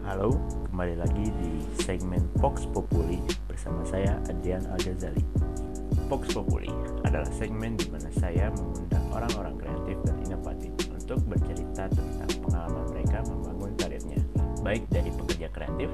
Halo, 0.00 0.32
kembali 0.72 0.96
lagi 0.96 1.28
di 1.28 1.60
segmen 1.84 2.24
Vox 2.40 2.64
Populi 2.72 3.20
bersama 3.44 3.84
saya 3.84 4.16
Adrian 4.32 4.64
Al-Ghazali. 4.72 5.20
Vox 6.08 6.32
Populi 6.32 6.72
adalah 7.04 7.28
segmen 7.36 7.76
di 7.76 7.84
mana 7.92 8.08
saya 8.16 8.48
mengundang 8.56 9.04
orang-orang 9.12 9.60
kreatif 9.60 10.00
dan 10.08 10.16
inovatif 10.24 10.72
untuk 10.96 11.20
bercerita 11.28 11.84
tentang 11.92 12.32
pengalaman 12.40 12.88
mereka 12.96 13.20
membangun 13.28 13.72
karirnya, 13.76 14.20
baik 14.64 14.88
dari 14.88 15.12
pekerja 15.12 15.52
kreatif, 15.52 15.92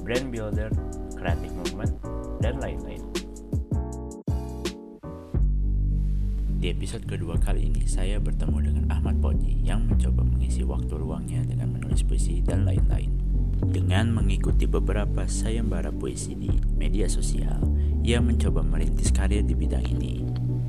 brand 0.00 0.32
builder, 0.32 0.72
creative 1.20 1.52
movement, 1.60 1.92
dan 2.40 2.56
lain-lain. 2.56 3.04
Di 6.56 6.72
episode 6.72 7.04
kedua 7.04 7.36
kali 7.36 7.68
ini, 7.68 7.84
saya 7.84 8.16
bertemu 8.16 8.58
dengan 8.64 8.84
Ahmad 8.88 9.20
Poji 9.20 9.60
yang 9.60 9.84
mencoba 9.84 10.24
mengisi 10.24 10.64
waktu 10.64 10.96
luangnya 10.96 11.44
dengan 11.44 11.76
menulis 11.76 12.00
puisi 12.00 12.40
dan 12.40 12.64
lain-lain. 12.64 13.15
Dengan 13.64 14.12
mengikuti 14.12 14.68
beberapa 14.68 15.24
sayembara 15.24 15.88
puisi 15.88 16.36
di 16.36 16.52
media 16.76 17.08
sosial, 17.08 17.56
ia 18.04 18.20
mencoba 18.20 18.60
merintis 18.60 19.08
karir 19.08 19.40
di 19.40 19.56
bidang 19.56 19.84
ini. 19.88 20.22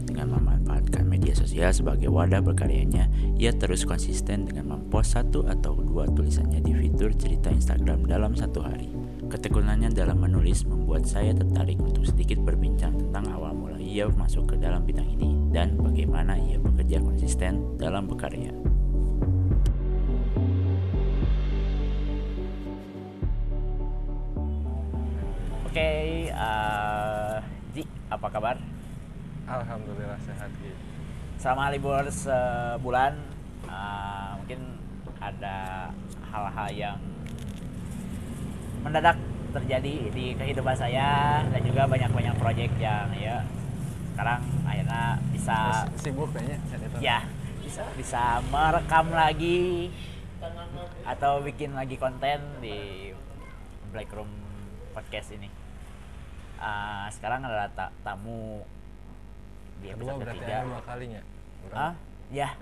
Dengan 0.07 0.39
memanfaatkan 0.39 1.03
media 1.03 1.35
sosial 1.35 1.75
sebagai 1.75 2.07
wadah 2.07 2.39
berkaryanya, 2.39 3.11
ia 3.35 3.51
terus 3.51 3.83
konsisten 3.83 4.47
dengan 4.47 4.79
mempost 4.79 5.19
satu 5.19 5.45
atau 5.45 5.77
dua 5.77 6.07
tulisannya 6.07 6.63
di 6.63 6.73
fitur 6.73 7.11
cerita 7.13 7.51
Instagram 7.51 8.07
dalam 8.07 8.33
satu 8.33 8.63
hari. 8.63 8.89
Ketekunannya 9.27 9.91
dalam 9.91 10.23
menulis 10.23 10.63
membuat 10.63 11.03
saya 11.03 11.35
tertarik 11.35 11.77
untuk 11.83 12.07
sedikit 12.07 12.39
berbincang 12.39 12.95
tentang 12.95 13.27
awal 13.35 13.51
mula 13.51 13.75
ia 13.75 14.07
masuk 14.07 14.51
ke 14.51 14.55
dalam 14.55 14.87
bidang 14.87 15.07
ini 15.19 15.35
dan 15.51 15.75
bagaimana 15.75 16.39
ia 16.39 16.55
bekerja 16.59 17.03
konsisten 17.03 17.75
dalam 17.75 18.07
berkarya. 18.07 18.66
Apa 28.17 28.27
kabar? 28.33 28.57
Alhamdulillah 29.45 30.17
sehat 30.25 30.49
Ki. 30.57 30.73
Selama 31.37 31.69
libur 31.69 32.01
sebulan, 32.09 33.13
uh, 33.69 34.41
mungkin 34.41 34.81
ada 35.21 35.89
hal-hal 36.33 36.69
yang 36.73 36.99
mendadak 38.81 39.21
terjadi 39.53 40.09
di 40.09 40.33
kehidupan 40.33 40.73
saya 40.73 41.41
dan 41.45 41.61
juga 41.61 41.85
banyak-banyak 41.85 42.35
proyek 42.41 42.71
yang 42.81 43.09
ya 43.15 43.45
sekarang 44.13 44.41
akhirnya 44.65 45.21
bisa 45.29 45.85
sibuk 45.93 46.29
kayaknya 46.33 46.57
ya 46.97 47.21
bisa 47.61 47.85
bisa 47.93 48.41
merekam 48.49 49.13
lagi 49.13 49.93
atau 51.05 51.41
bikin 51.41 51.73
lagi 51.77 52.01
konten 52.01 52.41
di 52.61 53.09
Black 53.93 54.09
Room 54.13 54.29
podcast 54.93 55.37
ini 55.37 55.56
uh, 56.57 57.07
sekarang 57.13 57.45
ada 57.45 57.69
ta 57.73 57.93
tamu. 58.03 58.65
Di 59.77 59.93
episode 59.93 60.25
Kedua 60.25 60.33
ketiga. 60.33 60.57
dua 60.65 60.81
kalinya? 60.81 61.21
Ah 61.73 61.93
ya? 62.33 62.53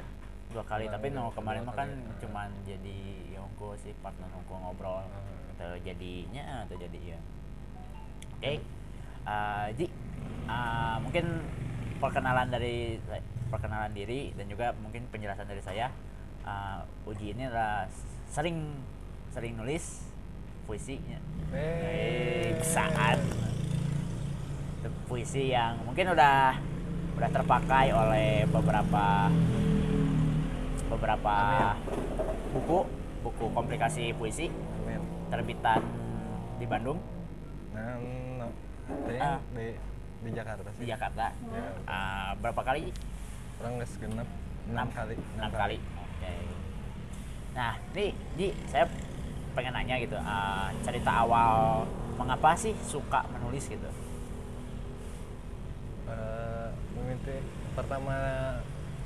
Dua 0.51 0.63
kali. 0.67 0.91
Tapi 0.91 1.07
no 1.15 1.31
kemarin 1.31 1.63
mah 1.63 1.75
kan 1.75 1.89
cuman 2.19 2.51
jadi 2.67 2.97
Yongko 3.35 3.79
sih 3.79 3.95
partner 4.03 4.27
Yongko 4.31 4.55
ngobrol. 4.59 5.03
Uh 5.03 5.35
atau 5.55 5.71
jadinya 5.79 6.67
atau 6.67 6.75
jadi 6.75 7.15
ya. 7.15 7.19
Oke. 8.35 8.43
Okay. 8.43 8.57
uh, 9.23 9.67
Ji. 9.71 9.87
Uh, 10.45 10.97
mungkin 11.01 11.25
perkenalan 11.97 12.51
dari 12.51 12.99
perkenalan 13.47 13.95
diri 13.95 14.35
dan 14.35 14.51
juga 14.51 14.75
mungkin 14.75 15.07
penjelasan 15.09 15.47
dari 15.47 15.63
saya. 15.63 15.87
Uh, 16.45 16.83
Uji 17.09 17.33
ini 17.33 17.47
adalah 17.49 17.87
sering 18.29 18.75
sering 19.31 19.55
nulis 19.57 20.05
puisinya. 20.67 21.17
Hey. 21.55 22.59
saat 22.61 23.21
puisi 25.05 25.53
yang 25.53 25.77
mungkin 25.85 26.13
udah 26.13 26.57
udah 27.15 27.29
terpakai 27.31 27.95
oleh 27.95 28.43
beberapa 28.51 29.31
beberapa 30.91 31.35
buku 32.53 32.77
buku 33.25 33.45
komplikasi 33.55 34.13
puisi 34.15 34.51
terbitan 35.29 35.81
di 36.61 36.65
Bandung? 36.69 36.99
Nah, 37.73 37.97
no. 38.39 38.47
uh, 38.47 39.39
di 39.51 39.67
di 40.25 40.29
Jakarta 40.31 40.69
sih. 40.73 40.81
Di 40.85 40.87
Jakarta. 40.89 41.25
Ya. 41.33 41.65
Uh, 41.85 42.31
berapa 42.39 42.61
kali? 42.61 42.93
Kurang 43.59 43.81
nggak 43.81 43.89
segenap 43.89 44.29
enam 44.69 44.87
kali. 44.93 45.15
Enam 45.37 45.51
kali. 45.51 45.77
Oke. 45.81 46.19
Okay. 46.23 46.43
Nah, 47.55 47.73
nih, 47.95 48.11
di 48.35 48.47
saya 48.67 48.85
pengen 49.55 49.71
nanya 49.71 49.95
gitu, 49.99 50.19
uh, 50.19 50.67
cerita 50.83 51.23
awal 51.23 51.83
mengapa 52.19 52.55
sih 52.55 52.75
suka 52.83 53.23
menulis 53.31 53.67
gitu? 53.67 53.87
Uh, 56.05 56.45
pertama 57.75 58.15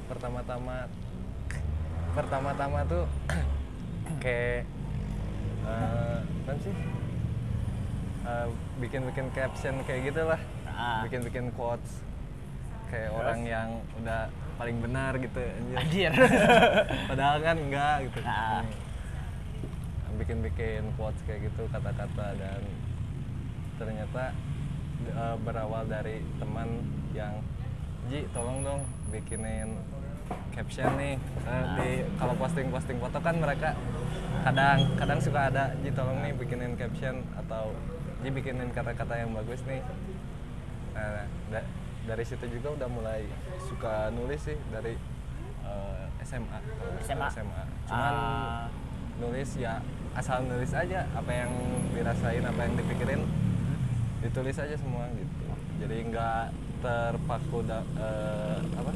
pertama-tama 0.06 0.78
pertama-tama 2.14 2.80
tuh 2.86 3.04
kayak 4.24 4.70
uh, 5.66 6.22
apa 6.22 6.52
sih 6.62 6.76
uh, 8.30 8.48
bikin-bikin 8.78 9.28
caption 9.34 9.82
kayak 9.90 10.14
gitu 10.14 10.22
lah 10.30 10.42
ah. 10.70 11.02
bikin-bikin 11.06 11.50
quotes 11.58 12.06
kayak 12.94 13.10
Terus? 13.10 13.20
orang 13.22 13.40
yang 13.46 13.70
udah 14.02 14.30
paling 14.58 14.78
benar 14.84 15.16
gitu 15.18 15.40
anjir, 15.78 16.12
padahal 17.10 17.38
kan 17.42 17.58
enggak 17.58 17.96
gitu 18.10 18.20
ah. 18.26 18.62
bikin-bikin 20.22 20.94
quotes 20.94 21.22
kayak 21.26 21.50
gitu 21.50 21.66
kata-kata 21.74 22.38
dan 22.38 22.62
ternyata 23.81 24.36
uh, 25.14 25.36
berawal 25.42 25.86
dari 25.86 26.22
teman 26.38 26.84
yang 27.14 27.42
Ji 28.09 28.25
tolong 28.34 28.66
dong 28.66 28.81
bikinin 29.14 29.78
caption 30.50 30.97
nih. 30.97 31.22
Uh, 31.46 31.66
di 31.78 31.90
kalau 32.18 32.34
posting 32.42 32.74
posting 32.74 32.97
foto 32.97 33.22
kan 33.22 33.38
mereka 33.38 33.78
kadang 34.42 34.81
kadang 34.98 35.19
suka 35.22 35.53
ada 35.53 35.78
Ji 35.86 35.94
tolong 35.94 36.22
nih 36.25 36.34
bikinin 36.34 36.74
caption 36.74 37.22
atau 37.38 37.69
Ji 38.25 38.34
bikinin 38.34 38.74
kata-kata 38.74 39.14
yang 39.14 39.31
bagus 39.38 39.62
nih. 39.69 39.86
Nah 40.98 41.30
da 41.53 41.62
dari 42.09 42.25
situ 42.25 42.46
juga 42.50 42.74
udah 42.74 42.90
mulai 42.90 43.22
suka 43.69 44.09
nulis 44.09 44.42
sih 44.42 44.58
dari 44.74 44.98
uh, 45.62 46.09
eh, 46.18 46.25
SMA 46.25 46.59
SMA 47.06 47.28
SMA 47.30 47.64
cuman 47.86 48.14
uh. 48.18 48.66
nulis 49.22 49.50
ya 49.62 49.78
asal 50.18 50.42
nulis 50.50 50.74
aja 50.74 51.06
apa 51.14 51.30
yang 51.30 51.52
dirasain 51.94 52.42
apa 52.42 52.59
yang 52.66 52.74
dipikirin 52.74 53.22
ditulis 54.19 54.56
aja 54.59 54.75
semua 54.75 55.07
gitu 55.16 55.35
jadi 55.80 55.96
nggak 56.12 56.46
terpaku 56.84 57.63
da, 57.63 57.84
uh, 57.96 58.59
apa 58.75 58.91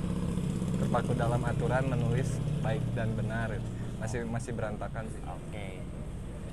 terpaku 0.84 1.11
dalam 1.16 1.39
aturan 1.47 1.84
menulis 1.88 2.39
baik 2.59 2.84
dan 2.95 3.11
benar 3.16 3.51
gitu 3.56 3.69
masih 4.03 4.28
masih 4.28 4.51
berantakan 4.51 5.07
sih 5.07 5.23
oke 5.23 5.39
okay. 5.47 5.79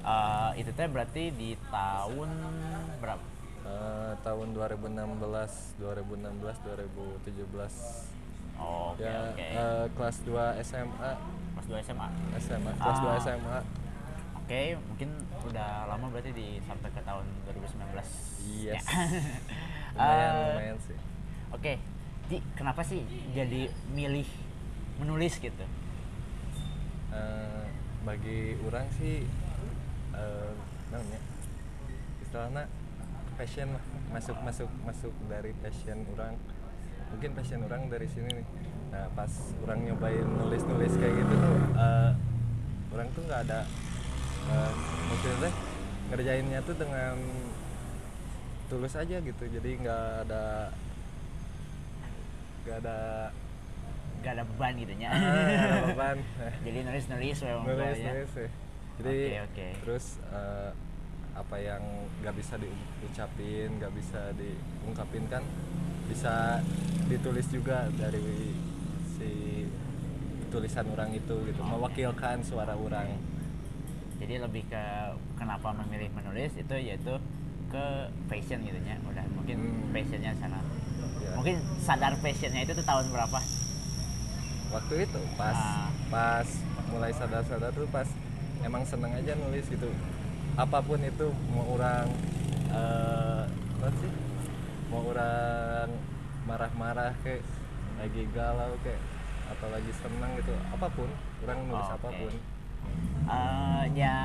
uh, 0.06 0.54
itu 0.54 0.70
teh 0.70 0.86
berarti 0.86 1.34
di 1.34 1.58
tahun 1.66 2.31
berapa 3.03 3.25
uh, 3.66 4.14
tahun 4.22 4.54
2016 4.54 5.82
2016 5.82 6.38
2017 7.26 8.20
Oh, 8.60 8.92
oke 8.92 9.00
okay, 9.00 9.08
ya, 9.08 9.20
okay. 9.32 9.52
uh, 9.56 9.87
kelas 9.97 10.20
2 10.28 10.37
SMA. 10.69 11.10
Kelas 11.56 11.64
2 11.64 11.81
SMA. 11.81 12.08
SMA, 12.44 12.72
kelas 12.76 12.98
uh, 13.00 13.16
2 13.16 13.25
SMA. 13.25 13.58
Oke, 14.50 14.75
okay, 14.75 14.75
mungkin 14.75 15.11
udah 15.47 15.87
lama 15.87 16.11
berarti 16.11 16.34
di 16.34 16.59
sampai 16.66 16.91
ke 16.91 16.99
tahun 17.06 17.22
2019. 17.55 18.66
Yes. 18.66 18.83
lumayan, 19.94 20.31
uh, 20.34 20.43
lumayan 20.59 20.78
sih. 20.83 20.99
Oke. 21.55 21.62
Okay. 21.62 21.77
Ji, 22.27 22.43
kenapa 22.59 22.83
sih 22.83 23.06
jadi 23.31 23.71
milih 23.94 24.27
menulis 24.99 25.38
gitu? 25.38 25.62
uh, 27.15 27.62
bagi 28.06 28.56
orang 28.65 28.87
sih 28.97 29.27
uh, 30.14 30.50
namanya 30.91 31.20
istilahnya 32.25 32.64
passion 33.37 33.69
lah 33.75 33.85
masuk 34.11 34.37
masuk 34.44 34.70
masuk 34.85 35.14
dari 35.26 35.52
passion 35.61 36.05
orang 36.17 36.35
mungkin 37.11 37.31
passion 37.35 37.61
orang 37.67 37.91
dari 37.91 38.06
sini 38.06 38.31
nih 38.31 38.47
nah 38.91 39.06
pas 39.14 39.31
orang 39.62 39.87
nyobain 39.87 40.26
nulis 40.26 40.62
nulis 40.67 40.93
kayak 40.99 41.14
gitu 41.14 41.35
tuh 41.38 41.58
uh, 41.79 42.11
orang 42.91 43.08
tuh 43.14 43.23
nggak 43.26 43.41
ada 43.47 43.61
uh, 44.48 44.72
maksudnya 45.12 45.52
ngerjainnya 46.10 46.58
tuh 46.64 46.76
dengan 46.78 47.16
tulus 48.70 48.94
aja 48.96 49.16
gitu. 49.20 49.44
Jadi 49.50 49.70
nggak 49.82 50.26
ada 50.26 50.70
nggak 52.64 52.76
ada 52.87 52.98
gak 54.20 54.32
ada 54.37 54.44
beban 54.44 54.72
gitu 54.76 54.94
nya. 55.00 55.10
Ah, 55.12 55.81
beban. 55.88 56.16
Jadi 56.64 56.78
nulis 56.84 57.04
nulis 57.08 57.37
memang 57.40 57.64
nulis 57.64 57.98
nulis 57.98 58.32
ya. 58.37 58.48
jadi 59.00 59.16
okay, 59.16 59.40
okay. 59.48 59.70
terus 59.81 60.20
uh, 60.28 60.76
apa 61.32 61.56
yang 61.56 61.81
nggak 62.20 62.37
bisa 62.37 62.60
diucapin 62.60 63.81
nggak 63.81 63.96
bisa 63.96 64.28
diungkapin 64.37 65.25
kan 65.32 65.40
bisa 66.04 66.60
ditulis 67.08 67.48
juga 67.48 67.88
dari 67.96 68.52
si 69.16 69.64
tulisan 70.52 70.84
orang 70.92 71.16
itu 71.16 71.37
gitu. 71.48 71.60
Mewakilkan 71.64 72.44
suara 72.44 72.76
orang 72.76 73.08
jadi 74.20 74.34
lebih 74.38 74.62
ke 74.67 74.82
kenapa 75.34 75.72
memilih 75.75 76.12
menulis 76.12 76.52
itu 76.55 76.75
yaitu 76.76 77.17
ke 77.67 77.84
passion 78.26 78.61
gitu 78.61 78.76
ya 78.78 78.96
udah 79.02 79.25
mungkin 79.32 79.56
Hmm. 79.58 79.90
passionnya 79.90 80.32
sana 80.34 80.61
Ya. 81.19 81.32
mungkin 81.34 81.56
sadar 81.78 82.12
passionnya 82.19 82.62
itu 82.62 82.72
tuh 82.72 82.82
tahun 82.82 83.08
berapa 83.08 83.38
waktu 84.70 84.94
itu 85.02 85.20
pas 85.34 85.55
Ah. 85.55 85.88
pas 86.08 86.49
mulai 86.88 87.11
sadar-sadar 87.11 87.70
tuh 87.70 87.88
pas 87.88 88.06
emang 88.61 88.84
seneng 88.84 89.12
aja 89.12 89.34
nulis 89.37 89.67
gitu 89.67 89.88
apa 90.55 90.78
pun 90.81 90.99
itu 90.99 91.26
mau 91.49 91.66
orang 91.70 92.06
eh 92.69 93.43
apa 93.46 93.88
sih 93.96 94.12
mau 94.87 95.02
orang 95.06 95.88
marah-marah 96.44 97.14
kayak 97.20 97.43
lagi 97.96 98.23
galau 98.31 98.75
kayak 98.81 99.00
atau 99.49 99.69
lagi 99.69 99.93
seneng 99.93 100.31
gitu 100.37 100.55
apa 100.69 100.87
pun 100.88 101.08
orang 101.40 101.58
nulis 101.64 101.84
Oke. 101.84 101.96
apa 101.96 102.08
pun 102.12 102.32
Eh, 103.23 103.85
ya 103.94 104.17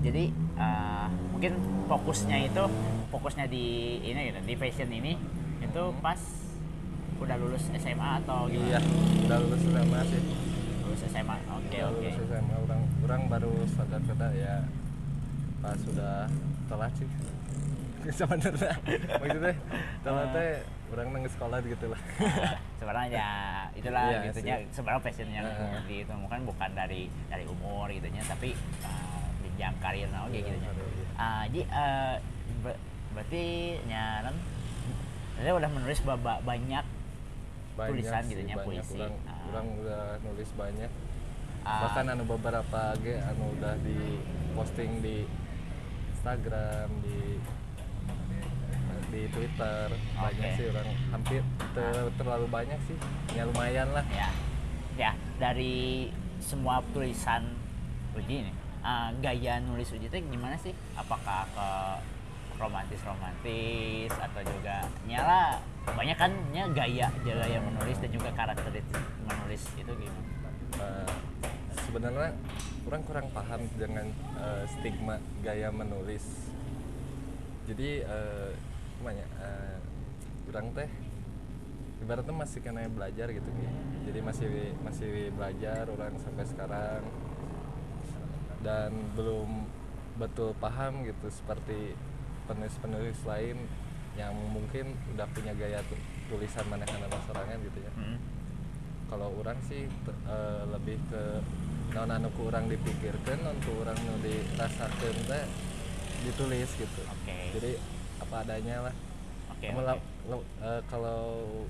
jadi 0.00 0.32
eh, 0.56 1.06
mungkin 1.28 1.52
fokusnya 1.84 2.48
itu 2.48 2.64
fokusnya 3.08 3.44
di 3.44 3.64
ini 4.00 4.32
gitu 4.32 4.40
di 4.42 4.54
fashion 4.56 4.88
ini 4.88 5.12
itu 5.58 5.82
Hmm. 5.84 6.00
pas 6.00 6.16
udah 7.18 7.36
lulus 7.36 7.66
SMA 7.74 8.22
atau 8.22 8.46
iya 8.46 8.78
gimana? 8.78 9.26
udah 9.26 9.38
lulus 9.42 9.62
SMA 9.66 10.00
sih 10.06 10.22
lulus 10.80 11.02
SMA 11.04 11.36
oke 11.50 11.66
udah 11.68 11.88
oke 11.90 11.98
lulus 11.98 12.16
SMA 12.24 12.54
orang 12.62 12.80
orang 13.04 13.20
baru 13.26 13.52
sadar-sadar 13.68 14.32
ya 14.32 14.56
pas 15.58 15.76
sudah 15.76 16.30
telat 16.70 16.92
sih 16.96 17.08
sebenarnya 18.16 18.72
maksudnya 19.18 19.54
telat 20.06 20.28
teh 20.32 20.52
orang 20.88 21.06
nang 21.10 21.24
sekolah 21.26 21.58
gitu 21.62 21.86
lah 21.86 22.00
sebenarnya 22.78 23.08
ya 23.12 23.30
itulah 23.72 24.04
Iya 24.06 24.18
gitunya 24.26 24.56
sih. 24.58 24.66
sebenarnya 24.72 25.02
passionnya 25.02 25.40
Heeh. 25.42 25.78
di 25.84 25.96
itu 26.00 26.12
bukan 26.14 26.40
bukan 26.44 26.70
dari 26.72 27.02
dari 27.26 27.44
umur 27.44 27.86
gitunya 27.88 28.22
tapi 28.22 28.56
uh, 28.80 29.22
jenjang 29.40 29.76
karir 29.78 30.08
nah 30.08 30.24
oke 30.24 30.32
Iya, 30.32 30.42
gitunya 30.44 30.70
karir, 30.70 30.88
iya. 30.90 31.06
Ah, 31.14 31.42
jadi 31.46 31.60
eh, 31.64 32.14
ber- 32.62 32.82
berarti 33.10 33.44
nyaran 33.84 34.34
saya 35.34 35.52
udah 35.52 35.70
menulis 35.70 35.98
ba- 36.00 36.18
ba- 36.18 36.42
banyak 36.42 36.84
banyak 37.74 37.90
Tulisan 37.94 38.22
sih, 38.24 38.30
gitu 38.32 38.42
nya, 38.42 38.54
banyak. 38.56 38.66
puisi. 38.82 38.98
orang, 38.98 39.14
Ah. 39.24 39.38
orang 39.48 39.66
udah 39.76 40.02
nulis 40.20 40.50
banyak 40.52 40.90
ah, 41.62 41.80
bahkan 41.84 42.04
anu 42.08 42.24
beberapa 42.24 42.80
ge 42.98 43.14
anu 43.20 43.44
udah 43.52 43.74
di 43.78 44.18
posting 44.52 44.98
di 44.98 45.22
Instagram 46.10 46.90
di 47.02 47.38
di 49.08 49.28
Twitter. 49.32 49.86
Banyak 50.16 50.48
Oke. 50.48 50.56
sih 50.56 50.64
orang. 50.70 50.86
Hampir 51.12 51.40
ter- 51.72 52.12
terlalu 52.16 52.46
banyak 52.48 52.80
sih. 52.88 52.96
Ya 53.34 53.42
lumayan 53.48 53.88
lah. 53.92 54.04
Ya. 54.12 54.28
Ya 54.98 55.10
dari 55.38 56.10
semua 56.38 56.82
tulisan 56.90 57.54
Uji 58.16 58.42
ini 58.46 58.52
ah, 58.82 59.12
gaya 59.22 59.62
nulis 59.62 59.90
Uji 59.94 60.10
itu 60.10 60.18
gimana 60.26 60.58
sih? 60.58 60.74
Apakah 60.98 61.46
ke 61.54 61.68
romantis 62.58 62.98
romantis 63.06 64.10
atau 64.10 64.42
juga 64.42 64.86
nyala? 65.06 65.62
Banyak 65.86 66.16
kan 66.18 66.32
gaya 66.74 67.06
gaya 67.22 67.58
menulis 67.62 67.96
dan 68.02 68.10
juga 68.10 68.30
karakteristik 68.34 69.02
menulis 69.24 69.62
itu 69.78 69.92
gimana 69.94 70.26
Eh, 70.78 71.10
sebenarnya 71.88 72.30
kurang 72.84 73.02
kurang 73.08 73.26
paham 73.34 73.60
dengan 73.74 74.06
eh, 74.38 74.64
stigma 74.68 75.16
gaya 75.42 75.72
menulis. 75.72 76.22
Jadi 77.66 78.04
eh, 78.04 78.50
ya, 79.06 79.26
eh, 79.42 79.78
kurang 80.48 80.74
teh. 80.74 80.90
Ibaratnya 81.98 82.34
masih 82.34 82.62
kena 82.62 82.86
belajar 82.86 83.26
gitu 83.30 83.50
nih 83.58 83.70
jadi 84.08 84.24
masih 84.24 84.48
masih 84.80 85.28
belajar 85.36 85.84
orang 85.84 86.16
sampai 86.16 86.44
sekarang. 86.48 87.04
Dan 88.64 88.90
belum 89.14 89.68
betul 90.18 90.50
paham 90.58 91.06
gitu 91.06 91.28
seperti 91.30 91.94
penulis-penulis 92.48 93.22
lain 93.28 93.60
yang 94.18 94.34
mungkin 94.34 94.96
udah 95.14 95.28
punya 95.30 95.54
gaya 95.54 95.78
tu- 95.86 96.00
tulisan 96.26 96.66
manehana 96.66 97.06
sorangan 97.28 97.60
gitu 97.62 97.78
ya. 97.84 97.92
Hmm. 97.94 98.18
kalau 99.08 99.32
orang 99.40 99.56
sih 99.64 99.88
eh, 100.28 100.62
lebih 100.68 101.00
ke 101.08 101.40
non 101.96 102.12
anu 102.12 102.28
ku 102.36 102.52
orang 102.52 102.68
dipikirkan 102.68 103.40
non 103.40 103.56
ku 103.64 103.72
orang 103.80 103.96
nu 104.04 104.20
dirasakan 104.20 105.16
teh 105.24 105.44
ditulis 106.28 106.68
gitu. 106.76 107.02
Oke. 107.08 107.36
jadi 107.56 107.72
apa 108.28 108.36
adanya 108.42 108.76
lah 108.82 108.94
Kamu 109.58 109.74
oke. 109.74 109.82
la- 109.82 110.04
lo- 110.28 110.48
eh, 110.60 110.80
kalau 110.86 111.20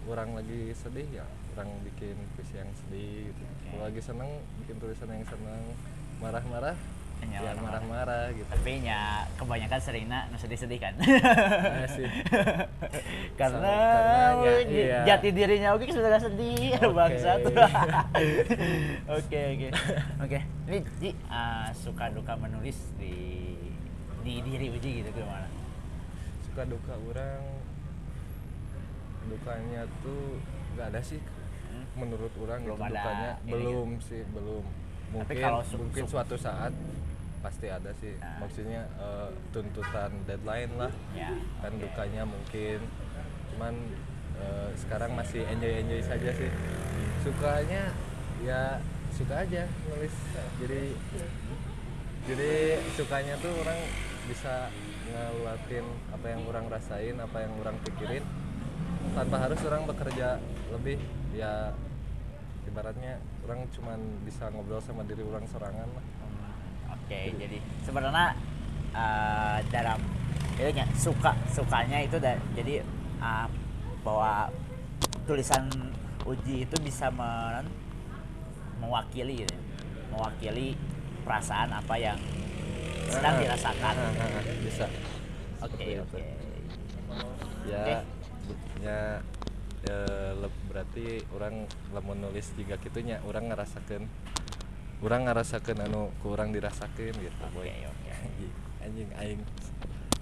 orang 0.04 0.34
lagi 0.34 0.74
sedih 0.74 1.06
ya 1.12 1.24
orang 1.54 1.70
bikin 1.82 2.14
puisi 2.32 2.54
yang 2.54 2.70
sedih 2.76 3.26
gitu. 3.26 3.40
Oke. 3.40 3.66
kalau 3.68 3.82
lagi 3.84 4.00
seneng 4.00 4.30
bikin 4.58 4.76
tulisan 4.76 5.08
yang 5.08 5.24
seneng 5.24 5.62
marah-marah 6.18 6.76
Ya, 7.18 7.42
ya 7.42 7.52
marah-marah. 7.52 8.30
gitu 8.30 8.46
tapi 8.46 8.78
ya 8.80 9.26
kebanyakan 9.34 9.80
seringnya 9.80 10.30
nu 10.30 10.38
sedih-sedih 10.38 10.78
kan 10.78 10.94
Nah, 10.94 11.82
sih 11.88 12.06
karena, 13.40 13.74
Karena 13.74 14.22
ya, 14.38 14.52
j- 14.62 14.70
iya. 14.70 14.98
jati 15.04 15.28
dirinya 15.32 15.74
oke 15.74 15.82
sudah 15.88 16.14
sedih 16.16 16.78
Oke. 16.78 16.94
bangsat 16.94 17.42
oke 19.18 19.40
oke 19.50 19.68
oke 20.20 20.38
ini 20.66 20.78
Ji 20.96 21.10
ah, 21.26 21.66
suka 21.74 22.06
duka 22.08 22.34
menulis 22.34 22.78
di 22.94 23.14
di 24.20 24.38
diri 24.40 24.70
Uji 24.70 25.02
gitu 25.02 25.10
gimana 25.12 25.46
suka 26.58 26.66
duka 26.66 26.90
orang 27.06 27.38
dukanya 29.24 29.86
tuh 30.02 30.42
nggak 30.74 30.90
ada 30.90 30.98
sih 31.00 31.22
Hmm? 31.68 31.84
menurut 31.94 32.32
orang 32.34 32.64
Belum 32.64 32.74
itu 32.74 32.82
ada 32.82 32.96
dukanya 32.96 33.30
belum 33.44 33.90
sih 34.00 34.22
belum 34.26 34.64
mungkin 35.12 35.36
kalau 35.36 35.60
su- 35.62 35.76
mungkin 35.76 36.02
su- 36.02 36.10
suatu 36.10 36.34
saat 36.34 36.72
pasti 37.38 37.68
ada 37.68 37.92
sih 37.94 38.16
Nah. 38.16 38.40
maksudnya 38.40 38.82
eh, 38.90 39.28
tuntutan 39.52 40.10
deadline 40.24 40.72
lah 40.74 40.90
ya 41.12 41.28
kan 41.60 41.70
oke. 41.70 41.78
dukanya 41.78 42.24
mungkin 42.24 42.78
cuman 43.52 43.74
eh, 44.34 44.68
sekarang 44.74 45.12
masih 45.12 45.44
enjoy 45.46 45.78
enjoy 45.78 46.00
saja 46.00 46.30
sih 46.32 46.50
sukanya 47.20 47.92
ya 48.40 48.80
suka 49.12 49.34
aja 49.38 49.62
nulis 49.86 50.14
jadi 50.58 50.82
jadi 52.24 52.50
sukanya 52.96 53.36
tuh 53.36 53.52
orang 53.54 53.78
bisa 54.24 54.72
ngeluatin 55.08 55.86
apa 56.12 56.26
yang 56.28 56.42
orang 56.48 56.66
rasain 56.68 57.16
apa 57.16 57.36
yang 57.40 57.52
orang 57.60 57.76
pikirin 57.84 58.24
tanpa 59.16 59.36
harus 59.40 59.60
orang 59.64 59.82
bekerja 59.88 60.38
lebih 60.70 61.00
ya 61.32 61.72
ibaratnya 62.68 63.18
orang 63.48 63.64
cuman 63.72 63.98
bisa 64.28 64.52
ngobrol 64.52 64.80
sama 64.84 65.02
diri 65.08 65.24
orang 65.24 65.44
sorangan 65.48 65.88
lah 65.88 66.04
oke 66.92 67.20
jadi 67.40 67.58
sebenarnya 67.82 68.36
eh, 68.92 69.58
dalam 69.72 69.98
itu 70.58 70.70
nya, 70.74 70.84
suka 70.98 71.32
sukanya 71.48 72.02
itu 72.02 72.18
da- 72.18 72.42
jadi 72.52 72.82
ah, 73.22 73.46
bahwa 74.02 74.50
tulisan 75.24 75.70
uji 76.26 76.66
itu 76.66 76.76
bisa 76.84 77.08
mewakili 78.78 79.44
gitu 79.46 79.54
ya. 79.54 79.60
mewakili 80.12 80.74
perasaan 81.22 81.70
apa 81.72 81.94
yang 81.96 82.18
sedang 83.08 83.34
dirasakan. 83.40 83.94
Ah, 83.96 84.12
ah, 84.20 84.28
ah, 84.38 84.42
bisa. 84.62 84.86
Oke 85.58 85.84
itu. 85.98 86.02
oke. 86.04 86.20
ya 87.68 88.00
Oke. 88.00 88.86
ya 88.86 88.98
le- 90.38 90.60
berarti 90.70 91.20
orang 91.34 91.66
lamun 91.92 92.22
nulis 92.22 92.48
juga 92.56 92.78
gitunya 92.80 93.20
orang 93.26 93.50
ngerasakan 93.52 94.06
orang 95.02 95.20
ngerasakan 95.28 95.84
anu 95.84 96.14
kurang 96.22 96.54
dirasakan 96.54 97.12
gitu 97.12 97.42
oke 97.42 97.52
boy. 97.58 97.66
Oke 97.68 98.10
anjing 98.14 98.52
anjing 98.84 99.10
aing. 99.18 99.40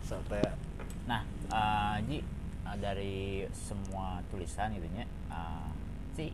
Sampai 0.03 0.41
nah 1.07 1.23
Ji 2.09 2.19
eh, 2.19 2.77
dari 2.83 3.47
semua 3.55 4.19
tulisan 4.33 4.73
gitu 4.75 4.89
nya 4.97 5.05
eh, 5.31 5.69
si 6.17 6.33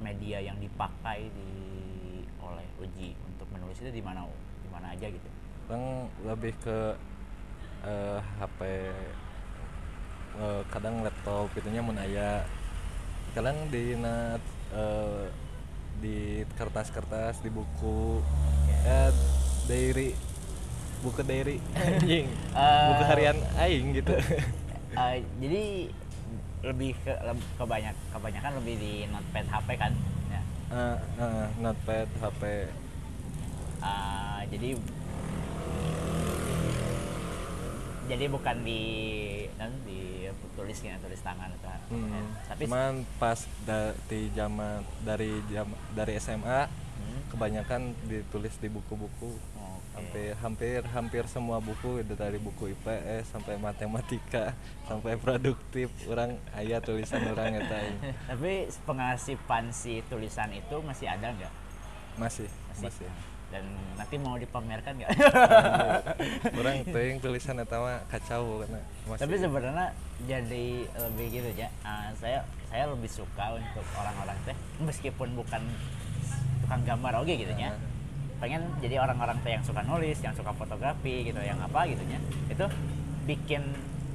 media 0.00 0.40
yang 0.40 0.56
dipakai 0.62 1.28
di 1.34 1.50
oleh 2.40 2.66
uji 2.78 3.12
untuk 3.26 3.48
menulis 3.50 3.78
itu 3.82 3.90
di 3.90 4.02
mana 4.04 4.24
di 4.62 4.68
mana 4.72 4.92
aja 4.94 5.06
gitu 5.10 5.28
orang 5.68 6.12
lebih 6.28 6.52
ke 6.60 6.78
eh, 7.84 8.18
HP 8.40 8.60
eh, 10.40 10.62
kadang 10.68 11.04
laptop 11.04 11.48
gitunya 11.56 11.80
mun 11.80 11.96
aya. 11.96 12.44
Kadang 13.32 13.56
di 13.72 13.98
na, 13.98 14.38
eh, 14.74 15.24
di 15.98 16.44
kertas-kertas 16.54 17.40
di 17.40 17.50
buku. 17.50 18.20
Ya 18.84 19.08
diary 19.64 20.12
buku 21.00 21.20
diary. 21.24 21.56
Anjing. 21.80 22.28
Eh, 22.32 22.86
buku 22.92 23.04
harian 23.08 23.38
aing 23.60 23.96
gitu. 23.96 24.16
Eh, 24.94 25.26
jadi 25.42 25.90
lebih 26.62 26.94
ke 27.02 27.10
kebanyak 27.58 27.98
kebanyakan 28.14 28.62
lebih 28.62 28.74
di 28.78 28.92
notepad 29.10 29.42
HP 29.50 29.68
kan 29.74 29.90
ya. 30.30 30.40
Eh, 30.70 30.98
eh, 31.18 31.46
notepad 31.58 32.06
HP 32.22 32.70
Eh, 33.84 34.40
jadi 34.48 34.68
jadi 38.04 38.24
bukan 38.26 38.56
di 38.60 38.82
kan 39.54 39.70
di 39.82 40.28
tulis 40.54 40.78
ya, 40.78 40.94
tulis 40.98 41.20
tangan 41.20 41.50
atau 41.52 41.70
Hmm, 41.84 42.08
ya. 42.08 42.22
tapi 42.46 42.62
cuman 42.64 42.92
pas 43.18 43.36
da- 43.62 43.92
di 44.06 44.30
zaman 44.30 44.80
dari 45.00 45.30
jam 45.46 45.66
dari 45.90 46.16
SMA 46.16 46.70
Hmm, 46.94 47.20
kebanyakan 47.26 47.80
ditulis 48.04 48.54
di 48.56 48.68
buku-buku 48.68 49.34
oke 49.34 49.74
hampir 49.94 50.30
hampir 50.36 50.78
hampir 50.88 51.24
semua 51.26 51.58
buku 51.58 51.98
itu 51.98 52.14
dari 52.14 52.38
buku 52.38 52.70
IPS 52.70 53.30
sampai 53.30 53.58
matematika 53.58 54.54
sampai 54.84 55.14
produktif 55.16 55.90
orang 56.06 56.34
ayat 56.52 56.82
tulisan 56.82 57.22
orang 57.24 57.56
eta 57.56 57.78
ini. 57.80 57.98
Tapi 58.30 58.52
pengasipan 58.84 59.70
si 59.70 60.02
tulisan 60.04 60.50
itu 60.50 60.76
masih 60.80 61.06
ada 61.08 61.30
nggak? 61.30 61.52
masih 62.14 62.46
Masih. 62.70 62.86
masih 63.02 63.08
Dan 63.54 63.64
nanti 63.94 64.18
mau 64.18 64.34
dipamerkan 64.34 64.98
nggak? 64.98 65.10
orang 66.58 66.82
teuing 66.94 67.22
tulisan 67.22 67.62
eta 67.62 67.78
mah 67.78 68.02
kacau 68.10 68.66
karena 68.66 68.82
masih 69.06 69.22
Tapi 69.22 69.34
sebenarnya 69.38 69.86
jadi 70.26 70.66
lebih 70.90 71.26
gitu 71.30 71.50
ya. 71.54 71.70
Ah, 71.86 72.10
saya 72.18 72.42
saya 72.66 72.90
lebih 72.90 73.06
suka 73.06 73.54
untuk 73.54 73.86
orang-orang 73.94 74.34
teh 74.42 74.56
meskipun 74.82 75.38
bukan 75.38 75.62
tukang 76.66 76.82
gambar 76.82 77.22
oke 77.22 77.30
gitu 77.30 77.54
ya. 77.54 77.70
Ah. 77.70 77.78
Pengen 78.42 78.66
jadi 78.82 78.98
orang-orang 78.98 79.38
teh 79.46 79.54
yang 79.54 79.62
suka 79.62 79.86
nulis, 79.86 80.18
yang 80.18 80.34
suka 80.34 80.50
fotografi 80.50 81.30
gitu, 81.30 81.38
yang 81.38 81.62
apa 81.62 81.86
gitu 81.86 82.02
ya. 82.10 82.18
Itu 82.50 82.66
bikin 83.30 83.62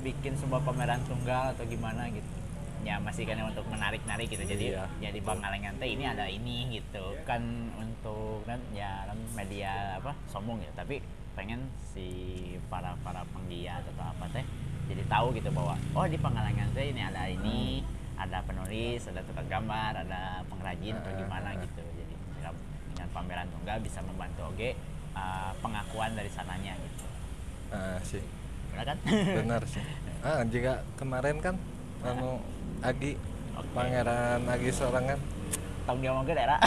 bikin 0.03 0.35
sebuah 0.35 0.67
pameran 0.67 0.99
tunggal 1.07 1.55
atau 1.55 1.63
gimana 1.63 2.11
gitu. 2.11 2.38
Ya 2.87 2.95
masih 2.97 3.27
kan 3.27 3.37
untuk 3.43 3.67
menarik-narik 3.67 4.27
gitu. 4.31 4.43
Jadi 4.43 4.71
Iya. 4.73 4.85
jadi 4.99 5.19
Bangalengan 5.19 5.75
teh 5.77 5.89
ini 5.91 6.03
ada 6.07 6.25
ini 6.31 6.79
gitu. 6.79 7.15
Kan 7.27 7.71
untuk 7.75 8.43
kan 8.47 8.59
ya 8.71 9.03
kan 9.07 9.19
media 9.35 9.99
apa 9.99 10.15
sombong 10.31 10.63
ya, 10.63 10.71
tapi 10.73 11.03
pengen 11.35 11.67
si 11.93 12.07
para 12.67 12.95
para 13.03 13.23
penggiat 13.31 13.79
atau 13.95 14.11
apa 14.11 14.27
teh 14.35 14.43
jadi 14.89 15.03
tahu 15.07 15.31
gitu 15.37 15.47
bahwa 15.53 15.77
oh 15.95 16.03
di 16.09 16.17
Pangalengan 16.19 16.67
teh 16.75 16.91
ini 16.91 17.01
ada 17.03 17.29
ini 17.29 17.79
ada 18.19 18.43
penulis 18.43 18.99
ada 19.07 19.23
tukang 19.23 19.47
gambar 19.47 20.03
ada 20.03 20.43
pengrajin 20.51 20.95
atau 20.99 21.11
gimana 21.15 21.55
gitu. 21.59 21.79
Jadi 21.79 22.13
dengan, 22.35 22.55
dengan 22.91 23.07
pameran 23.15 23.47
tunggal 23.53 23.77
bisa 23.79 23.99
membantu 24.03 24.51
oke 24.51 24.69
uh, 25.15 25.51
pengakuan 25.63 26.11
dari 26.15 26.27
sananya 26.27 26.75
gitu. 26.75 27.05
Ah, 27.69 27.99
sih. 28.03 28.23
Benar 28.73 28.85
kan? 28.91 28.97
Benar 29.43 29.61
sih. 29.67 29.83
Ah 30.19 30.43
jika 30.43 30.83
kemarin 30.99 31.39
kan 31.39 31.55
anu 32.03 32.43
Agi 32.79 33.11
Oke. 33.53 33.67
pangeran 33.73 34.39
Agi 34.45 34.69
seorang 34.71 35.05
kan 35.05 35.19
tanggung 35.83 36.05
jawab 36.05 36.23
ke 36.23 36.33
daerah 36.33 36.59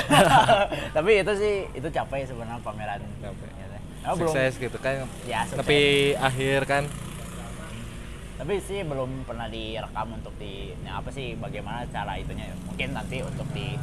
tapi 0.97 1.23
itu 1.23 1.33
sih 1.39 1.55
itu 1.73 1.89
capek 1.89 2.27
sebenarnya 2.27 2.59
pameran 2.61 3.01
Capek. 3.23 3.49
ya. 3.55 3.79
Oh, 4.03 4.19
belum 4.19 4.35
sukses 4.35 4.59
gitu 4.59 4.77
kan 4.77 5.07
Ya, 5.25 5.47
sukses. 5.47 5.63
tapi 5.63 5.79
akhir 6.19 6.67
kan 6.67 6.85
tapi 8.35 8.59
sih 8.59 8.83
belum 8.83 9.23
pernah 9.23 9.47
direkam 9.47 10.19
untuk 10.19 10.35
di 10.35 10.75
ya 10.83 10.99
apa 10.99 11.15
sih 11.15 11.39
bagaimana 11.39 11.87
cara 11.87 12.19
itunya 12.19 12.51
mungkin 12.67 12.91
nanti 12.91 13.23
untuk 13.23 13.47
di 13.55 13.79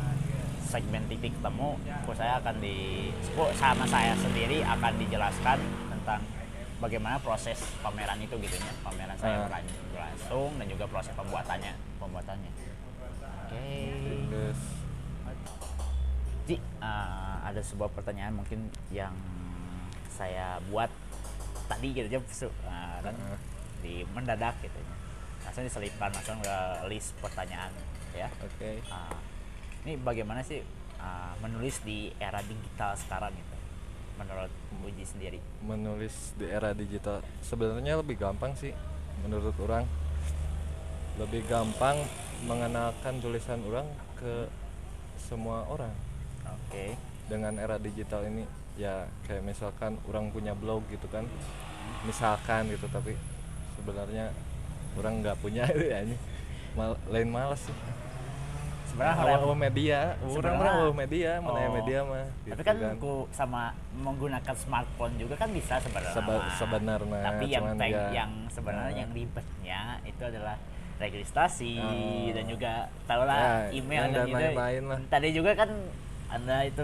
segmen 0.68 1.08
titik 1.08 1.32
temu 1.40 1.80
saya 2.12 2.44
akan 2.44 2.60
di 2.60 3.08
sama 3.56 3.88
saya 3.88 4.12
sendiri 4.20 4.60
akan 4.62 5.00
dijelaskan 5.00 5.58
tentang 5.88 6.20
bagaimana 6.80 7.20
proses 7.20 7.60
pameran 7.84 8.20
itu 8.20 8.36
gitu 8.40 8.56
ya 8.56 8.74
pameran 8.82 9.16
saya 9.20 9.46
berlan- 9.46 9.76
berlangsung 9.92 10.52
dan 10.56 10.66
juga 10.68 10.86
proses 10.88 11.14
pembuatannya 11.14 11.74
pembuatannya 12.00 12.52
oke 13.46 13.68
terus 14.32 14.60
Ji, 16.50 16.58
eh, 16.58 17.36
ada 17.46 17.62
sebuah 17.62 17.94
pertanyaan 17.94 18.34
mungkin 18.34 18.74
yang 18.90 19.14
saya 20.10 20.58
buat 20.74 20.90
tadi 21.70 21.94
gitu 21.94 22.10
aja 22.10 22.18
eh, 22.18 22.98
dan 23.06 23.14
Heeh. 23.14 23.38
di 23.86 23.96
mendadak 24.18 24.58
gitu 24.66 24.74
ya. 24.74 24.96
Langsung 25.46 25.62
diselipkan 25.62 26.10
langsung 26.10 26.42
ke 26.42 26.58
list 26.90 27.14
pertanyaan 27.22 27.70
ya. 28.18 28.26
oke 28.42 28.82
Ah, 28.90 29.14
ini 29.86 30.02
bagaimana 30.02 30.42
sih 30.42 30.66
ah, 30.98 31.38
menulis 31.38 31.86
di 31.86 32.10
era 32.18 32.42
digital 32.42 32.98
sekarang 32.98 33.30
gitu? 33.38 33.49
Menurut 34.20 34.52
Uji 34.84 35.04
sendiri. 35.06 35.40
menulis 35.64 36.36
di 36.36 36.46
era 36.46 36.72
digital 36.74 37.24
sebenarnya 37.40 38.00
lebih 38.00 38.20
gampang 38.20 38.52
sih 38.54 38.74
menurut 39.22 39.54
orang 39.60 39.84
lebih 41.20 41.44
gampang 41.46 42.00
mengenalkan 42.48 43.20
tulisan 43.20 43.60
orang 43.68 43.84
ke 44.16 44.48
semua 45.20 45.68
orang 45.68 45.92
Oke. 46.48 46.96
dengan 47.28 47.60
era 47.60 47.76
digital 47.76 48.24
ini 48.24 48.48
ya 48.80 49.04
kayak 49.28 49.44
misalkan 49.44 50.00
orang 50.08 50.32
punya 50.32 50.56
blog 50.56 50.88
gitu 50.88 51.06
kan 51.12 51.28
misalkan 52.08 52.72
gitu 52.72 52.88
tapi 52.88 53.20
sebenarnya 53.76 54.32
orang 54.96 55.20
nggak 55.20 55.38
punya 55.44 55.68
ya 55.92 56.00
ini 56.08 56.16
Mal- 56.80 57.02
lain 57.12 57.28
males 57.28 57.60
sih 57.60 57.76
Sebenarnya 58.90 59.16
hal 59.16 59.28
yang 59.30 59.44
media 59.56 60.00
orang 60.20 60.56
orang 60.56 60.74
awal 60.76 60.92
media 60.94 61.32
mana 61.38 61.60
Oh. 61.62 61.74
media 61.74 62.00
mah 62.02 62.26
tapi 62.26 62.48
gitu 62.48 62.62
kan, 62.64 62.76
ku 62.98 63.14
sama 63.30 63.64
menggunakan 63.94 64.56
smartphone 64.56 65.14
juga 65.16 65.36
kan 65.36 65.50
bisa 65.50 65.78
sebenarnya. 65.78 66.16
Seba- 66.16 66.50
sebenarnya, 66.52 67.22
Tapi 67.24 67.46
yang 67.48 67.66
tag- 67.76 67.94
ya- 67.94 68.12
yang 68.16 68.32
sebenarnya 68.48 68.90
Nah. 68.90 69.00
yang 69.00 69.10
ribetnya 69.12 69.80
itu 70.04 70.22
adalah 70.22 70.56
registrasi 71.00 71.74
Oh. 71.78 72.28
dan 72.34 72.44
juga 72.46 72.72
tahu 73.06 73.24
lah 73.24 73.70
Ya, 73.70 73.72
email 73.74 74.02
dan 74.04 74.12
dan 74.12 74.26
gitu. 74.26 74.36
lain-lain 74.36 74.84
lah. 74.86 75.00
Tadi 75.08 75.28
juga 75.32 75.52
kan 75.56 75.70
anda 76.30 76.58
itu 76.62 76.84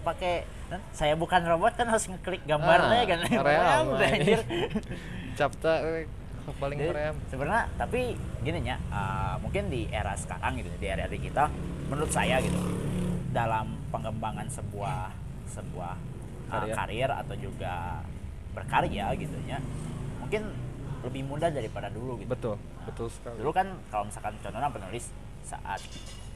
pakai 0.00 0.34
kan, 0.66 0.80
saya 0.90 1.14
bukan 1.14 1.42
robot 1.44 1.74
kan 1.74 1.86
harus 1.86 2.06
ngeklik 2.06 2.42
gambarnya 2.44 2.98
Ah, 2.98 3.06
kan. 3.06 3.18
real, 3.46 3.84
anjir. 3.92 4.40
capta 5.32 5.72
paling 6.58 6.78
keren 6.80 7.14
Sebenarnya 7.28 7.64
tapi 7.76 8.16
gini 8.42 8.58
ya, 8.64 8.76
uh, 8.90 9.36
mungkin 9.40 9.68
di 9.68 9.86
era 9.92 10.16
sekarang 10.16 10.60
gitu, 10.60 10.68
di 10.80 10.86
era 10.88 11.06
digital, 11.06 11.52
menurut 11.92 12.10
saya 12.10 12.40
gitu, 12.40 12.56
dalam 13.30 13.76
pengembangan 13.92 14.48
sebuah 14.48 15.12
sebuah 15.50 15.94
uh, 16.48 16.52
Karya. 16.52 16.74
karir 16.74 17.10
atau 17.10 17.34
juga 17.36 18.02
berkarya 18.56 19.14
gitu 19.14 19.36
ya, 19.46 19.58
mungkin 20.18 20.50
lebih 21.00 21.22
mudah 21.24 21.48
daripada 21.48 21.88
dulu 21.88 22.20
gitu. 22.20 22.28
betul 22.28 22.56
betul 22.84 23.08
sekali 23.08 23.40
Dulu 23.40 23.50
kan 23.56 23.72
kalau 23.88 24.04
misalkan 24.08 24.36
contohnya 24.44 24.68
penulis 24.68 25.08
saat 25.44 25.80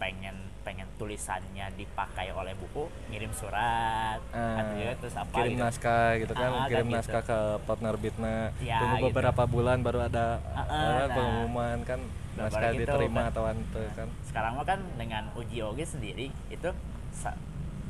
pengen 0.05 0.37
pengen 0.61 0.89
tulisannya 0.97 1.65
dipakai 1.77 2.29
oleh 2.31 2.53
buku, 2.53 2.89
ngirim 3.09 3.33
surat, 3.33 4.21
Ah, 4.31 4.57
atau 4.59 4.75
juga 4.75 4.93
terus 4.97 5.15
apa 5.15 5.33
kirim 5.35 5.51
gitu. 5.51 5.61
naskah 5.61 6.09
gitu 6.17 6.33
kan 6.35 6.51
Ah, 6.51 6.65
kirim 6.67 6.87
kan 6.87 6.95
naskah 6.95 7.23
gitu. 7.23 7.31
ke 7.31 7.39
penerbitnya 7.67 8.37
Ya, 8.61 8.79
tunggu 8.81 8.97
gitu. 8.99 9.07
beberapa 9.09 9.43
bulan 9.45 9.81
baru 9.81 10.01
ada 10.03 10.41
ah, 10.47 10.61
apa, 10.63 10.77
nah. 11.03 11.09
pengumuman 11.11 11.79
kan 11.83 12.01
Nah, 12.35 12.49
naskah 12.49 12.71
gitu, 12.73 12.81
diterima 12.83 13.21
kan. 13.23 13.31
atau 13.31 13.43
ante 13.47 13.85
kan 13.95 14.09
sekarang 14.25 14.53
mah 14.55 14.67
kan 14.67 14.81
dengan 14.97 15.25
uji 15.35 15.59
oge 15.63 15.85
sendiri 15.87 16.27
itu 16.49 16.69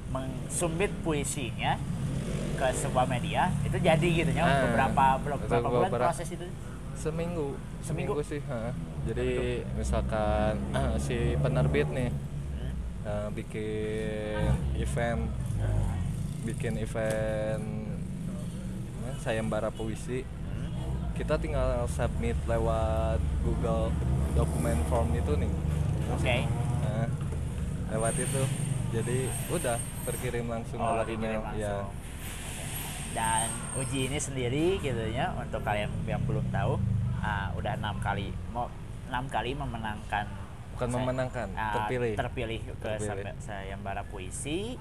mengsumbit 0.09 0.91
puisinya 1.01 1.79
ke 2.55 2.67
sebuah 2.73 3.07
media 3.09 3.51
itu 3.63 3.77
jadi 3.77 4.09
gitu 4.15 4.31
ya 4.31 4.43
Ah, 4.43 4.63
beberapa 4.65 5.05
beberapa 5.17 5.59
bulan 5.65 5.89
beberapa- 5.89 6.11
proses 6.11 6.29
itu 6.29 6.47
seminggu 6.95 7.59
Seminggu? 7.83 8.13
sih 8.21 8.39
ha. 8.45 8.71
Jadi 9.05 9.63
misalkan 9.77 10.57
si 11.05 11.37
penerbit 11.41 11.89
nih 11.93 12.11
eh, 13.05 13.29
bikin 13.33 14.53
event 14.81 15.23
bikin 16.45 16.75
event 16.81 17.65
eh, 19.09 19.17
sayembara 19.21 19.69
puisi 19.69 20.25
kita 21.15 21.39
tinggal 21.39 21.87
submit 21.87 22.35
lewat 22.51 23.23
Google 23.47 23.95
dokumen 24.35 24.83
form 24.91 25.15
itu 25.15 25.33
nih. 25.39 25.53
Oke. 26.11 26.37
Nah, 26.83 27.07
lewat 27.95 28.19
itu. 28.19 28.43
Jadi 28.91 29.31
udah 29.51 29.79
terkirim 30.07 30.51
langsung 30.51 30.79
oh 30.83 30.91
lewat 30.95 31.07
email 31.11 31.43
ya 31.59 31.87
dan 33.15 33.47
uji 33.79 34.11
ini 34.11 34.19
sendiri 34.19 34.83
gitu 34.83 35.07
ya 35.15 35.31
untuk 35.39 35.63
kalian 35.63 35.87
yang 36.03 36.19
belum 36.27 36.43
tahu 36.51 36.83
ah, 37.23 37.55
udah 37.55 37.79
enam 37.79 37.95
kali. 38.03 38.35
Mau 38.51 38.67
enam 39.07 39.25
kali 39.27 39.53
memenangkan 39.53 40.27
bukan 40.73 40.87
saya- 40.87 40.97
memenangkan 40.99 41.49
ah, 41.53 41.75
terpilih. 41.77 42.13
terpilih 42.15 42.61
ke 42.65 42.73
Terpilih. 42.99 43.35
sayembara 43.39 44.03
puisi. 44.05 44.75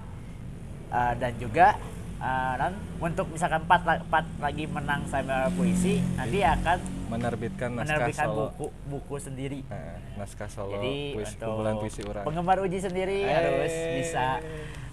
Ah, 0.88 1.14
dan 1.14 1.34
juga 1.36 1.78
ah, 2.18 2.54
dan 2.56 2.74
untuk 2.98 3.28
misalkan 3.28 3.62
empat, 3.62 3.82
empat 4.04 4.26
lagi 4.38 4.66
menang 4.66 5.02
sayembara 5.06 5.50
puisi 5.50 5.98
nanti 6.14 6.40
akan 6.40 6.78
menerbitkan 7.08 7.70
naskah 7.72 7.86
menerbitkan 8.00 8.28
solo. 8.28 8.38
buku 8.48 8.66
buku 8.88 9.16
sendiri. 9.18 9.60
Nah, 9.66 9.98
naskah 10.18 10.48
solo 10.48 10.74
jadi 10.74 10.96
puisi, 11.14 11.30
untuk 11.32 11.46
kumpulan 11.48 11.76
puisi 11.78 12.02
orang. 12.04 12.24
penggemar 12.24 12.58
uji 12.60 12.80
sendiri 12.80 13.20
Eh. 13.20 13.30
harus 13.30 13.74
bisa 13.96 14.26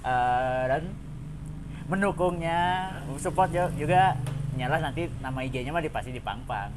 eh, 0.02 0.62
dan 0.66 0.82
mendukungnya 1.86 2.60
support 3.16 3.48
ju- 3.48 3.74
juga 3.76 4.14
nyala 4.52 4.78
nanti 4.80 5.08
nama 5.18 5.38
IG-nya 5.40 5.70
mah 5.70 5.80
dipasti 5.80 6.10
di 6.10 6.20
pangpang 6.20 6.70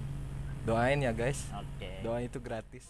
doain 0.64 1.00
ya 1.04 1.12
guys 1.12 1.52
oke 1.52 1.90
doa 2.04 2.20
itu 2.24 2.40
gratis 2.40 2.88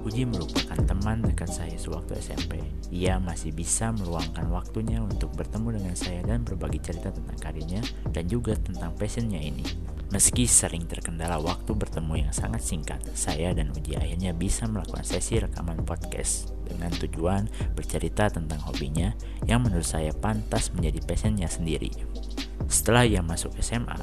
Uji 0.00 0.24
merupakan 0.24 0.80
teman 0.80 1.20
dekat 1.20 1.52
saya 1.52 1.76
sewaktu 1.76 2.16
SMP. 2.18 2.58
Ia 2.88 3.20
masih 3.20 3.52
bisa 3.52 3.92
meluangkan 3.92 4.48
waktunya 4.48 4.98
untuk 4.98 5.30
bertemu 5.36 5.76
dengan 5.76 5.94
saya 5.94 6.24
dan 6.24 6.40
berbagi 6.42 6.80
cerita 6.80 7.12
tentang 7.12 7.36
karirnya 7.36 7.84
dan 8.10 8.24
juga 8.26 8.56
tentang 8.56 8.96
passionnya 8.96 9.38
ini. 9.38 9.62
Meski 10.10 10.48
sering 10.50 10.90
terkendala 10.90 11.38
waktu 11.38 11.70
bertemu 11.70 12.26
yang 12.26 12.32
sangat 12.34 12.64
singkat, 12.64 12.98
saya 13.14 13.54
dan 13.54 13.70
Uji 13.70 13.94
akhirnya 13.94 14.34
bisa 14.34 14.66
melakukan 14.66 15.06
sesi 15.06 15.38
rekaman 15.38 15.86
podcast 15.86 16.50
dengan 16.66 16.90
tujuan 16.96 17.46
bercerita 17.78 18.26
tentang 18.32 18.58
hobinya 18.66 19.14
yang 19.46 19.62
menurut 19.62 19.86
saya 19.86 20.10
pantas 20.10 20.74
menjadi 20.74 20.98
passionnya 21.06 21.46
sendiri. 21.46 21.94
Setelah 22.66 23.06
ia 23.06 23.22
masuk 23.22 23.54
SMA, 23.62 24.00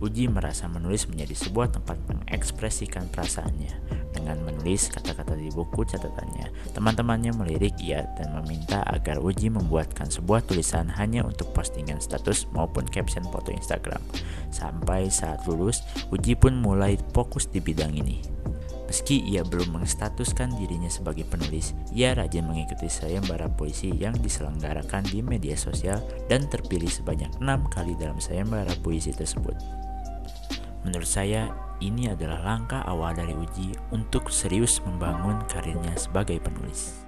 Uji 0.00 0.32
merasa 0.32 0.64
menulis 0.64 1.04
menjadi 1.12 1.36
sebuah 1.36 1.76
tempat 1.76 2.00
mengekspresikan 2.08 3.04
perasaannya. 3.12 4.00
Dengan 4.16 4.40
menulis 4.48 4.88
kata-kata 4.88 5.36
di 5.36 5.52
buku 5.52 5.84
catatannya, 5.84 6.72
teman-temannya 6.72 7.36
melirik 7.36 7.76
ia 7.84 8.08
dan 8.16 8.32
meminta 8.40 8.80
agar 8.88 9.20
Uji 9.20 9.52
membuatkan 9.52 10.08
sebuah 10.08 10.48
tulisan 10.48 10.88
hanya 10.96 11.20
untuk 11.20 11.52
postingan 11.52 12.00
status 12.00 12.48
maupun 12.56 12.88
caption 12.88 13.28
foto 13.28 13.52
Instagram. 13.52 14.00
Sampai 14.48 15.12
saat 15.12 15.44
lulus, 15.44 15.84
Uji 16.08 16.32
pun 16.32 16.56
mulai 16.56 16.96
fokus 17.12 17.44
di 17.44 17.60
bidang 17.60 17.92
ini. 17.92 18.24
Meski 18.90 19.22
ia 19.22 19.46
belum 19.46 19.78
menstatuskan 19.78 20.58
dirinya 20.58 20.90
sebagai 20.90 21.22
penulis, 21.22 21.78
ia 21.94 22.10
rajin 22.10 22.42
mengikuti 22.42 22.90
sayembara 22.90 23.46
puisi 23.46 23.94
yang 23.94 24.18
diselenggarakan 24.18 25.06
di 25.06 25.22
media 25.22 25.54
sosial 25.54 26.02
dan 26.26 26.50
terpilih 26.50 26.90
sebanyak 26.90 27.30
enam 27.38 27.70
kali 27.70 27.94
dalam 27.94 28.18
sayembara 28.18 28.74
puisi 28.82 29.14
tersebut. 29.14 29.79
Menurut 30.80 31.04
saya, 31.04 31.52
ini 31.84 32.08
adalah 32.08 32.40
langkah 32.40 32.80
awal 32.88 33.12
dari 33.12 33.36
Uji 33.36 33.76
untuk 33.92 34.32
serius 34.32 34.80
membangun 34.80 35.36
karirnya 35.44 35.92
sebagai 35.96 36.40
penulis. 36.40 37.04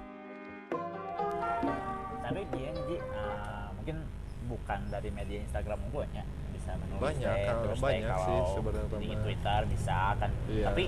Tapi 2.21 2.41
dia 2.53 2.69
Uji 2.69 2.97
uh, 3.01 3.73
mungkin 3.73 3.97
bukan 4.45 4.79
dari 4.93 5.09
media 5.09 5.41
Instagram 5.41 5.81
unggul 5.89 6.05
ya 6.13 6.21
bisa 6.53 6.77
menulis 6.77 7.01
banyak 7.01 7.33
deh, 7.33 7.45
kalau 7.49 7.61
terus 7.65 7.77
deh, 7.77 7.85
banyak 7.89 8.13
sih 8.13 8.37
kalau 8.37 8.53
sebenarnya 8.53 8.97
di. 9.01 9.09
Twitter 9.25 9.59
bisa 9.73 9.97
kan 10.21 10.31
Iya. 10.45 10.65
tapi 10.69 10.83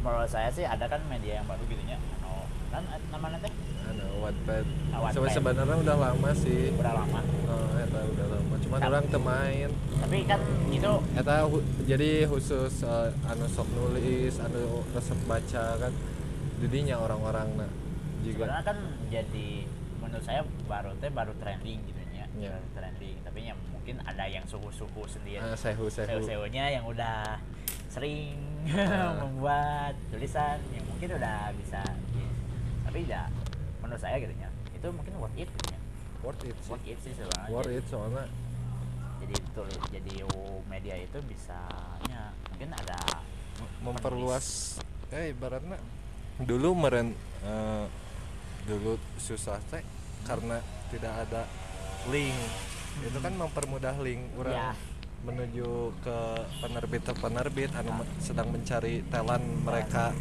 menurut 0.00 0.30
saya 0.30 0.48
sih 0.48 0.64
ada 0.64 0.84
kan 0.88 1.00
media 1.04 1.32
yang 1.42 1.46
baru 1.50 1.62
gitu 1.68 1.82
ya 1.84 1.98
anu, 2.00 2.48
kan 2.72 2.82
namanya 3.12 3.36
teh 3.44 3.52
Wattpad. 4.20 4.64
Ah, 4.90 4.98
Wattpad. 5.00 5.14
Sebe- 5.16 5.32
sebenarnya 5.32 5.76
udah 5.78 5.96
lama 5.98 6.30
sih. 6.32 6.70
Udah 6.72 6.94
lama. 6.94 7.20
Oh, 7.46 7.70
eta 7.76 8.00
udah 8.04 8.26
lama. 8.28 8.54
Cuman 8.58 8.78
Tapi- 8.78 8.88
orang 8.88 9.04
temain. 9.08 9.70
tapi 10.00 10.18
kan 10.24 10.40
itu 10.68 10.92
eta 11.14 11.36
hu- 11.44 11.60
jadi 11.84 12.10
khusus 12.24 12.82
eh, 12.82 13.08
anu 13.24 13.46
sok 13.46 13.68
nulis 13.70 14.34
anu 14.38 14.60
resep 14.90 15.18
baca 15.24 15.64
kan 15.76 15.92
jadinya 16.58 16.96
orang-orang 16.98 17.48
nah 17.56 17.70
juga. 18.20 18.48
Sebenarnya 18.48 18.64
kan 18.64 18.78
jadi 19.08 19.48
menurut 19.98 20.22
saya 20.22 20.40
baru 20.64 20.90
teh 20.96 21.10
baru 21.10 21.32
trending 21.36 21.78
gitu 21.84 22.00
ya. 22.10 22.26
Iya. 22.30 22.50
Baru 22.52 22.68
trending. 22.74 23.16
Tapi 23.20 23.40
yang 23.44 23.58
mungkin 23.66 23.96
ada 24.02 24.24
yang 24.24 24.44
suhu-suhu 24.44 25.02
sendiri. 25.06 25.38
Ah, 25.38 25.54
sehu 25.54 25.86
sehu 25.86 26.20
SEO-nya 26.20 26.70
yang 26.70 26.84
udah 26.84 27.38
sering 27.86 28.36
Ah. 28.66 29.16
membuat 29.20 29.96
tulisan 30.10 30.60
yang 30.70 30.84
mungkin 30.86 31.08
udah 31.12 31.48
bisa. 31.56 31.80
Ya. 32.12 32.28
tapi 32.82 33.06
ya 33.06 33.22
menurut 33.90 34.02
saya 34.06 34.16
gitu 34.22 34.30
ya 34.38 34.46
itu 34.70 34.86
mungkin 34.94 35.12
worth 35.18 35.34
it 35.34 35.50
gitu 35.50 35.66
ya 35.74 35.80
worth 36.22 36.42
it 36.46 36.56
sih. 36.62 36.70
Worth 36.70 36.86
it 36.86 36.98
sih 37.02 37.12
sebenarnya 37.18 37.50
worth 37.50 37.74
it 37.74 37.84
soalnya. 37.90 38.24
Jadi 39.20 39.36
tulis 39.52 39.82
jadi 39.92 40.14
media 40.64 40.94
itu 40.96 41.18
bisanya 41.26 42.32
mungkin 42.54 42.70
ada 42.72 42.98
memperluas 43.84 44.78
eh 45.10 45.34
ibaratnya 45.34 45.76
dulu 46.40 46.72
meren 46.72 47.12
eh, 47.44 47.84
dulu 48.64 48.96
susah 49.18 49.58
teh 49.68 49.82
karena 50.24 50.62
tidak 50.88 51.26
ada 51.26 51.42
link. 52.08 52.36
Itu 53.04 53.18
kan 53.20 53.34
mempermudah 53.34 53.98
link 54.00 54.22
orang 54.38 54.54
Ya. 54.54 54.70
menuju 55.20 55.92
ke 56.00 56.18
penerbit 56.64 57.04
penerbit 57.12 57.70
anu 57.76 57.92
sedang 58.24 58.48
mencari 58.48 59.04
talent 59.12 59.44
mereka. 59.66 60.16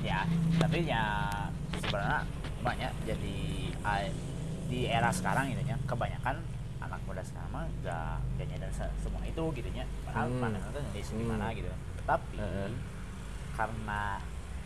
Ya 0.00 0.24
tapi 0.56 0.88
ya 0.88 1.28
sebenarnya 1.76 2.24
banyak 2.60 2.92
jadi 3.04 3.38
di 4.66 4.80
era 4.86 5.10
sekarang 5.10 5.48
gitu 5.48 5.62
ya 5.64 5.76
kebanyakan 5.84 6.36
anak 6.80 7.00
muda 7.02 7.20
sekarang 7.20 7.50
mah 7.50 7.66
gak 7.80 8.18
gak 8.36 8.46
nyadar 8.46 8.70
se- 8.70 8.96
semua 8.98 9.22
itu 9.22 9.44
gitu 9.52 9.68
ya 9.70 9.84
padahal 10.02 10.28
Hmm. 10.28 10.40
mana 10.40 10.58
tuh 10.62 10.82
di 10.86 11.00
Hmm. 11.02 11.40
gitu 11.56 11.70
tapi 12.02 12.38
karena 13.52 14.02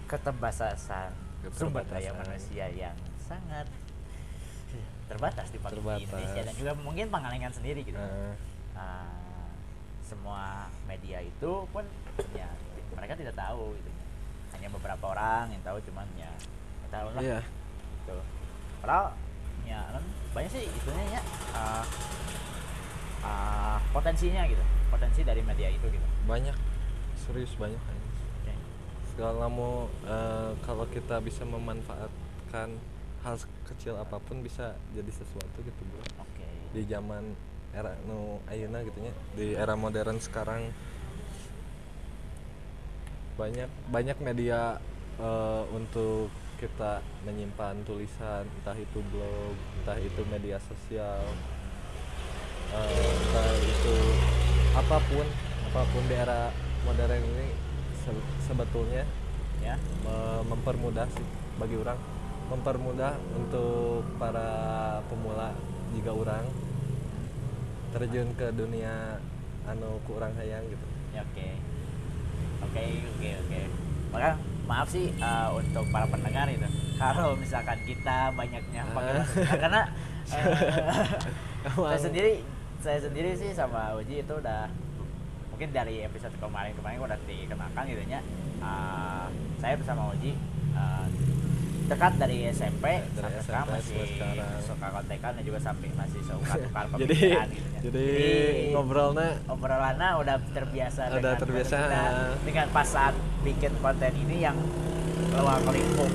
keterbatasan 0.05 1.11
sumber 1.51 1.85
daya 1.85 2.13
manusia 2.15 2.67
yang 2.69 2.95
sangat 3.19 3.67
terbatas 5.05 5.47
di, 5.49 5.59
Terbatas. 5.61 6.01
Indonesia 6.03 6.41
dan 6.43 6.55
juga 6.57 6.73
mungkin 6.75 7.07
Pangalengan 7.09 7.53
sendiri 7.53 7.81
gitu 7.83 7.97
Eh, 7.97 8.35
Ah, 8.75 9.07
semua 10.03 10.67
media 10.85 11.23
itu 11.23 11.53
pun 11.71 11.87
ya 12.33 12.51
mereka 12.91 13.15
tidak 13.15 13.33
tahu 13.33 13.71
gitu 13.73 13.87
ya. 13.87 14.03
hanya 14.51 14.69
beberapa 14.69 15.05
orang 15.09 15.47
yang 15.49 15.63
tahu 15.63 15.79
cuman 15.85 16.07
ya 16.17 16.27
tahu 16.91 17.07
lah 17.11 17.23
iya 17.23 17.39
gitu 18.05 18.23
padahal 18.85 19.17
ya 19.65 19.81
kan 19.89 20.05
banyak 20.37 20.51
sih 20.53 20.63
itunya 20.69 21.05
ya 21.17 21.21
ah, 21.57 21.85
ah, 23.25 23.77
potensinya 23.97 24.45
gitu 24.45 24.61
potensi 24.93 25.25
dari 25.25 25.41
media 25.41 25.73
itu 25.73 25.87
gitu 25.89 26.07
banyak 26.29 26.55
serius 27.25 27.53
banyak. 27.57 27.81
Oke. 27.81 28.53
segala 29.17 29.49
mau 29.49 29.89
eh, 30.05 30.53
kalau 30.69 30.85
kita 30.93 31.19
bisa 31.25 31.49
memanfaatkan 31.49 32.77
hal 33.25 33.37
kecil 33.73 33.97
apa 33.97 34.21
pun 34.21 34.45
bisa 34.45 34.77
jadi 34.93 35.09
sesuatu 35.09 35.59
gitu 35.65 35.83
bro 35.89 36.05
oke 36.21 36.49
di 36.77 36.85
zaman 36.85 37.33
era 37.73 37.97
nu 38.05 38.39
ayeuna 38.47 38.85
gitu 38.85 39.01
nya 39.01 39.13
di 39.33 39.57
era 39.57 39.73
modern 39.75 40.21
sekarang 40.21 40.69
banyak 43.41 43.67
banyak 43.89 44.19
media 44.21 44.77
eh, 45.17 45.65
untuk 45.73 46.29
kita 46.57 47.03
menyimpan 47.27 47.83
tulisan 47.85 48.47
entah 48.47 48.77
itu 48.79 48.99
blog 49.11 49.55
entah 49.83 49.99
itu 49.99 50.23
media 50.31 50.59
sosial 50.63 51.23
eh, 52.73 53.11
entah 53.25 53.51
itu 53.59 53.97
apa 54.75 54.99
pun 55.11 55.27
apa 55.71 55.83
pun 55.91 56.03
di 56.07 56.15
era 56.15 56.51
modern 56.87 57.23
ini 57.23 57.49
se- 58.05 58.31
sebetulnya 58.47 59.03
ya. 59.63 59.75
me- 60.05 60.45
mempermudah 60.55 61.09
sih 61.15 61.27
bagi 61.59 61.77
orang. 61.79 61.99
Mempermudah 62.45 63.17
untuk 63.41 64.05
para 64.21 64.51
pemula 65.09 65.57
jika 65.97 66.13
orang 66.13 66.45
terjun 67.95 68.29
ke 68.37 68.53
dunia 68.53 69.17
anu 69.65 69.97
kurang 70.05 70.35
hayang 70.37 70.61
gitu. 70.69 70.87
Ya 71.17 71.25
oke. 71.25 71.49
Oke 72.69 72.83
oke 73.17 73.29
oke. 73.47 73.61
Maka 74.13 74.31
maaf 74.65 74.89
sih 74.89 75.11
eh, 75.11 75.49
untuk 75.53 75.85
para 75.89 76.07
pendengar 76.07 76.49
itu. 76.49 76.65
Kalau 77.01 77.35
misalkan 77.35 77.79
kita 77.83 78.33
banyaknya 78.33 78.83
Ah. 78.83 78.93
panggilan 78.93 79.25
pendengar, 79.25 79.59
karena 79.59 79.81
eh, 80.33 80.45
saya 81.69 82.01
sendiri 82.01 82.33
saya 82.79 82.99
sendiri 83.01 83.31
sih 83.35 83.51
sama 83.51 83.93
Uji 83.95 84.21
itu 84.21 84.35
udah 84.35 84.69
mungkin 85.49 85.69
dari 85.71 86.03
episode 86.03 86.35
kemarin 86.37 86.75
kemarin 86.75 86.99
udah 87.01 87.19
dikenalkan 87.25 87.85
gitu 87.87 88.03
ya. 88.07 88.21
Eh, 88.61 89.27
saya 89.59 89.75
bersama 89.75 90.13
Uji 90.13 90.33
eh, 90.73 91.07
dekat 91.85 92.13
dari 92.17 92.37
SMP 92.49 92.85
Dari 92.87 93.05
sampai 93.15 93.33
SMP 93.35 93.45
sekarang 93.45 93.67
masih 93.69 93.97
sekarang. 94.09 94.61
suka 94.61 94.87
kontekan 94.91 95.31
dan 95.33 95.43
juga 95.43 95.59
sampai 95.61 95.89
masih 95.93 96.21
suka 96.23 96.53
tukar 96.65 96.85
jadi 96.91 97.13
pemikiran 97.13 97.47
gitu 97.47 97.69
ya. 97.69 97.81
jadi 97.85 98.09
ngobrolnya 98.73 99.29
obrolannya 99.47 100.09
udah 100.17 100.37
terbiasa 100.51 101.01
Udah 101.07 101.15
dengan 101.15 101.37
terbiasa. 101.37 101.75
dengan, 101.79 102.13
dengan 102.41 102.67
pas 102.71 102.87
saat 102.87 103.15
bikin 103.41 103.73
konten 103.79 104.13
ini 104.19 104.37
yang 104.41 104.57
ruang 105.31 105.65
lingkup 105.67 106.11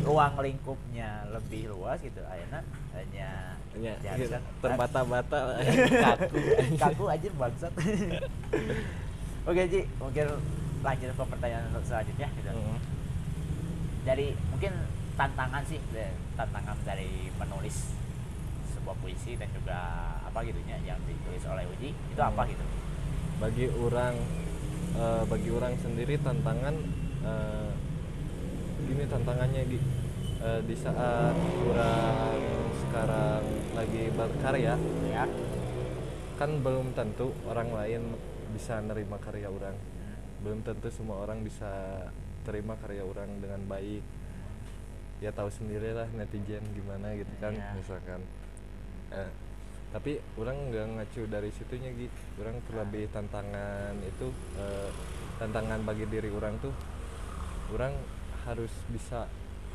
ruang 0.00 0.34
lingkupnya 0.38 1.08
lebih 1.28 1.68
luas 1.68 2.00
gitu 2.00 2.20
akhirnya 2.22 2.60
hanya 2.90 3.28
ya, 3.76 3.92
terbata-bata 4.58 5.38
kaku 6.06 6.36
kaku 6.82 7.04
aja 7.06 7.28
bangsat 7.30 7.72
oke 9.42 9.62
Ji 9.66 9.80
mungkin 9.96 10.26
lanjut 10.80 11.12
ke 11.12 11.24
pertanyaan 11.26 11.64
selanjutnya 11.82 12.28
gitu 12.32 12.50
Mm. 12.50 12.78
dari 14.02 14.32
mungkin 14.48 14.72
tantangan 15.20 15.62
sih. 15.68 15.76
De- 15.92 16.16
tantangan 16.32 16.76
dari 16.80 17.28
menulis 17.36 17.92
sebuah 18.72 18.96
puisi 18.96 19.36
dan 19.36 19.52
juga 19.52 19.76
apa 20.24 20.40
gitu 20.40 20.56
ya 20.64 20.80
yang 20.80 20.96
ditulis 21.04 21.44
oleh 21.44 21.68
Uji. 21.68 21.92
Itu 21.92 22.20
apa 22.20 22.40
Hmm. 22.40 22.50
gitu? 22.50 22.64
Bagi 23.36 23.66
orang 23.68 24.14
eh, 24.90 25.22
bagi 25.28 25.50
orang 25.52 25.76
sendiri 25.76 26.16
tantangan 26.18 26.74
eh, 27.20 27.70
gini 28.80 29.04
tantangannya 29.04 29.62
Gi. 29.68 29.78
Eh, 30.40 30.60
di 30.64 30.72
saat 30.72 31.36
orang 31.68 32.40
sekarang 32.80 33.44
lagi 33.76 34.08
berkarya 34.10 34.74
ya 35.06 35.24
kan 36.40 36.64
belum 36.64 36.96
tentu 36.96 37.36
orang 37.44 37.68
lain 37.70 38.16
bisa 38.56 38.80
nerima 38.80 39.20
karya 39.20 39.52
orang. 39.52 39.76
Hmm. 39.76 40.16
belum 40.40 40.64
tentu 40.64 40.88
semua 40.88 41.20
orang 41.20 41.44
bisa 41.44 41.68
terima 42.42 42.72
karya 42.80 43.04
orang 43.04 43.28
dengan 43.38 43.60
baik 43.68 44.00
ya 45.20 45.30
tahu 45.30 45.48
sendirilah 45.48 46.08
netizen 46.10 46.64
gimana 46.70 47.12
gitu 47.12 47.28
kan 47.38 47.52
Iya. 47.52 47.76
misalkan. 47.76 48.20
Eh, 49.10 49.30
tapi 49.90 50.12
orang 50.34 50.70
nggak 50.70 50.86
ngacu 50.92 51.26
dari 51.26 51.50
situnya 51.50 51.90
gitu 51.92 52.14
orang 52.38 52.56
terlebih 52.64 53.10
tantangan 53.10 53.94
itu 54.00 54.26
eh, 54.54 54.90
tantangan 55.36 55.82
bagi 55.82 56.06
diri 56.06 56.30
orang 56.30 56.54
tuh 56.58 56.70
orang 57.70 57.90
harus 58.44 58.70
bisa 58.86 59.26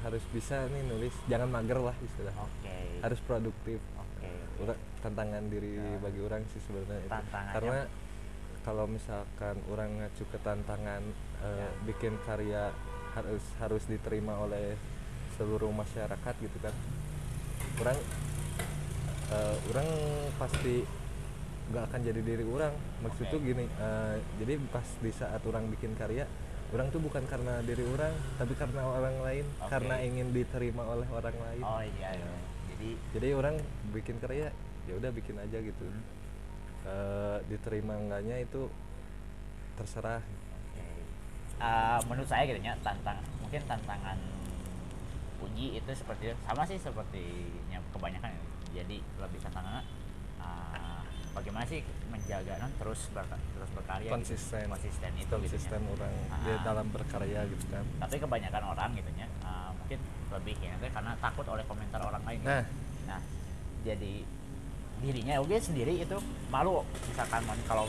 harus 0.02 0.24
bisa 0.30 0.66
nih 0.68 0.84
nulis 0.86 1.12
jangan 1.26 1.50
mager 1.50 1.78
lah 1.80 1.96
istilah 2.00 2.34
oke. 2.34 2.78
Harus 3.02 3.20
produktif. 3.22 3.80
Oke. 3.96 4.32
Ura- 4.58 4.82
tantangan 5.00 5.46
diri 5.46 5.76
Ya. 5.76 6.00
bagi 6.00 6.20
orang 6.20 6.42
sih 6.48 6.62
sebenarnya 6.62 7.02
itu. 7.04 7.22
Karena 7.30 7.80
kalau 8.62 8.86
misalkan 8.88 9.62
orang 9.68 10.00
ngacu 10.00 10.24
ke 10.26 10.40
tantangan 10.40 11.04
eh, 11.40 11.60
Ya. 11.60 11.70
bikin 11.86 12.16
karya 12.24 12.72
harus 13.14 13.44
harus 13.58 13.84
diterima 13.86 14.40
oleh 14.40 14.74
seluruh 15.36 15.72
masyarakat 15.72 16.34
gitu 16.40 16.58
kan 16.64 16.74
orang 17.84 17.98
eh, 19.32 19.56
orang 19.74 19.88
pasti 20.40 20.88
nggak 21.66 21.84
akan 21.90 22.00
jadi 22.06 22.22
diri 22.22 22.46
orang 22.46 22.74
maksud 23.02 23.26
Oke. 23.26 23.32
tuh 23.34 23.40
gini 23.42 23.66
eh, 23.66 24.16
jadi 24.40 24.54
pas 24.70 24.86
di 25.02 25.12
saat 25.12 25.42
orang 25.44 25.66
bikin 25.74 25.98
karya 25.98 26.30
orang 26.74 26.88
tuh 26.94 27.02
bukan 27.02 27.24
karena 27.26 27.62
diri 27.66 27.84
orang 27.86 28.14
tapi 28.38 28.54
karena 28.58 28.82
orang 28.86 29.16
lain 29.22 29.46
Oke. 29.60 29.70
karena 29.70 29.96
ingin 30.02 30.28
diterima 30.34 30.84
oleh 30.86 31.08
orang 31.10 31.36
lain 31.36 31.64
oh 31.64 31.82
iya, 31.82 32.10
iya. 32.16 32.36
jadi 32.76 32.90
jadi 33.18 33.28
orang 33.38 33.56
bikin 33.94 34.18
karya 34.22 34.50
ya 34.86 34.94
udah 34.98 35.12
bikin 35.14 35.36
aja 35.42 35.58
gitu 35.62 35.86
Hmm. 35.86 36.14
Eh, 36.86 37.38
diterima 37.50 37.98
enggaknya 37.98 38.46
itu 38.46 38.70
terserah 39.74 40.22
Oke. 40.22 40.86
Eh, 41.58 42.00
menurut 42.06 42.30
saya 42.30 42.46
gitu 42.46 42.62
ya 42.62 42.78
tantang 42.86 43.18
mungkin 43.42 43.58
tantangan 43.66 44.18
uji 45.46 45.78
itu 45.78 45.92
seperti 45.92 46.34
sama 46.44 46.64
sih 46.64 46.78
sepertinya 46.78 47.80
kebanyakan 47.92 48.30
ya. 48.30 48.42
jadi 48.76 48.98
lebih 48.98 49.40
tantangannya 49.40 49.84
eh, 50.40 51.02
bagaimana 51.32 51.66
sih 51.66 51.80
menjaga 52.08 52.54
non 52.58 52.72
terus 52.76 53.12
ber, 53.12 53.26
terus 53.28 53.70
berkarya 53.72 54.08
gitu. 54.08 54.16
konsisten 54.16 54.66
konsisten 54.66 55.12
itu 55.16 55.30
konsisten 55.30 55.80
gitu 55.80 55.92
ya. 55.92 55.96
orang 55.96 56.14
Ah. 56.28 56.40
di 56.42 56.52
dalam 56.64 56.88
berkarya 56.90 57.40
gitu 57.46 57.66
kan 57.70 57.84
tapi 58.00 58.16
kebanyakan 58.18 58.64
orang 58.66 58.90
gitu 58.94 59.10
ya 59.16 59.28
eh, 59.28 59.70
mungkin 59.74 60.00
lebih 60.34 60.56
ya 60.60 60.74
karena 60.90 61.12
takut 61.18 61.46
oleh 61.46 61.64
komentar 61.64 62.02
orang 62.02 62.24
lain 62.24 62.40
gitu. 62.40 62.50
nah 62.50 62.64
Nah, 63.06 63.22
jadi 63.86 64.26
dirinya 64.98 65.38
oke 65.38 65.54
sendiri 65.56 66.02
itu 66.02 66.18
malu 66.50 66.82
misalkan 67.06 67.38
kalau 67.70 67.86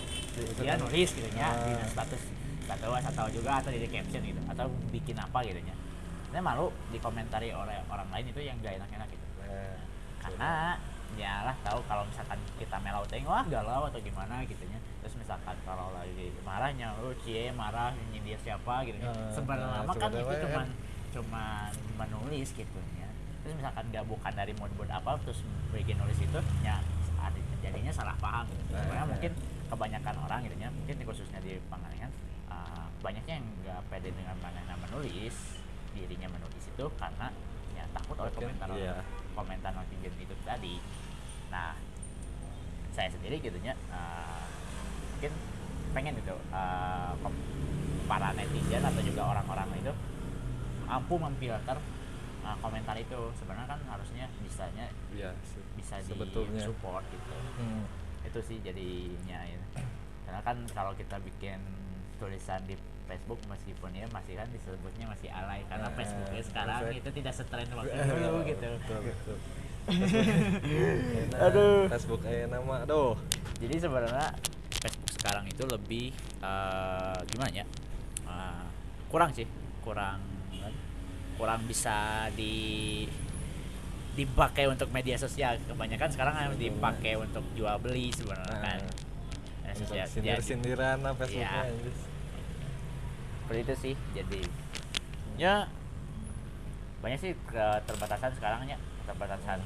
dia 0.61 0.77
nulis 0.77 1.09
gitu 1.09 1.25
ya 1.33 1.49
di 1.57 1.73
Ah. 1.73 1.88
status 1.88 2.21
status 2.66 3.05
atau 3.14 3.25
juga 3.33 3.62
atau 3.62 3.71
di 3.73 3.88
caption 3.88 4.21
gitu 4.21 4.37
atau 4.45 4.66
bikin 4.90 5.16
apa 5.16 5.38
gitu 5.40 5.57
ya. 5.57 5.73
Dia 6.37 6.44
malu 6.44 6.68
dikomentari 6.92 7.49
oleh 7.49 7.81
orang 7.88 8.12
lain 8.12 8.29
itu 8.29 8.44
yang 8.44 8.61
gak 8.61 8.77
enak-enak 8.77 9.09
gitu. 9.09 9.25
nah, 9.40 9.72
Karena 10.20 10.53
ya 11.16 11.49
lah 11.49 11.57
tahu 11.64 11.81
kalau 11.88 12.05
misalkan 12.05 12.37
kita 12.61 12.77
melau 12.85 13.01
teng 13.09 13.25
wah 13.25 13.40
galau 13.49 13.88
atau 13.88 13.96
gimana 14.05 14.44
gitu 14.44 14.61
ya. 14.68 14.77
Terus 15.01 15.16
misalkan 15.16 15.57
kalau 15.64 15.96
lagi 15.96 16.29
marahnya 16.44 16.92
lu 17.01 17.16
cie 17.25 17.49
marah 17.57 17.96
nyindir 18.12 18.37
siapa 18.37 18.85
gitu 18.85 19.01
ya. 19.01 19.09
Ah, 19.09 19.33
Sebenarnya 19.33 19.81
ah, 19.81 19.88
mah 19.88 19.96
kan 19.96 20.12
itu 20.12 20.20
sebenarnya 20.20 20.44
cuman 20.44 20.66
cuman 21.16 21.72
menulis 21.96 22.49
gitu 22.53 22.81
ya 23.01 23.09
terus 23.40 23.57
misalkan 23.57 23.88
nggak 23.88 24.05
bukan 24.05 24.33
dari 24.37 24.53
mood-mood 24.61 24.90
apa 24.92 25.16
terus 25.25 25.40
bikin 25.72 25.96
nulis 25.96 26.18
itu 26.20 26.40
ya 26.61 26.77
jadinya 27.64 27.88
salah 27.88 28.12
paham 28.20 28.44
gitu 28.53 28.62
Nah, 28.75 28.85
sebenarnya 28.85 29.01
nah. 29.01 29.12
mungkin 29.16 29.33
kebanyakan 29.72 30.14
orang 30.29 30.40
gitu 30.44 30.55
ya 30.61 30.68
mungkin 30.68 30.96
khususnya 31.01 31.40
di 31.40 31.57
Pangalengan 31.72 32.12
uh, 32.53 32.85
banyaknya 33.01 33.40
yang 33.40 33.46
nggak 33.64 33.81
pede 33.88 34.12
dengan 34.12 34.37
mana 34.44 34.77
menulis 34.77 35.56
dirinya 35.96 36.28
menulis 36.28 36.64
itu 36.68 36.85
karena 37.00 37.32
ya 37.72 37.85
takut 37.96 38.16
oleh 38.20 38.32
komentar 38.37 38.68
iya. 38.76 39.00
komentar 39.32 39.72
netizen 39.72 40.12
itu 40.20 40.35
tadi 40.44 40.76
nah 41.48 41.72
saya 42.92 43.09
sendiri 43.09 43.40
gitu 43.40 43.56
ya 43.64 43.72
uh, 43.88 44.44
mungkin 45.16 45.32
pengen 45.96 46.12
gitu 46.20 46.37
uh, 46.52 47.16
kom- 47.24 47.44
para 48.04 48.37
netizen 48.37 48.85
atau 48.85 49.00
juga 49.00 49.22
orang-orang 49.24 49.68
itu 49.80 49.92
mampu 50.87 51.14
memfilter 51.18 51.76
uh, 52.44 52.56
komentar 52.61 52.94
itu 52.96 53.18
sebenarnya 53.40 53.68
kan 53.76 53.80
harusnya 53.90 54.28
bisanya 54.44 54.87
iya 55.12 55.32
sih 55.42 55.62
bisa 55.74 55.98
di 56.04 56.12
sebetulnya 56.12 56.62
support 56.62 57.04
gitu 57.09 57.32
Hmm. 57.56 57.88
itu 58.20 58.38
sih 58.44 58.61
jadinya 58.61 59.40
ya. 59.48 59.59
karena 60.28 60.40
kan 60.44 60.56
kalau 60.76 60.92
kita 60.92 61.16
bikin 61.24 61.56
tulisan 62.20 62.61
di 62.68 62.76
Facebook 63.07 63.40
meskipun 63.47 63.90
ya 63.92 64.07
masih 64.09 64.35
kan 64.35 64.49
disebutnya 64.49 65.07
masih 65.07 65.29
alay 65.31 65.62
karena 65.64 65.87
Nah, 65.87 65.95
Facebooknya 65.95 66.42
sekarang 66.42 66.81
perfect. 66.83 67.01
itu 67.01 67.11
tidak 67.14 67.33
setren 67.33 67.69
waktu 67.71 67.95
dulu 67.95 68.38
gitu 68.45 68.69
betul, 68.77 68.99
betul. 69.01 69.37
Facebook, 69.87 71.38
Aduh. 71.38 71.87
Facebook 71.87 72.23
eh 72.25 72.45
nama 72.47 72.83
aduh 72.83 73.14
jadi 73.57 73.75
sebenarnya 73.81 74.27
Facebook 74.77 75.11
sekarang 75.12 75.45
itu 75.45 75.62
lebih 75.64 76.07
eh, 76.40 77.19
gimana 77.27 77.51
ya 77.55 77.66
Eh, 78.27 78.66
kurang 79.07 79.31
sih 79.31 79.47
kurang 79.81 80.19
kurang 81.37 81.62
bisa 81.62 82.27
di 82.33 83.07
dipakai 84.12 84.66
untuk 84.66 84.90
media 84.90 85.14
sosial 85.14 85.55
kebanyakan 85.62 86.11
sekarang 86.11 86.35
hanya 86.35 86.51
dipakai 86.53 87.14
untuk 87.14 87.45
jual 87.53 87.77
beli 87.79 88.11
sebenarnya 88.11 88.59
kan 88.59 88.81
Media 89.62 89.75
sosial. 89.77 90.07
sindir 90.09 90.35
Jadi, 90.35 90.42
sindiran 90.42 90.99
apa 91.05 91.23
Facebooknya 91.23 91.62
anjis. 91.62 91.99
Seperti 93.46 93.62
itu 93.62 93.74
sih 93.78 93.94
jadi 94.11 94.40
ya. 95.38 95.70
Banyak 96.98 97.18
sih 97.22 97.32
keterbatasan 97.46 98.35
sekarang 98.35 98.66
ya. 98.66 98.74
Keterbatasan 99.06 99.62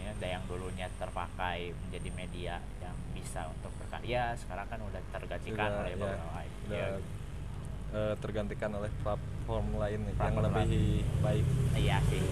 ya 0.00 0.16
ada 0.16 0.26
yang 0.32 0.42
dulunya 0.48 0.88
terpakai 0.96 1.76
menjadi 1.76 2.08
media 2.16 2.54
yang 2.80 2.96
bisa 3.12 3.44
untuk 3.52 3.68
berkarya 3.76 4.32
sekarang 4.40 4.64
kan 4.72 4.80
udah 4.80 5.02
tergantikan 5.12 5.68
Udah, 5.68 5.80
oleh 5.84 5.92
ya, 5.92 5.98
beberapa 6.00 6.30
lain 6.32 6.52
udah, 6.64 6.72
Ya, 6.72 6.88
eh, 7.92 8.14
tergantikan 8.16 8.70
oleh 8.72 8.90
platform 9.04 9.66
lain 9.76 9.98
nih, 10.08 10.14
yang 10.16 10.16
Platform 10.16 10.44
lebih 10.48 11.04
baik. 11.20 11.44
Iya 11.76 11.96
sih. 12.08 12.22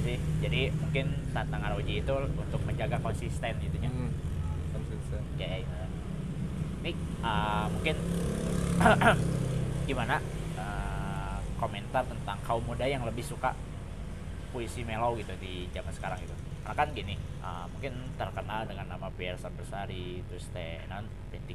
Jadi 0.00 0.14
jadi 0.40 0.60
mungkin 0.72 1.06
tantangan 1.36 1.76
uji 1.76 2.00
itu 2.00 2.12
untuk 2.16 2.60
menjaga 2.64 2.96
konsisten 3.04 3.52
gitu 3.60 3.76
ya. 3.76 3.92
Hmm, 3.92 4.12
konsisten. 4.72 5.20
Ya 5.36 5.60
ya. 5.60 5.84
ini 6.80 6.96
uh, 7.20 7.68
mungkin 7.68 7.96
gimana? 9.92 10.16
uh, 10.16 10.35
komentar 11.56 12.04
tentang 12.06 12.38
kaum 12.44 12.62
muda 12.64 12.84
yang 12.86 13.02
lebih 13.04 13.24
suka 13.24 13.52
puisi 14.54 14.86
mellow 14.86 15.16
gitu 15.18 15.32
di 15.36 15.68
zaman 15.74 15.92
sekarang 15.92 16.18
gitu 16.22 16.32
karena 16.64 16.76
kan 16.82 16.88
gini 16.94 17.14
uh, 17.44 17.66
mungkin 17.70 17.94
terkenal 18.18 18.66
dengan 18.66 18.86
nama 18.90 19.06
Pierre 19.14 19.38
Bersari 19.54 20.22
terus 20.28 20.48
teh 20.50 20.80
non 20.88 21.04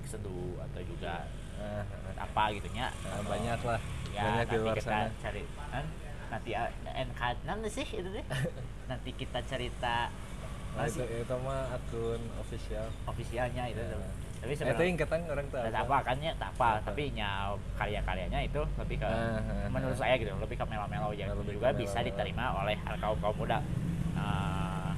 Seduh 0.02 0.60
atau 0.60 0.82
juga 0.84 1.26
Ah, 1.62 1.86
ah, 2.18 2.26
apa 2.26 2.44
gitu 2.58 2.68
nya. 2.74 2.90
Ah, 3.06 3.22
Atau- 3.22 3.30
banyak 3.30 3.60
lah 3.62 3.80
ya 4.12 4.22
banyak 4.28 4.46
di 4.50 4.50
nanti 4.52 4.66
luar 4.66 4.76
kita 4.76 4.92
sana. 4.92 5.08
cari 5.22 5.42
kan 5.72 5.86
nanti 6.32 6.50
uh, 6.58 6.70
NK 7.08 7.22
nanti 7.46 7.68
sih 7.70 7.88
itu 7.88 8.10
deh. 8.10 8.26
Nanti 8.92 9.16
kita 9.16 9.40
cerita 9.48 10.12
nah, 10.76 10.84
itu, 10.84 11.00
itu 11.00 11.36
mah 11.48 11.64
akun 11.72 12.20
official. 12.44 12.92
Ofisialnya 13.08 13.72
itu 13.72 13.80
Ya. 13.80 14.00
Tapi 14.42 14.58
itu 14.58 14.66
sebenarnya 14.66 14.90
ingkatan 14.90 15.20
orang 15.30 15.46
tahu 15.54 15.70
tak 15.70 15.84
apa 15.86 15.98
kan 16.02 16.16
ya 16.18 16.34
tak 16.42 16.50
apa. 16.58 16.70
Tapi 16.82 17.04
nya 17.14 17.30
karya-karyanya 17.78 18.40
itu 18.42 18.62
lebih 18.82 18.98
ke 18.98 19.06
Ah, 19.06 19.38
ah, 19.38 19.70
menurut 19.70 19.94
ah. 19.94 20.02
saya 20.02 20.18
gitu 20.18 20.34
lebih 20.34 20.58
ke 20.58 20.66
melo-melo 20.66 21.14
yang 21.14 21.30
Lebih 21.38 21.62
juga 21.62 21.70
ke 21.70 21.86
bisa 21.86 22.02
diterima 22.02 22.58
oleh 22.58 22.74
kaum 22.98 23.18
kaum 23.22 23.38
muda. 23.38 23.62
Eh, 24.18 24.90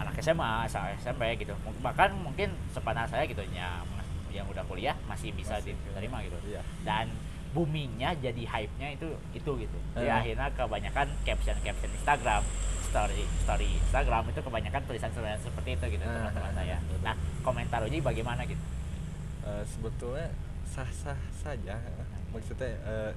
anak 0.00 0.16
SMA 0.24 0.64
asal 0.64 0.88
SMP 0.96 1.36
gitu. 1.36 1.52
Bahkan 1.84 2.16
mungkin 2.16 2.56
sepandang 2.72 3.04
saya 3.12 3.28
gitu 3.28 3.44
ya 3.52 3.84
yang 4.32 4.44
udah 4.52 4.64
kuliah 4.68 4.96
masih 5.08 5.32
bisa 5.32 5.56
Masih, 5.60 5.72
diterima 5.92 6.20
gitu. 6.24 6.36
Iya. 6.48 6.60
Dan 6.84 7.08
boomingnya 7.56 8.12
jadi 8.20 8.42
hype-nya 8.44 8.88
itu 8.96 9.08
itu 9.32 9.50
gitu. 9.64 9.78
Jadi 9.96 10.08
Eh. 10.08 10.12
akhirnya 10.12 10.48
kebanyakan 10.52 11.08
caption 11.24 11.56
caption 11.64 11.92
Instagram 11.92 12.44
story 12.96 13.22
story 13.44 13.68
Instagram 13.76 14.24
itu 14.32 14.40
kebanyakan 14.40 14.80
tulisan-tulisan 14.88 15.36
seperti 15.36 15.76
itu 15.76 15.84
gitu 15.92 16.04
teman-teman 16.08 16.48
ah, 16.48 16.56
saya 16.56 16.76
betul. 16.80 16.98
nah 17.04 17.14
komentar 17.44 17.84
Uji 17.84 18.00
bagaimana 18.00 18.48
gitu 18.48 18.64
Eh, 19.46 19.62
sebetulnya 19.62 20.26
sah-sah 20.66 21.14
saja 21.38 21.78
maksudnya 22.34 22.66
eh, 22.82 23.12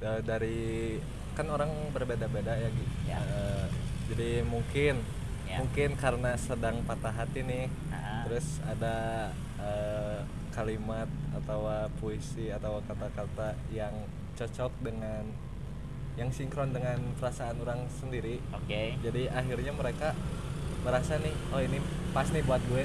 eh, 0.00 0.20
dari 0.24 0.96
kan 1.36 1.44
orang 1.50 1.68
berbeda-beda 1.92 2.56
ya 2.56 2.72
gitu 2.72 2.94
Ya. 3.04 3.18
Eh, 3.20 3.66
jadi 4.08 4.30
mungkin 4.48 5.02
Ya. 5.44 5.60
mungkin 5.60 5.92
karena 6.00 6.40
sedang 6.40 6.80
patah 6.88 7.12
hati 7.12 7.44
nih 7.44 7.68
Nah, 7.92 8.24
terus 8.24 8.64
ada 8.64 9.28
eh, 9.60 10.24
kalimat 10.56 11.10
atau 11.36 11.68
puisi 12.00 12.48
atau 12.48 12.80
kata-kata 12.88 13.52
yang 13.68 13.92
cocok 14.40 14.72
dengan 14.80 15.28
yang 16.14 16.30
sinkron 16.30 16.70
dengan 16.70 16.98
perasaan 17.18 17.58
orang 17.58 17.90
sendiri. 17.90 18.38
Oke. 18.54 18.94
Jadi 19.02 19.26
akhirnya 19.26 19.72
mereka 19.74 20.14
merasa 20.86 21.16
nih 21.18 21.34
oh 21.50 21.60
ini 21.64 21.78
pas 22.12 22.28
nih 22.30 22.44
buat 22.44 22.62
gue 22.70 22.84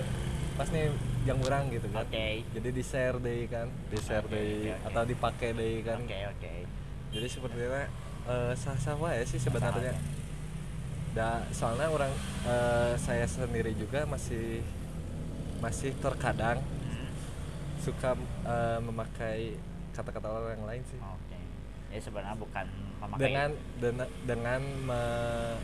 pas 0.58 0.68
nih 0.72 0.90
yang 1.28 1.38
orang 1.46 1.70
gitu 1.70 1.88
kan. 1.94 2.08
Oke. 2.10 2.42
Jadi 2.56 2.70
di 2.74 2.84
share 2.84 3.18
deh 3.22 3.46
kan 3.46 3.68
di 3.92 3.98
share 4.02 4.26
Oke, 4.26 4.34
deh 4.34 4.50
oke, 4.50 4.72
oke. 4.74 4.88
atau 4.90 5.04
dipakai 5.06 5.50
deh 5.54 5.76
kan. 5.86 5.98
Oke 6.02 6.20
oke. 6.26 6.54
Jadi 7.14 7.28
sepertinya 7.30 7.84
eh, 8.30 8.54
sah-sah 8.58 8.98
wae 8.98 9.22
sih 9.30 9.38
sebenarnya. 9.38 9.94
Da, 11.10 11.42
soalnya 11.54 11.90
orang 11.90 12.14
eh, 12.46 12.94
saya 12.98 13.26
sendiri 13.30 13.74
juga 13.78 14.06
masih 14.10 14.62
masih 15.60 15.92
terkadang 16.00 16.62
Hmm, 16.90 17.12
suka 17.84 18.16
eh, 18.48 18.80
memakai 18.82 19.54
kata-kata 19.94 20.28
orang 20.32 20.64
lain 20.66 20.84
sih. 20.90 20.98
Oke 20.98 21.19
ya 21.90 22.00
sebenarnya 22.00 22.38
bukan 22.38 22.66
memakai 23.00 23.22
dengan 23.22 23.50
dengan, 23.80 24.08
dengan 24.24 24.62
me- 24.84 25.60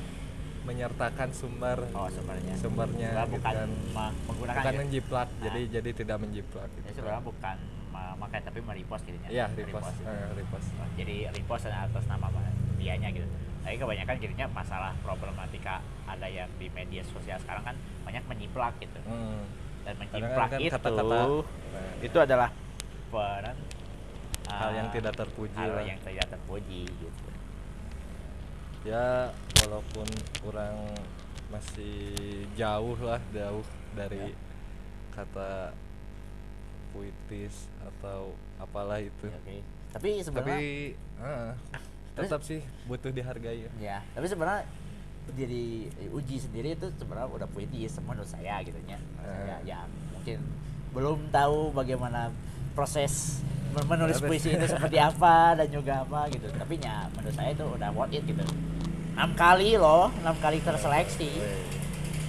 menyertakan 0.65 1.29
sumber 1.29 1.77
oh 1.93 2.09
sumbernya 2.09 2.53
sumbernya 2.57 3.09
gitu 3.13 3.37
bukan 3.37 3.53
kan. 3.53 3.69
menggunakan 4.25 4.57
bukan 4.57 4.73
ya. 4.73 4.79
menjiplak 4.81 5.27
Nah. 5.29 5.41
jadi 5.45 5.61
jadi 5.71 5.89
tidak 5.93 6.17
menjiplak 6.19 6.65
ya 6.67 6.75
gitu 6.75 6.87
sebenarnya 6.97 7.21
bukan 7.21 7.57
memakai 7.93 8.39
tapi 8.41 8.59
merepost 8.59 9.03
gitu 9.05 9.17
ya 9.21 9.29
Iya, 9.31 9.45
repost. 9.53 9.93
gitu. 9.93 10.09
Eh, 10.09 10.29
repost. 10.35 10.67
Oh, 10.73 10.89
jadi 10.95 11.15
repost 11.31 11.63
atas 11.67 12.03
nama 12.07 12.27
dianya 12.75 13.09
gitu 13.09 13.27
tapi 13.61 13.75
kebanyakan 13.75 14.15
jadinya 14.19 14.47
masalah 14.51 14.91
problematika 15.01 15.81
ada 16.05 16.27
yang 16.27 16.49
di 16.57 16.69
media 16.69 17.01
sosial 17.03 17.37
sekarang 17.39 17.63
kan 17.63 17.75
banyak 18.01 18.21
menjiplak 18.25 18.73
gitu 18.77 18.99
Hmm. 19.05 19.41
dan 19.81 19.93
menjiplak 19.97 20.47
kan 20.47 20.59
itu 20.59 20.69
kata-kata, 20.71 21.17
nah, 21.73 21.93
itu 21.99 22.17
adalah 22.19 22.49
peran 23.07 23.55
hal 24.47 24.71
yang 24.71 24.87
ah, 24.87 24.93
tidak 24.93 25.13
terpuji 25.15 25.57
hal 25.57 25.71
lah. 25.71 25.83
yang 25.83 25.99
tidak 25.99 26.25
terpuji 26.27 26.85
gitu 26.85 27.27
ya 28.85 29.33
walaupun 29.59 30.05
orang 30.45 30.75
masih 31.47 32.13
jauh 32.53 32.97
lah 32.99 33.21
jauh 33.31 33.65
dari 33.93 34.29
Ya. 34.29 34.37
kata 35.15 35.71
puitis 36.91 37.55
atau 37.81 38.31
apalah 38.57 38.99
itu 38.99 39.27
Oke. 39.27 39.63
tapi 39.91 40.09
sebenarnya 40.19 40.55
tapi 40.55 40.69
ah, 41.17 41.51
tetap 42.15 42.41
sih 42.41 42.59
butuh 42.85 43.09
dihargai 43.09 43.63
ya 43.63 43.71
ya 43.79 43.97
tapi 44.11 44.25
sebenarnya 44.25 44.63
jadi 45.33 45.63
uji 46.11 46.35
sendiri 46.37 46.69
itu 46.71 46.87
sebenarnya 46.93 47.27
udah 47.33 47.47
puitis 47.47 47.97
menurut 47.99 48.27
saya 48.27 48.61
gitu 48.61 48.77
ya 48.85 48.95
Eh. 48.95 49.23
saya 49.23 49.57
ya 49.65 49.79
mungkin 50.11 50.39
belum 50.91 51.27
tahu 51.29 51.71
bagaimana 51.71 52.31
proses 52.75 53.39
men- 53.71 53.87
menulis 53.87 54.19
puisi 54.19 54.51
itu 54.53 54.65
seperti 54.67 54.99
apa 54.99 55.55
dan 55.57 55.67
juga 55.71 56.03
apa 56.03 56.27
gitu. 56.29 56.45
Tapi 56.51 56.75
ya 56.77 57.07
menurut 57.15 57.33
saya 57.33 57.49
itu 57.55 57.65
udah 57.65 57.89
worth 57.95 58.13
it 58.13 58.23
gitu. 58.27 58.43
Enam 59.15 59.31
kali 59.33 59.79
loh 59.79 60.11
enam 60.21 60.35
kali 60.43 60.59
terseleksi. 60.59 61.31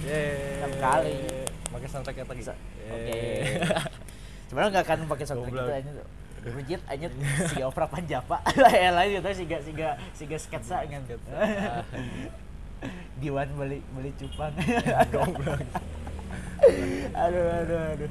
Enam 0.07 0.73
kali. 0.79 1.19
pakai 1.67 1.87
soundtrack 1.91 2.17
lagi 2.25 2.41
Bisa- 2.41 2.57
oke. 2.89 3.19
Sebenarnya 4.47 4.69
nggak 4.71 4.85
akan 4.87 4.99
pakai 5.11 5.25
soundtrack 5.27 5.53
itu 5.53 5.73
aja 5.75 5.91
Rujit 6.47 6.81
aja 6.87 7.07
si 7.51 7.59
opera 7.59 7.85
panjapa. 7.91 8.39
Lain 8.63 8.95
lain 8.95 9.19
gitu 9.19 9.29
siga 9.43 9.57
siga 9.59 9.89
siga 10.15 10.37
sketsa 10.39 10.79
kan? 10.87 11.03
Sketsa. 11.03 11.35
Diwan 13.19 13.51
beli 13.59 13.83
beli 13.91 14.15
cupang. 14.15 14.55
Aduh 17.11 17.45
aduh 17.61 17.79
aduh 17.99 18.09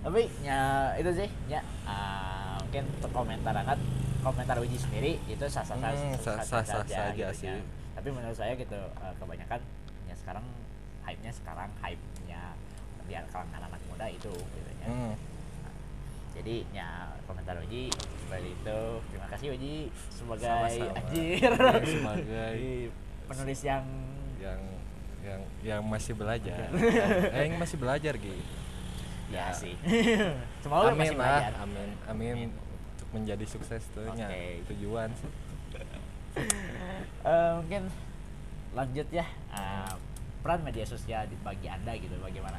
tapi 0.00 0.22
ya 0.40 0.60
itu 0.94 1.10
sih 1.14 1.28
ya 1.46 1.60
ah, 1.84 2.56
mungkin 2.60 2.84
untuk 2.92 3.10
komentar 3.12 3.52
angkat 3.52 3.78
komentar 4.18 4.56
uji 4.56 4.76
sendiri 4.76 5.18
itu 5.24 5.44
sah 5.44 5.62
sah 5.62 5.74
sah 5.74 5.90
Hmm, 5.90 6.14
sah- 6.16 6.40
sah-sah 6.40 6.82
saja 6.84 7.12
gitu 7.12 7.32
sih. 7.34 7.46
ya. 7.46 7.58
tapi 7.92 8.08
menurut 8.08 8.32
saya 8.32 8.54
gitu 8.54 8.74
eh, 8.76 9.14
kebanyakan 9.14 9.60
ya 10.04 10.14
sekarang 10.14 10.44
hype 11.02 11.20
nya 11.20 11.32
sekarang 11.32 11.68
hype 11.78 11.98
nya 12.24 12.54
biar 13.04 13.24
kalangan 13.26 13.62
anak 13.64 13.80
muda 13.86 14.06
itu 14.06 14.30
gitu 14.30 14.70
ya 14.76 14.86
Hmm. 14.86 15.14
jadi 16.32 16.62
ya 16.70 16.88
komentar 17.24 17.58
Uji 17.58 17.90
seperti 17.90 18.48
itu 18.52 18.80
terima 19.04 19.26
kasih 19.28 19.46
Uji 19.50 19.76
sebagai 20.08 20.46
Sama-sama. 20.46 20.94
anjir 20.94 21.50
Ya, 21.50 21.72
sebagai 21.82 22.60
penulis 23.26 23.60
yang 23.62 23.84
yang 24.38 24.60
yang 25.20 25.40
yang 25.60 25.82
masih 25.82 26.14
belajar 26.14 26.70
eh 26.70 27.42
yang 27.44 27.58
masih 27.58 27.76
belajar 27.76 28.14
gitu 28.14 28.38
ya, 29.28 29.44
Ya. 29.44 29.52
sih. 29.52 29.74
Semoga 30.62 30.90
amin 30.90 30.98
masih 30.98 31.14
lah. 31.14 31.26
belajar. 31.38 31.52
Amin. 31.58 31.88
Amin. 32.06 32.32
Amin. 32.34 32.50
untuk 32.90 33.08
menjadi 33.14 33.44
sukses 33.44 33.82
tuh 33.90 34.04
Oke. 34.04 34.64
tujuan 34.68 35.08
sih. 35.12 35.30
Eh, 37.20 37.50
mungkin 37.56 37.82
lanjut 38.70 39.08
ya. 39.08 39.26
Eh, 39.50 39.92
peran 40.38 40.60
media 40.60 40.84
sosial 40.84 41.24
di 41.24 41.36
bagi 41.38 41.66
anda 41.66 41.92
gitu 41.92 42.14
bagaimana? 42.18 42.58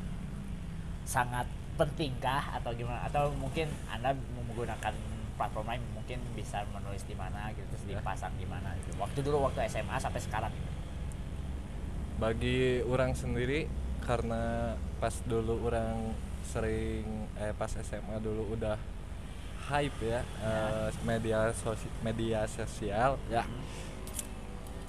Sangat 1.04 1.46
pentingkah 1.76 2.54
atau 2.54 2.72
gimana? 2.72 3.04
Atau 3.04 3.32
mungkin 3.34 3.68
anda 3.88 4.12
menggunakan 4.12 4.94
platform 5.36 5.68
lain 5.68 5.84
mungkin 5.94 6.20
bisa 6.34 6.68
menulis 6.70 7.04
di 7.04 7.16
mana 7.16 7.48
gitu 7.50 7.64
terus 7.70 7.84
Ya. 7.88 7.98
dipasang 7.98 8.36
di 8.36 8.44
mana 8.44 8.76
gitu. 8.78 8.92
Waktu 8.96 9.20
dulu 9.22 9.48
waktu 9.48 9.64
SMA 9.66 9.96
sampai 9.98 10.20
sekarang 10.20 10.52
gitu. 10.52 10.68
bagi 12.20 12.84
orang 12.84 13.16
sendiri 13.16 13.72
karena 14.04 14.76
pas 15.00 15.16
dulu 15.24 15.64
orang 15.64 16.12
sering 16.50 17.06
eh 17.38 17.54
pas 17.54 17.70
SMA 17.70 18.18
dulu 18.18 18.58
udah 18.58 18.74
hype 19.70 20.02
ya 20.02 20.26
eh, 20.42 20.90
media 21.06 21.54
sosial 21.54 21.94
media 22.02 22.40
sosial. 22.50 23.22
Ya. 23.30 23.46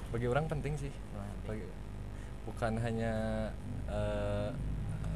Bagi 0.09 0.25
orang 0.25 0.49
penting 0.49 0.73
sih. 0.81 0.89
Bagi- 1.45 1.69
bukan 2.41 2.81
hanya 2.81 3.13
eh, 3.85 4.49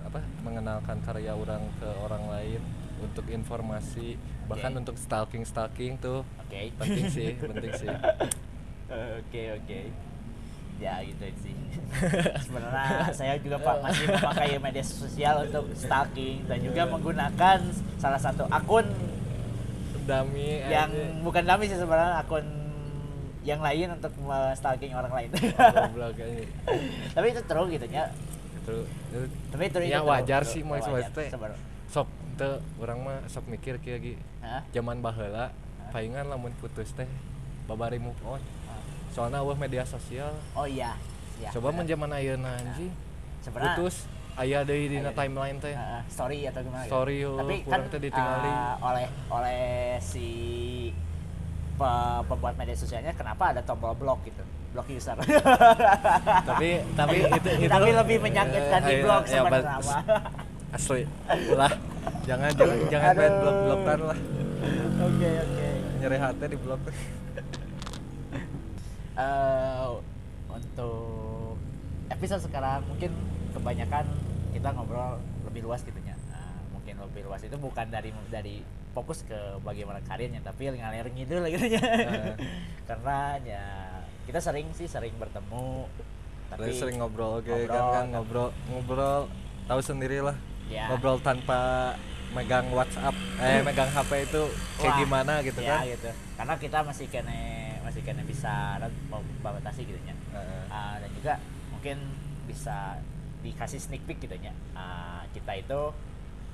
apa 0.06 0.22
mengenalkan 0.46 1.02
karya 1.02 1.34
orang 1.34 1.66
ke 1.82 1.90
orang 2.06 2.30
lain 2.30 2.62
untuk 3.02 3.26
informasi 3.28 4.16
bahkan 4.46 4.72
Oke. 4.78 4.80
untuk 4.86 4.96
stalking 5.02 5.42
stalking 5.42 5.98
tuh. 5.98 6.22
Oke. 6.46 6.70
Penting 6.78 7.06
sih 7.10 7.34
penting 7.42 7.72
sih. 7.74 7.90
Oke 9.18 9.44
oke. 9.58 9.80
Ya 10.80 11.00
gitu 11.06 11.24
sih. 11.40 11.56
Sebenarnya 12.46 13.14
saya 13.16 13.34
juga 13.40 13.58
Pak 13.62 13.76
masih 13.80 14.06
memakai 14.20 14.60
media 14.60 14.84
sosial 14.84 15.48
untuk 15.48 15.72
stalking 15.76 16.44
dan 16.50 16.60
juga 16.60 16.84
menggunakan 16.90 17.60
salah 17.96 18.20
satu 18.20 18.44
akun 18.52 18.84
dami 20.06 20.62
yang 20.70 20.92
aja. 20.94 21.18
bukan 21.26 21.44
dami 21.50 21.66
sih 21.66 21.82
sebenarnya 21.82 22.22
akun 22.22 22.46
yang 23.46 23.62
lain 23.62 23.94
untuk 23.94 24.14
stalking 24.58 24.94
orang 24.94 25.14
lain. 25.14 25.30
Aja. 25.34 26.34
Tapi 27.16 27.26
itu 27.30 27.42
true 27.46 27.68
gitu 27.70 27.86
ya. 27.90 28.10
Itu, 28.62 28.76
itu 29.14 29.20
Tapi 29.54 29.64
itu 29.70 29.78
Ya, 29.86 30.02
itu 30.02 30.10
wajar 30.10 30.42
true, 30.42 30.52
sih, 30.52 30.62
mau. 30.66 30.82
Sebenarnya. 30.82 31.58
sok 31.90 32.10
teu 32.36 32.60
orang 32.82 33.00
mah 33.00 33.18
sok 33.32 33.48
mikir 33.48 33.80
ge. 33.80 34.20
Hah? 34.44 34.66
Zaman 34.76 35.00
baheula 35.00 35.54
palingan 35.96 36.28
lamun 36.28 36.52
putus 36.60 36.92
teh 36.92 37.08
babari 37.70 38.02
move 38.02 38.18
on. 38.28 38.42
Soalnya 39.16 39.40
eueuh 39.40 39.56
media 39.56 39.84
sosial. 39.84 40.36
Oh 40.52 40.68
iya. 40.68 40.92
Ya, 41.38 41.50
Coba 41.50 41.72
mun 41.72 41.82
benar. 41.82 41.90
zaman 41.90 42.10
ayeuna 42.12 42.52
anjing. 42.54 42.92
Sebenarnya- 43.40 43.76
Putus 43.78 43.96
aya 44.36 44.60
deui 44.62 44.76
Aya 44.82 44.90
dina 44.90 45.10
deui. 45.10 45.16
timeline 45.18 45.58
teh. 45.58 45.72
Heeh, 45.72 46.02
story 46.06 46.38
atau 46.46 46.60
gimana 46.62 46.82
gitu. 46.82 46.92
Story, 46.92 47.18
oh, 47.22 47.38
tapi 47.38 47.56
kan 47.58 47.66
kurang 47.66 47.84
teh 47.88 48.00
ditinggali. 48.02 48.52
eh, 48.52 48.74
oleh 48.82 49.06
oleh 49.30 49.64
si 50.02 50.28
pe- 51.74 52.22
pembuat 52.26 52.56
media 52.56 52.72
sosialnya 52.74 53.12
kenapa 53.12 53.52
ada 53.52 53.62
tombol 53.62 53.92
blok 53.94 54.24
gitu 54.24 54.44
blok 54.72 54.88
user 54.90 55.16
tapi 56.50 56.84
tapi 56.94 57.16
itu 57.22 57.50
itu 57.58 57.68
tapi 57.70 57.90
lebih 57.94 58.18
menyakitkan 58.22 58.80
di 58.82 58.94
Eh, 58.94 59.00
blog 59.02 59.24
iya, 59.24 59.30
iya, 59.30 59.40
sebenarnya. 59.42 60.00
Asli. 60.76 61.02
Ulah. 61.50 61.72
Jangan 62.26 62.52
jangan 62.54 62.78
jangan 62.90 63.12
main 63.14 63.24
Aduh. 63.26 63.40
blok-blokan 63.40 64.00
lah. 64.06 64.18
oke 64.98 65.30
oke 65.42 65.68
Nyeri 65.98 66.18
hati 66.18 66.46
di 66.46 66.58
blok. 66.58 66.82
Eh, 69.16 69.88
untuk 70.52 71.56
episode 72.08 72.44
sekarang 72.44 72.84
mungkin 72.86 73.12
kebanyakan 73.52 74.06
kita 74.52 74.70
ngobrol 74.72 75.16
lebih 75.48 75.64
luas 75.64 75.82
gitu 75.82 75.96
ya 76.04 76.16
Nah, 76.28 76.52
mungkin 76.72 77.00
lebih 77.00 77.24
luas 77.24 77.40
itu 77.40 77.56
bukan 77.56 77.88
dari 77.88 78.12
dari 78.28 78.60
fokus 78.92 79.24
ke 79.24 79.36
bagaimana 79.60 80.00
karirnya 80.04 80.40
tapi 80.40 80.68
ngalir 80.68 81.08
ngidul 81.12 81.44
gitu 81.48 81.66
ya 81.68 81.84
Eh. 81.84 82.36
karena 82.92 83.40
ya 83.44 83.64
kita 84.28 84.40
sering 84.40 84.68
sih 84.72 84.88
sering 84.88 85.16
bertemu 85.16 85.88
tapi 86.46 86.72
sering 86.72 87.00
ngobrol 87.00 87.40
oke 87.40 87.48
ngobrol, 87.48 87.68
kan 87.72 87.80
kan 87.82 87.92
kan. 87.92 88.06
ngobrol 88.12 88.50
ngobrol 88.70 89.22
tahu 89.66 89.80
sendiri 89.82 90.22
lah. 90.22 90.38
Ya. 90.66 90.92
Ngobrol 90.92 91.18
tanpa 91.20 91.94
megang 92.32 92.68
WhatsApp 92.70 93.16
eh 93.40 93.64
megang 93.64 93.88
HP 93.88 94.28
itu 94.28 94.44
kayak 94.78 94.92
Wah, 94.92 95.00
gimana 95.00 95.34
gitu 95.40 95.60
ya, 95.62 95.80
kan. 95.80 95.88
gitu 95.88 96.10
karena 96.36 96.54
kita 96.60 96.78
masih 96.84 97.06
kene 97.08 97.40
kene 98.06 98.22
bisa 98.24 98.78
membatasi 99.10 99.82
gitu 99.84 100.00
ya 100.00 100.14
Heeh. 100.32 100.64
Ah, 100.70 100.96
dan 101.02 101.10
juga 101.12 101.34
mungkin 101.70 101.98
bisa 102.46 103.02
dikasih 103.42 103.82
sneak 103.82 104.06
peek 104.06 104.22
gitu 104.22 104.38
ya 104.38 104.54
Ah, 104.72 105.26
kita 105.34 105.58
itu 105.58 105.80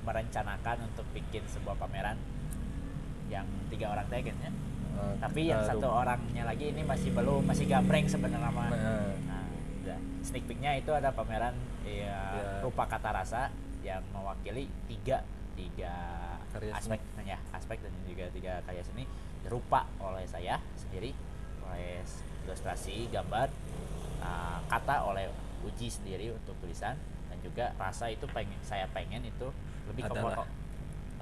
merencanakan 0.02 0.88
untuk 0.88 1.06
bikin 1.12 1.44
sebuah 1.46 1.76
pameran 1.76 2.16
yang 3.28 3.46
tiga 3.68 3.92
orang 3.92 4.08
teh 4.08 4.20
kayaknya 4.20 4.50
Eh, 4.92 5.16
tapi 5.16 5.48
yang 5.48 5.64
eh, 5.64 5.68
satu 5.72 5.88
orangnya 5.88 6.44
lagi 6.44 6.68
ini 6.68 6.84
masih 6.84 7.16
belum 7.16 7.48
masih 7.48 7.64
gambreng 7.64 8.04
sebenarnya 8.04 8.44
Heeh. 8.68 9.08
nah, 9.24 9.40
udah. 9.80 9.98
sneak 10.20 10.44
peeknya 10.44 10.76
itu 10.76 10.92
ada 10.92 11.08
pameran 11.08 11.56
ya, 11.80 12.12
Ya. 12.12 12.60
rupa 12.60 12.84
kata 12.84 13.08
rasa 13.10 13.48
yang 13.80 14.04
mewakili 14.12 14.68
tiga 14.86 15.24
tiga 15.56 15.92
Karya 16.52 16.76
aspek 16.76 17.00
ya 17.24 17.40
aspek 17.50 17.80
dan 17.80 17.92
juga 18.04 18.28
tiga 18.30 18.60
karya 18.62 18.84
seni 18.84 19.08
rupa 19.48 19.88
oleh 19.98 20.28
saya 20.28 20.60
sendiri 20.76 21.16
oleh 21.70 22.02
ilustrasi 22.46 23.06
gambar 23.12 23.48
uh, 24.22 24.58
kata 24.66 25.06
oleh 25.06 25.30
uji 25.62 25.88
sendiri 25.88 26.34
untuk 26.34 26.58
tulisan 26.58 26.98
dan 27.30 27.38
juga 27.42 27.70
rasa 27.78 28.10
itu 28.10 28.26
pengen 28.30 28.58
saya 28.66 28.90
pengen 28.90 29.22
itu 29.22 29.48
lebih 29.86 30.10
ke 30.10 30.14
foto 30.18 30.42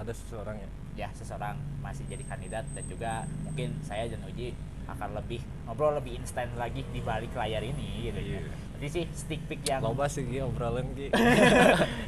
ada 0.01 0.13
seseorang 0.17 0.57
ya 0.57 0.69
ya 0.97 1.09
seseorang 1.13 1.57
masih 1.85 2.05
jadi 2.09 2.25
kandidat 2.27 2.65
dan 2.73 2.85
juga 2.89 3.25
mungkin 3.47 3.73
saya 3.85 4.09
dan 4.11 4.21
Uji 4.27 4.57
akan 4.91 5.15
lebih 5.15 5.41
ngobrol 5.69 5.95
lebih 5.97 6.19
instan 6.19 6.51
lagi 6.59 6.83
di 6.91 6.99
balik 6.99 7.31
layar 7.37 7.63
ini 7.63 8.11
gitu 8.11 8.19
ya. 8.19 8.41
Iya. 8.43 8.53
Nanti 8.75 8.89
sih 8.91 9.05
stick 9.13 9.41
pick 9.47 9.63
yang 9.69 9.85
loba 9.85 10.11
sih 10.11 10.27
Gi, 10.27 10.41
obrolan 10.43 10.89
Gi 10.97 11.13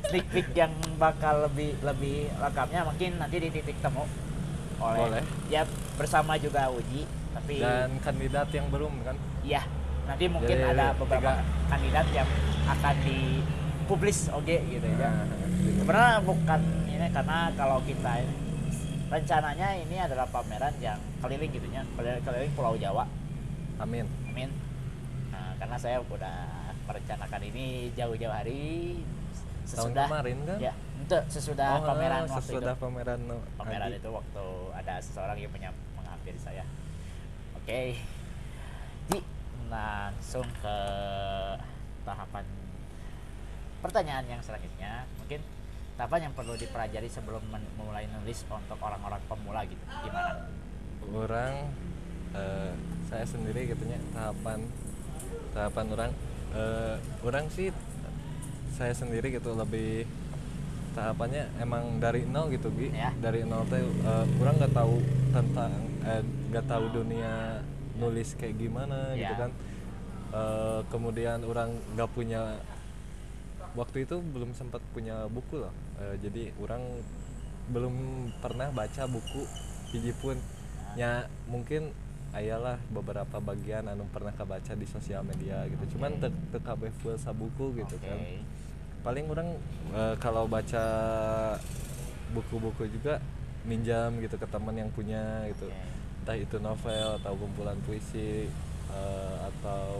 sneak 0.08 0.26
peek 0.32 0.48
yang 0.56 0.72
bakal 0.96 1.46
lebih 1.46 1.78
lebih 1.84 2.32
lengkapnya 2.40 2.80
mungkin 2.88 3.20
nanti 3.20 3.36
di 3.38 3.48
titik 3.52 3.78
temu 3.84 4.08
oleh 4.82 4.98
Boleh. 4.98 5.24
ya 5.46 5.62
bersama 5.94 6.34
juga 6.40 6.72
Uji 6.72 7.06
tapi 7.32 7.54
dan 7.58 7.90
kandidat 8.00 8.48
yang 8.52 8.66
belum 8.68 8.92
kan? 9.02 9.16
Ya 9.42 9.62
nanti 10.02 10.26
mungkin 10.26 10.56
Jadi, 10.58 10.66
ada 10.66 10.86
beberapa 10.98 11.30
tiga. 11.38 11.68
kandidat 11.70 12.06
yang 12.10 12.28
akan 12.66 12.94
dipublis 13.06 14.18
oke 14.34 14.56
gitu 14.66 14.86
ya. 14.98 15.10
Nah, 15.10 15.26
sebenarnya 15.78 16.16
bukan 16.26 16.60
ini 16.90 17.06
karena 17.10 17.38
kalau 17.54 17.78
kita 17.86 18.12
rencananya 19.12 19.68
ini 19.76 19.96
adalah 20.00 20.26
pameran 20.26 20.72
yang 20.80 20.98
keliling 21.20 21.52
gitu 21.52 21.66
ya 21.68 21.84
keliling, 21.94 22.22
keliling 22.24 22.52
Pulau 22.56 22.74
Jawa. 22.74 23.04
Amin. 23.78 24.08
Amin. 24.30 24.50
Nah, 25.30 25.54
karena 25.60 25.76
saya 25.78 26.00
udah 26.02 26.36
merencanakan 26.82 27.40
ini 27.46 27.92
jauh-jauh 27.94 28.34
hari 28.34 28.98
tahun 29.62 29.94
sesudah 29.94 30.06
kemarin 30.10 30.38
kan? 30.44 30.58
Ya 30.58 30.72
itu 31.02 31.18
sesudah 31.28 31.82
Oh, 31.82 31.86
pameran 31.92 32.22
waktu 32.24 32.40
sesudah 32.46 32.74
itu. 32.74 32.82
pameran 32.82 33.20
pameran 33.58 33.90
itu 33.90 34.08
waktu 34.08 34.44
ada 34.70 34.94
seseorang 35.02 35.36
yang 35.38 35.50
menyam, 35.50 35.74
menghampiri 35.98 36.38
saya 36.38 36.62
oke. 37.62 37.82
Ji 39.14 39.18
langsung 39.70 40.46
ke 40.58 40.76
tahapan 42.02 42.44
pertanyaan 43.78 44.26
yang 44.26 44.42
selanjutnya. 44.42 45.06
Mungkin 45.22 45.40
tahapan 45.94 46.26
yang 46.26 46.34
perlu 46.34 46.58
dipelajari 46.58 47.06
sebelum 47.06 47.42
memulai 47.78 48.10
nulis 48.10 48.42
untuk 48.50 48.78
orang-orang 48.82 49.22
pemula 49.30 49.62
gitu? 49.62 49.84
Gimana? 50.02 50.50
Orang 51.06 51.54
eh, 52.34 52.72
saya 53.06 53.24
sendiri 53.26 53.70
gitunya 53.70 53.98
tahapan 54.10 54.66
tahapan 55.54 55.86
orang 55.94 56.10
eh, 56.58 56.96
orang 57.22 57.44
sih 57.52 57.70
saya 58.72 58.96
sendiri 58.96 59.30
gitu 59.30 59.52
lebih 59.54 60.08
tahapannya 60.96 61.48
emang 61.60 62.00
dari 62.00 62.24
nol 62.24 62.52
gitu 62.52 62.72
Gi. 62.72 62.88
Ya. 62.92 63.12
dari 63.20 63.44
nol 63.44 63.68
teh 63.68 63.84
eh, 63.84 64.26
orang 64.40 64.54
nggak 64.58 64.74
tahu 64.74 64.96
tentang 65.30 65.91
eh, 66.04 66.22
nggak 66.48 66.64
tahu 66.64 66.84
dunia 66.92 67.60
nulis 67.94 68.34
kayak 68.34 68.56
gimana 68.56 69.14
gitu 69.14 69.34
Ya. 69.34 69.40
kan 69.40 69.52
Eh, 70.32 70.80
kemudian 70.88 71.44
orang 71.44 71.68
nggak 71.92 72.08
punya 72.10 72.56
waktu 73.72 74.04
itu 74.04 74.16
belum 74.22 74.52
sempat 74.52 74.80
punya 74.90 75.28
buku 75.28 75.60
loh 75.60 75.68
Eh, 75.96 76.16
jadi 76.18 76.56
orang 76.56 76.80
belum 77.68 77.94
pernah 78.40 78.72
baca 78.72 79.04
buku 79.06 79.44
hiji 79.88 80.10
pun 80.14 80.34
ya 80.92 81.24
mungkin 81.46 81.92
ayalah 82.32 82.80
beberapa 82.88 83.38
bagian 83.38 83.86
anu 83.86 84.08
pernah 84.08 84.32
kebaca 84.32 84.72
di 84.72 84.84
sosial 84.84 85.20
media 85.22 85.68
gitu 85.68 85.94
cuman 85.94 86.16
Oke. 86.16 86.20
tek 86.22 86.34
tek 86.50 86.62
kabeh 86.64 86.90
full 86.98 87.14
sabuku 87.14 87.76
gitu 87.76 87.94
Oke. 87.94 88.02
kan 88.02 88.18
paling 89.02 89.28
orang 89.28 89.48
eh, 89.90 90.16
kalau 90.16 90.48
baca 90.48 90.84
buku-buku 92.30 92.88
juga 92.90 93.20
minjam 93.64 94.18
gitu 94.18 94.34
ke 94.34 94.46
teman 94.46 94.74
yang 94.74 94.90
punya 94.90 95.22
gitu. 95.48 95.66
Oke. 95.66 95.90
entah 96.22 96.38
itu 96.38 96.54
novel 96.56 97.18
atau 97.18 97.34
kumpulan 97.34 97.74
puisi 97.82 98.46
eh, 98.88 99.36
atau 99.44 99.98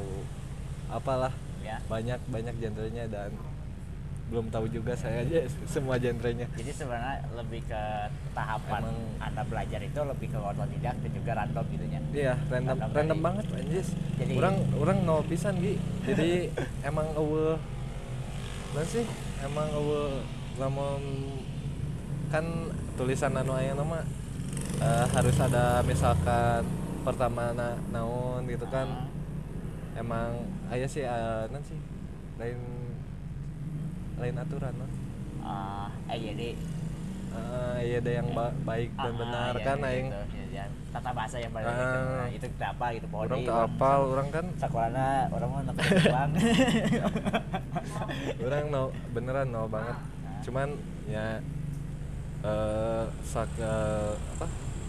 apalah. 0.88 1.35
Ya. 1.61 1.83
Banyak 1.85 2.18
banyak 2.27 2.55
genrenya 2.57 3.07
dan 3.07 3.31
belum 4.29 4.48
tahu 4.48 4.64
juga 4.66 4.94
saya 4.94 5.20
aja 5.20 5.44
semua 5.75 5.98
genrenya. 5.98 6.46
Jadi 6.53 6.70
sebenarnya 6.72 7.27
lebih 7.33 7.62
ke 7.64 7.83
tahapan 8.33 8.81
Emang- 8.83 9.18
anda 9.20 9.42
belajar 9.44 9.79
itu 9.79 10.01
lebih 10.01 10.29
ke 10.29 10.38
otodidak 10.38 10.94
dan 10.96 11.11
juga 11.12 11.31
random 11.35 11.64
gitu 11.68 11.85
ya 11.85 12.01
iya 12.12 12.35
random 12.46 12.77
Random 12.77 12.90
random 12.92 13.12
dari- 13.12 13.25
banget 13.25 13.44
anjis. 13.53 13.88
Jadi- 14.16 14.37
orang 14.37 14.57
orang 14.75 14.98
nol 15.03 15.22
pisan 15.27 15.55
Gi. 15.59 15.75
Jadi 16.09 16.31
emang 16.83 17.07
eueuh 17.14 17.59
nah 18.72 18.85
sih? 18.85 19.05
Emang 19.42 19.68
eueuh 19.70 20.22
lamun 20.55 21.03
kan 22.29 22.46
tulisan 23.03 23.35
anu 23.35 23.53
aya 23.53 23.75
nama 23.75 23.99
eh, 24.79 25.07
harus 25.11 25.35
ada 25.37 25.83
misalkan 25.83 26.62
pertama 27.03 27.51
na, 27.51 27.75
naon 27.91 28.47
gitu 28.47 28.62
kan. 28.69 28.87
Ah, 28.87 29.11
emang 29.99 30.31
aya 30.71 30.87
sih 30.87 31.03
eh, 31.03 31.45
nan 31.51 31.59
sih 31.61 31.75
lain 32.38 32.59
lain 34.17 34.35
aturan 34.38 34.71
no? 34.73 34.87
ah, 35.43 35.91
eh 36.07 36.19
jadi 36.23 36.51
Eh, 37.33 37.79
iya 37.88 37.97
ada 37.97 38.12
yang 38.12 38.29
ba- 38.31 38.53
baik 38.61 38.93
dan 38.93 39.09
ah, 39.09 39.17
benar 39.17 39.53
ya, 39.57 39.65
kan 39.65 39.77
gitu, 39.81 39.88
aing. 39.88 40.09
ya, 40.12 40.23
ya. 40.53 40.65
tata 40.93 41.11
bahasa 41.11 41.41
yang 41.41 41.49
benar 41.49 41.73
Ah. 41.73 42.05
nah, 42.15 42.29
itu 42.29 42.45
apa 42.61 42.87
gitu 42.93 43.07
pokoknya 43.09 43.25
orang 43.25 43.41
deui 43.41 43.49
tak 43.49 43.65
apal 43.65 44.01
orang 44.07 44.29
kan? 44.29 44.47
Sekolahnya 44.61 45.09
orang 45.33 45.49
mau 45.49 45.61
nonton 45.65 45.81
Jepang 45.97 46.31
orang 48.38 48.65
no 48.69 48.83
beneran 49.11 49.49
no 49.49 49.62
banget. 49.67 49.97
Cuman 50.45 50.69
ya 51.09 51.41
eh 52.43 53.05
sak 53.23 53.51
eh, 53.63 54.15
apa 54.19 54.47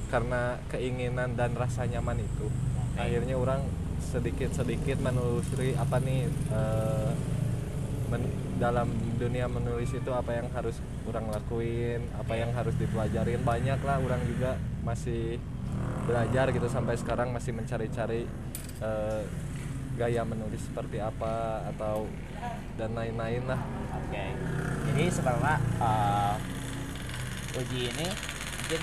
karena 0.09 0.57
keinginan 0.69 1.33
dan 1.33 1.53
rasa 1.53 1.85
nyaman 1.85 2.21
itu 2.21 2.49
Oke. 2.49 2.97
akhirnya 3.01 3.37
orang 3.37 3.61
sedikit 4.01 4.53
sedikit 4.53 4.97
menelusuri 5.01 5.77
apa 5.77 5.97
nih 6.01 6.29
eh, 6.29 7.11
men- 8.09 8.41
dalam 8.57 8.89
dunia 9.17 9.49
menulis 9.49 9.89
itu 9.93 10.11
apa 10.13 10.37
yang 10.37 10.47
harus 10.53 10.77
orang 11.09 11.25
lakuin 11.29 12.05
apa 12.17 12.33
yang 12.37 12.53
harus 12.53 12.73
dipelajarin 12.77 13.41
banyak 13.41 13.79
lah 13.81 13.97
orang 13.97 14.21
juga 14.29 14.57
masih 14.85 15.41
belajar 16.05 16.53
gitu 16.53 16.67
sampai 16.69 16.93
sekarang 16.97 17.33
masih 17.33 17.53
mencari-cari 17.53 18.25
eh, 18.81 19.21
gaya 19.93 20.25
menulis 20.25 20.61
seperti 20.61 20.97
apa 20.97 21.69
atau 21.69 22.09
dan 22.81 22.97
lain-lain 22.97 23.45
lah 23.45 23.61
Oke. 23.93 24.25
Jadi 24.89 25.03
sebenarnya 25.09 25.57
uh, 25.81 26.33
uji 27.55 27.87
ini 27.87 28.07
mungkin 28.57 28.81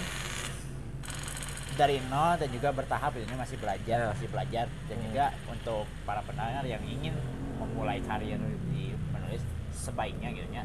dari 1.73 1.97
nol 2.05 2.37
dan 2.37 2.49
juga 2.51 2.69
bertahap 2.71 3.17
ini 3.17 3.33
masih 3.33 3.57
belajar, 3.57 3.99
Ya. 3.99 4.09
masih 4.11 4.29
belajar 4.29 4.67
dan 4.85 4.97
Hmm. 4.97 5.07
juga 5.07 5.25
untuk 5.49 5.85
para 6.05 6.21
pendengar 6.21 6.61
yang 6.63 6.83
ingin 6.83 7.15
memulai 7.57 7.99
karir 8.01 8.37
di 8.69 8.85
menulis 9.09 9.41
sebaiknya 9.73 10.29
gitu 10.31 10.49
ya 10.51 10.65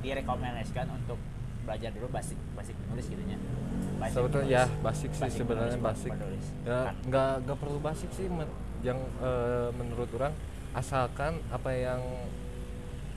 direkomendasikan 0.00 0.86
untuk 0.92 1.18
belajar 1.62 1.90
dulu 1.90 2.10
basic 2.10 2.34
basic 2.52 2.74
menulis 2.80 3.06
gitu 3.06 3.22
ya. 3.22 3.38
Basic 3.96 4.14
sebetulnya 4.16 4.46
menulis. 4.62 4.74
ya 4.74 4.82
basic 4.82 5.10
sih 5.12 5.22
Basic 5.22 5.38
sebenarnya 5.40 5.70
menulis, 5.72 5.88
basic 5.88 6.10
menulis. 6.12 6.46
ya 6.62 6.78
Kan. 6.84 6.94
nggak 7.06 7.30
nggak 7.40 7.58
perlu 7.58 7.78
basic 7.78 8.10
sih 8.12 8.26
men- 8.28 8.56
yang 8.82 8.98
eh, 9.20 9.68
menurut 9.72 10.10
orang 10.12 10.34
asalkan 10.72 11.38
apa 11.48 11.70
yang 11.70 12.02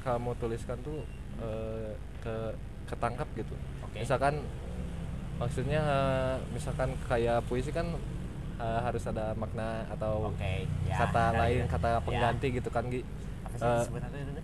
kamu 0.04 0.32
tuliskan 0.36 0.78
tuh 0.80 1.02
eh, 1.40 1.94
ke 2.20 2.36
ketangkap 2.86 3.26
gitu 3.36 3.54
Oke. 3.96 4.04
misalkan 4.04 4.44
maksudnya 5.36 5.82
misalkan 6.52 6.92
kayak 7.02 7.44
puisi 7.44 7.72
kan 7.72 7.88
eh, 8.56 8.80
harus 8.82 9.04
ada 9.04 9.32
makna 9.34 9.88
atau 9.90 10.30
Oke, 10.30 10.68
ya, 10.84 10.96
kata 10.98 11.24
ya, 11.26 11.40
lain 11.40 11.62
ya. 11.62 11.72
kata 11.72 11.88
Ya. 11.90 12.00
pengganti 12.02 12.48
gitu 12.54 12.70
kan 12.70 12.84
Gi 12.86 13.02
Apa 13.42 13.56
sih 13.56 13.88
sebenarnya 13.88 14.20
itu? 14.22 14.44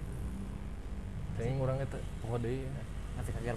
kayaknya 1.32 1.56
orang 1.60 1.78
itu 1.80 1.98
oh 2.22 2.38
deui 2.38 2.64
ya. 2.64 2.84
Ya 3.44 3.54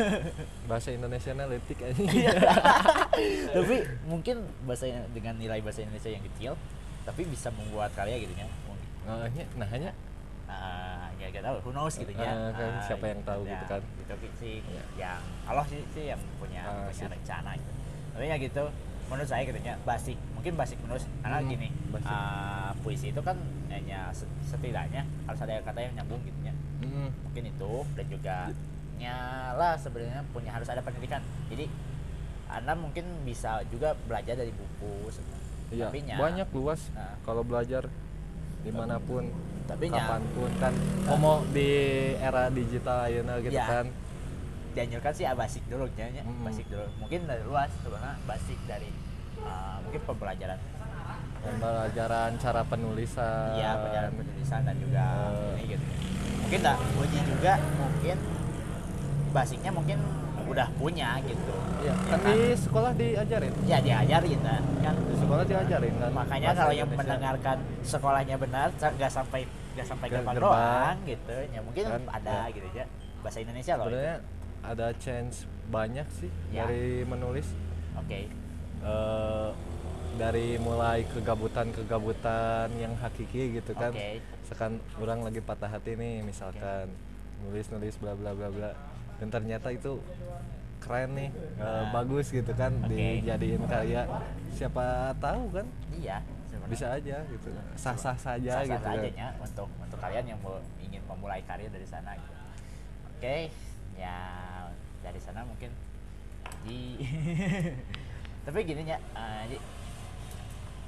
bahasa 0.70 0.88
Indonesia 0.90 1.34
letik 1.46 1.78
aja 1.80 1.98
Iya. 1.98 2.30
tapi 3.54 3.76
mungkin 4.04 4.36
bahasa 4.64 4.86
dengan 5.10 5.34
nilai 5.34 5.58
bahasa 5.60 5.82
Indonesia 5.82 6.08
yang 6.08 6.22
kecil 6.24 6.52
tapi 7.02 7.26
bisa 7.26 7.50
membuat 7.50 7.90
karya 7.92 8.18
gitu 8.18 8.32
ya 8.34 8.46
nah, 9.04 9.26
nya- 9.26 9.50
nah 9.56 9.68
hanya 9.68 9.90
nah 10.44 10.97
ya 11.18 11.26
gak 11.28 11.44
tahu 11.44 11.56
who 11.60 11.70
knows 11.72 11.94
gitu 11.94 12.12
ya 12.12 12.24
Ah, 12.24 12.50
kan 12.50 12.72
siapa 12.80 13.04
yang 13.06 13.20
tahu 13.22 13.42
gitu 13.44 13.64
kan. 13.66 13.80
itu 13.82 14.14
sih 14.36 14.54
Iya. 14.62 14.82
yang 14.96 15.20
Allah 15.44 15.66
sih, 15.66 15.80
sih 15.90 16.04
yang 16.06 16.20
punya 16.38 16.62
Ah, 16.62 16.86
punya 16.86 16.94
sih. 16.94 17.06
rencana 17.08 17.50
gitu 17.52 17.72
tapi 18.08 18.24
ya 18.24 18.36
gitu 18.36 18.64
menurut 19.06 19.26
saya 19.26 19.42
gitu 19.42 19.58
ya 19.58 19.74
basic 19.82 20.16
mungkin 20.32 20.52
basic 20.54 20.78
karena 21.18 21.38
Hmm, 21.38 21.48
gini 21.48 21.68
basic. 21.90 22.08
ah, 22.08 22.70
puisi 22.78 23.06
itu 23.08 23.20
kan 23.20 23.36
hanya 23.68 24.10
se- 24.10 24.28
setidaknya 24.42 25.02
harus 25.24 25.40
ada 25.40 25.58
kata 25.60 25.80
yang 25.80 25.94
nyambung 25.94 26.22
gitu 26.22 26.38
ya 26.40 26.54
Hmm. 26.78 27.10
mungkin 27.22 27.42
itu 27.46 27.72
dan 27.92 28.06
juga 28.06 28.36
nyala 28.96 29.74
sebenarnya 29.74 30.22
punya 30.28 30.50
harus 30.50 30.66
ada 30.66 30.80
pendidikan 30.80 31.22
jadi 31.46 31.66
anda 32.48 32.72
mungkin 32.72 33.04
bisa 33.22 33.60
juga 33.68 33.92
belajar 34.02 34.32
dari 34.34 34.48
buku 34.48 35.12
sebenarnya. 35.12 35.92
Iya, 35.92 36.16
banyak 36.16 36.48
luas 36.50 36.88
Nah. 36.90 37.12
kalau 37.20 37.44
belajar 37.44 37.84
di 38.58 38.72
mana 38.72 38.96
pun, 38.98 39.28
Tapi 39.68 39.84
kapan 39.86 40.22
pun 40.32 40.50
kan. 40.56 40.72
Ngomong 41.04 41.52
di 41.52 41.70
era 42.16 42.48
digital 42.48 43.04
ayeuna 43.04 43.36
gitu 43.38 43.54
Iya. 43.54 43.66
kan. 43.68 43.86
dianjurkan 44.68 45.10
sih 45.10 45.24
ah, 45.24 45.34
basic 45.34 45.64
dulu 45.66 45.90
ya, 45.92 46.06
ya. 46.08 46.22
Mm-mm. 46.22 46.44
basic 46.44 46.62
dulu 46.68 46.86
mungkin 46.98 47.26
dari 47.26 47.42
luas 47.42 47.66
sebenarnya 47.76 48.14
basic 48.22 48.54
dari 48.64 48.86
uh, 49.40 49.82
mungkin 49.82 50.00
pembelajaran 50.04 50.54
Pembelajaran 51.40 52.30
cara 52.36 52.62
penulisan. 52.62 53.54
iya 53.54 53.74
pembelajaran 53.74 54.12
penulisan 54.12 54.60
dan 54.62 54.76
juga 54.76 55.04
Eh. 55.34 55.50
ini 55.56 55.64
gitu 55.68 55.84
mungkin 56.38 56.60
tak 56.62 56.76
uji 56.94 57.18
juga 57.26 57.52
mungkin 57.74 58.16
basicnya 59.28 59.70
mungkin 59.70 59.98
udah 60.48 60.68
punya 60.74 61.20
gitu 61.22 61.54
Iya, 61.78 61.94
kan 62.10 62.18
di 62.26 62.38
sekolah 62.54 62.90
diajarin. 62.92 63.52
ya 63.64 63.78
diajarin 63.78 64.40
kan 64.40 64.62
kan 64.80 64.94
Di 64.98 65.14
sekolah 65.16 65.44
diajarin 65.44 65.94
kan. 65.94 66.10
makanya 66.10 66.48
kalau 66.52 66.72
yang 66.72 66.84
Indonesia. 66.84 67.00
mendengarkan 67.04 67.56
sekolahnya 67.82 68.36
benar 68.36 68.68
nggak 68.74 69.12
sampai 69.12 69.40
nggak 69.74 69.86
sampai 69.86 70.06
gerbang 70.08 70.34
gerbang. 70.34 70.58
doang 70.58 70.96
gitu 71.06 71.36
ya 71.46 71.60
mungkin 71.60 71.84
Kan, 71.86 72.02
ada 72.10 72.36
ya. 72.42 72.50
gitu 72.50 72.66
ya 72.72 72.86
bahasa 73.18 73.38
Indonesia 73.38 73.72
loh 73.74 73.84
itu. 73.84 73.90
sebenarnya 73.90 74.16
ada 74.60 74.86
chance 74.96 75.36
banyak 75.68 76.06
sih 76.10 76.30
Ya. 76.48 76.64
dari 76.64 76.84
menulis 77.04 77.46
oke 77.94 78.20
Eh, 78.78 79.50
dari 80.14 80.54
mulai 80.56 81.02
kegabutan-kegabutan 81.08 82.70
yang 82.72 82.94
hakiki 82.94 83.52
gitu 83.52 83.70
kan 83.72 83.90
Oke. 83.90 84.22
sekan 84.44 84.72
orang 84.96 85.20
lagi 85.20 85.38
patah 85.38 85.66
hati 85.68 85.92
nih 85.92 86.22
misalkan 86.22 86.86
nulis-nulis 87.40 87.94
bla 87.96 88.14
bla 88.14 88.30
bla 88.32 88.48
bla 88.48 88.70
dan 89.18 89.28
ternyata 89.28 89.68
itu 89.68 89.98
keren 90.78 91.10
nih 91.12 91.30
Nah. 91.58 91.90
bagus 91.90 92.30
gitu 92.30 92.52
kan 92.52 92.70
Oke. 92.78 92.88
dijadiin 92.88 93.62
karya 93.64 94.06
siapa 94.48 95.10
tahu 95.16 95.50
kan 95.52 95.66
iya 95.92 96.22
sebenarnya 96.46 96.70
bisa 96.70 96.86
aja 96.92 97.16
gitu 97.26 97.48
sah-sah 97.74 98.14
saja 98.14 98.52
Sah-sah 98.56 98.66
gitu 98.68 98.86
saja 98.86 99.02
kan. 99.04 99.14
ya 99.16 99.28
untuk 99.38 99.68
untuk 99.76 99.98
kalian 99.98 100.24
yang 100.26 100.38
mau 100.38 100.54
ingin 100.78 101.02
memulai 101.04 101.42
karir 101.42 101.66
dari 101.66 101.82
sana 101.82 102.14
gitu. 102.14 102.34
Oke, 103.10 103.50
ya 103.92 104.16
dari 105.00 105.18
sana 105.18 105.42
mungkin 105.42 105.74
di 106.62 107.02
tapi 108.46 108.62
gini 108.62 108.86
ya, 108.86 108.98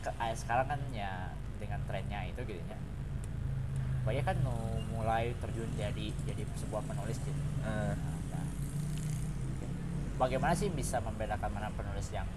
ke- 0.00 0.16
eh, 0.16 0.34
sekarang 0.34 0.66
kan 0.66 0.80
ya 0.90 1.28
dengan 1.58 1.80
trennya 1.84 2.24
itu 2.24 2.40
gitu 2.42 2.62
ya. 2.62 2.78
Banyak 4.00 4.24
kan 4.24 4.36
mau 4.40 4.56
mulai 4.88 5.34
terjun 5.36 5.68
jadi 5.74 6.06
jadi 6.24 6.42
sebuah 6.56 6.82
penulis 6.84 7.18
gitu. 7.18 7.40
Nah, 7.60 7.92
bagaimana 10.20 10.52
sih 10.52 10.68
bisa 10.68 11.00
membedakan 11.00 11.48
mana 11.48 11.72
penulis 11.72 12.12
yang 12.12 12.28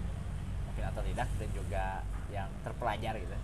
mungkin 0.64 0.84
atau 0.86 1.02
tidak 1.04 1.28
dan 1.36 1.48
juga 1.52 1.84
yang 2.28 2.48
terpelajar 2.64 3.14
gitu? 3.14 3.36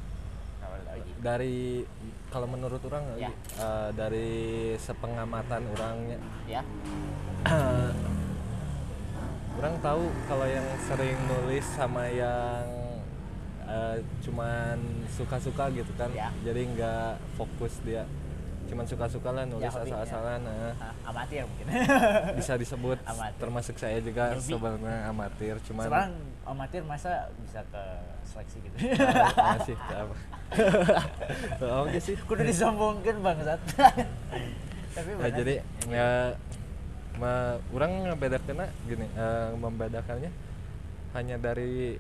Dari 1.19 1.83
kalau 2.29 2.47
menurut 2.47 2.81
orang 2.83 3.05
Ya. 3.19 3.29
eh, 3.59 3.91
dari 3.93 4.31
sepengamatan 4.77 5.67
orangnya 5.69 6.19
ya 6.47 6.63
orang 9.59 9.75
tahu 9.81 10.03
kalau 10.25 10.47
yang 10.47 10.65
sering 10.81 11.17
nulis 11.27 11.67
sama 11.67 12.07
yang 12.07 12.65
eh, 13.67 13.97
cuman 14.23 14.79
suka-suka 15.11 15.69
gitu 15.71 15.91
kan 15.95 16.09
Ya. 16.13 16.31
jadi 16.41 16.61
nggak 16.71 17.09
fokus 17.35 17.83
dia 17.83 18.07
cuman 18.71 18.87
suka-suka 18.87 19.29
lah 19.29 19.45
nulis 19.45 19.67
hobi, 19.67 19.91
ya. 19.91 19.99
asal-asalan 19.99 20.41
nah. 20.41 20.73
Ah, 20.79 20.95
amatir 21.11 21.43
mungkin. 21.43 21.67
Bisa 22.39 22.55
disebut 22.55 22.99
Amatir. 23.11 23.39
termasuk 23.39 23.75
saya 23.77 23.99
juga 23.99 24.39
sebenarnya 24.39 25.11
amatir 25.11 25.55
cuman 25.67 25.85
sekarang 25.91 26.13
amatir 26.47 26.83
masa 26.87 27.27
bisa 27.43 27.61
ke 27.67 27.83
seleksi 28.25 28.59
gitu? 28.63 28.77
Ah, 29.03 29.59
masih 29.59 29.75
apa 29.75 30.15
oke 31.83 31.99
sih. 31.99 32.15
Kudu 32.23 32.43
disombongkan 32.43 33.17
bangsat. 33.19 33.61
Tapi 34.91 35.11
Nah, 35.19 35.31
jadi 35.31 35.55
ya 35.87 36.35
ma, 37.15 37.55
orang 37.71 38.11
membedakannya 38.11 38.67
gini 38.85 39.07
eh, 39.07 39.49
membedakannya 39.55 40.31
hanya 41.13 41.37
dari 41.37 41.99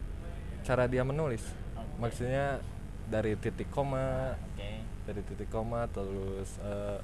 cara 0.62 0.87
dia 0.87 1.03
menulis. 1.03 1.43
Oke. 1.75 1.95
maksudnya 1.99 2.59
dari 3.07 3.35
titik 3.35 3.71
koma 3.71 4.35
oke 4.39 4.70
dari 5.11 5.27
titik 5.27 5.51
koma 5.51 5.91
terus 5.91 6.55
eh, 6.63 6.99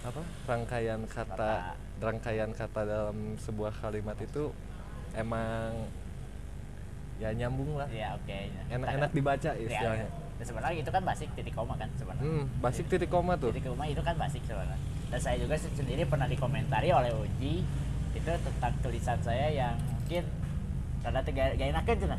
apa 0.00 0.24
rangkaian 0.46 1.04
kata, 1.04 1.36
Kata. 1.36 1.76
rangkaian 2.00 2.50
kata 2.50 2.80
dalam 2.82 3.36
sebuah 3.36 3.76
kalimat 3.76 4.16
itu 4.16 4.48
emang 5.12 5.76
ya 7.20 7.28
nyambung 7.30 7.76
lah. 7.76 7.84
Ya 7.92 8.16
oke. 8.16 8.32
Enak-enak 8.72 9.12
dibaca 9.12 9.50
Ya, 9.52 9.60
istilahnya. 9.60 10.08
Dan 10.40 10.44
sebenarnya 10.46 10.80
itu 10.80 10.88
kan 10.88 11.02
basic 11.04 11.28
titik 11.36 11.52
koma 11.52 11.76
kan 11.76 11.92
sebenarnya. 11.94 12.24
Hmm, 12.24 12.48
basic 12.58 12.88
titik 12.88 13.12
koma 13.12 13.36
tuh. 13.36 13.52
titik 13.52 13.68
koma 13.68 13.84
itu 13.84 14.00
kan 14.00 14.16
basic 14.16 14.40
sebenarnya. 14.42 14.80
Dan 15.12 15.20
saya 15.20 15.36
juga 15.36 15.60
se- 15.60 15.74
sendiri 15.76 16.08
pernah 16.08 16.24
dikomentari 16.24 16.88
oleh 16.88 17.12
Uji 17.12 17.60
itu 18.10 18.30
tentang 18.32 18.72
tulisan 18.80 19.20
saya 19.20 19.52
yang 19.52 19.76
mungkin 19.76 20.24
rada 21.00 21.20
tega 21.20 21.52
gak 21.52 21.68
enakan 21.68 21.96
cina 21.98 22.16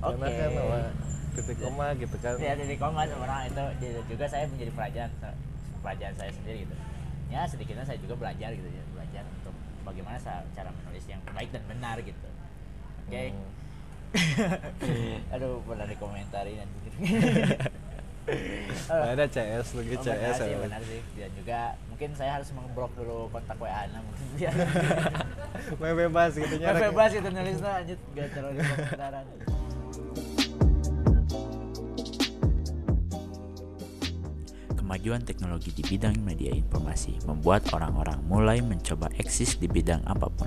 oke. 0.00 0.22
Karena 0.22 0.62
wah, 0.62 0.86
titik 1.34 1.58
koma 1.60 1.86
gitu 1.98 2.16
kan. 2.22 2.34
Ya 2.38 2.54
titik 2.54 2.78
koma 2.78 3.02
sebenarnya 3.04 3.50
itu. 3.50 3.92
Juga 4.10 4.24
saya 4.30 4.44
menjadi 4.46 4.72
pelajaran 4.72 5.10
pelajaran 5.82 6.14
saya 6.16 6.30
sendiri 6.32 6.64
gitu. 6.64 6.74
Ya 7.28 7.42
sedikitnya 7.44 7.84
saya 7.84 7.98
juga 7.98 8.14
belajar 8.16 8.50
gitu 8.54 8.68
ya 8.70 8.82
belajar 8.94 9.22
untuk 9.42 9.54
bagaimana 9.84 10.16
cara 10.54 10.70
menulis 10.70 11.04
yang 11.10 11.20
baik 11.34 11.50
dan 11.50 11.62
benar 11.66 11.96
gitu. 12.00 12.28
Oke? 13.04 13.34
Hmm. 13.34 13.54
aduh 15.34 15.58
pernah 15.66 15.90
dikomentarin 15.90 16.62
anjir 16.62 16.94
Nggak 18.86 19.12
ada 19.18 19.26
CS 19.26 19.68
lagi 19.74 19.94
Oh, 19.98 20.02
CS 20.06 20.38
benar 20.38 20.38
sih, 20.38 20.56
benar 20.56 20.82
sih. 20.86 21.00
Dan 21.18 21.30
juga 21.36 21.58
mungkin 21.92 22.10
saya 22.16 22.30
harus 22.40 22.48
memblok 22.56 22.94
dulu 22.96 23.28
kontak 23.28 23.58
WA 23.60 23.68
Ana 23.68 24.00
mungkin. 24.00 24.48
Biar 25.82 25.94
bebas 25.98 26.32
gitu 26.32 26.54
bebas 26.56 27.10
itu 27.12 27.28
nulisnya 27.28 27.72
anjir 27.84 27.98
gak 28.16 28.28
terlalu 28.32 28.54
di 28.56 28.62
komentaran. 28.64 29.24
Kemajuan 34.94 35.26
teknologi 35.26 35.74
di 35.74 35.82
bidang 35.82 36.22
media 36.22 36.54
informasi 36.54 37.18
membuat 37.26 37.66
orang-orang 37.74 38.14
mulai 38.30 38.62
mencoba 38.62 39.10
eksis 39.18 39.58
di 39.58 39.66
bidang 39.66 39.98
apa 40.06 40.30
pun. 40.30 40.46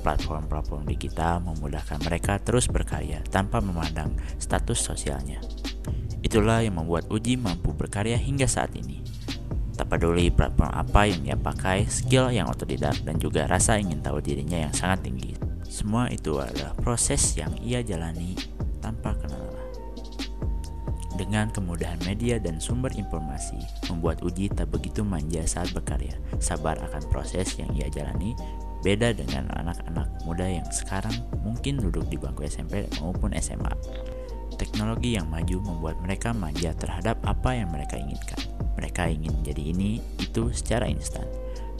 Platform-platform 0.00 0.88
digital 0.88 1.44
memudahkan 1.44 2.00
mereka 2.00 2.40
terus 2.40 2.64
berkarya 2.64 3.20
tanpa 3.28 3.60
memandang 3.60 4.16
status 4.40 4.88
sosialnya. 4.88 5.36
Itulah 6.24 6.64
yang 6.64 6.80
membuat 6.80 7.12
Uji 7.12 7.36
mampu 7.36 7.76
berkarya 7.76 8.16
hingga 8.16 8.48
saat 8.48 8.72
ini. 8.72 9.04
Tak 9.76 9.92
peduli 9.92 10.32
platform 10.32 10.72
apa 10.72 11.04
yang 11.04 11.20
ia 11.28 11.36
pakai, 11.36 11.84
skill 11.84 12.32
yang 12.32 12.48
otodidak, 12.48 12.96
dan 13.04 13.20
juga 13.20 13.44
rasa 13.44 13.76
ingin 13.76 14.00
tahu 14.00 14.16
dirinya 14.24 14.64
yang 14.64 14.72
sangat 14.72 15.12
tinggi. 15.12 15.36
Semua 15.68 16.08
itu 16.08 16.40
adalah 16.40 16.72
proses 16.80 17.36
yang 17.36 17.52
ia 17.60 17.84
jalani 17.84 18.32
tanpa 18.80 19.12
kenal. 19.20 19.43
Dengan 21.14 21.46
kemudahan 21.46 22.02
media 22.02 22.42
dan 22.42 22.58
sumber 22.58 22.90
informasi, 22.98 23.54
membuat 23.86 24.18
Uji 24.26 24.50
tak 24.50 24.74
begitu 24.74 25.06
manja 25.06 25.46
saat 25.46 25.70
berkarya. 25.70 26.18
Sabar 26.42 26.74
akan 26.82 27.06
proses 27.06 27.54
yang 27.54 27.70
ia 27.70 27.86
jalani, 27.86 28.34
beda 28.82 29.14
dengan 29.14 29.46
anak-anak 29.54 30.10
muda 30.26 30.42
yang 30.42 30.66
sekarang 30.74 31.14
mungkin 31.46 31.78
duduk 31.78 32.10
di 32.10 32.18
bangku 32.18 32.42
SMP 32.42 32.90
maupun 32.98 33.30
SMA. 33.38 33.70
Teknologi 34.58 35.14
yang 35.14 35.30
maju 35.30 35.62
membuat 35.62 36.02
mereka 36.02 36.34
manja 36.34 36.74
terhadap 36.74 37.22
apa 37.22 37.62
yang 37.62 37.70
mereka 37.70 37.94
inginkan. 37.94 38.38
Mereka 38.74 39.06
ingin 39.14 39.38
menjadi 39.38 39.62
ini, 39.70 40.02
itu 40.18 40.50
secara 40.50 40.90
instan. 40.90 41.26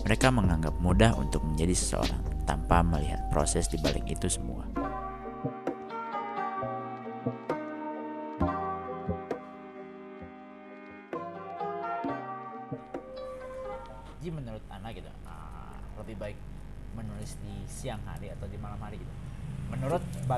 Mereka 0.07 0.30
menganggap 0.30 0.78
mudah 0.78 1.11
untuk 1.18 1.43
menjadi 1.43 1.74
seseorang 1.74 2.22
tanpa 2.47 2.87
melihat 2.87 3.18
proses 3.35 3.66
di 3.66 3.82
balik 3.82 4.07
itu 4.07 4.30
semua. 4.30 4.74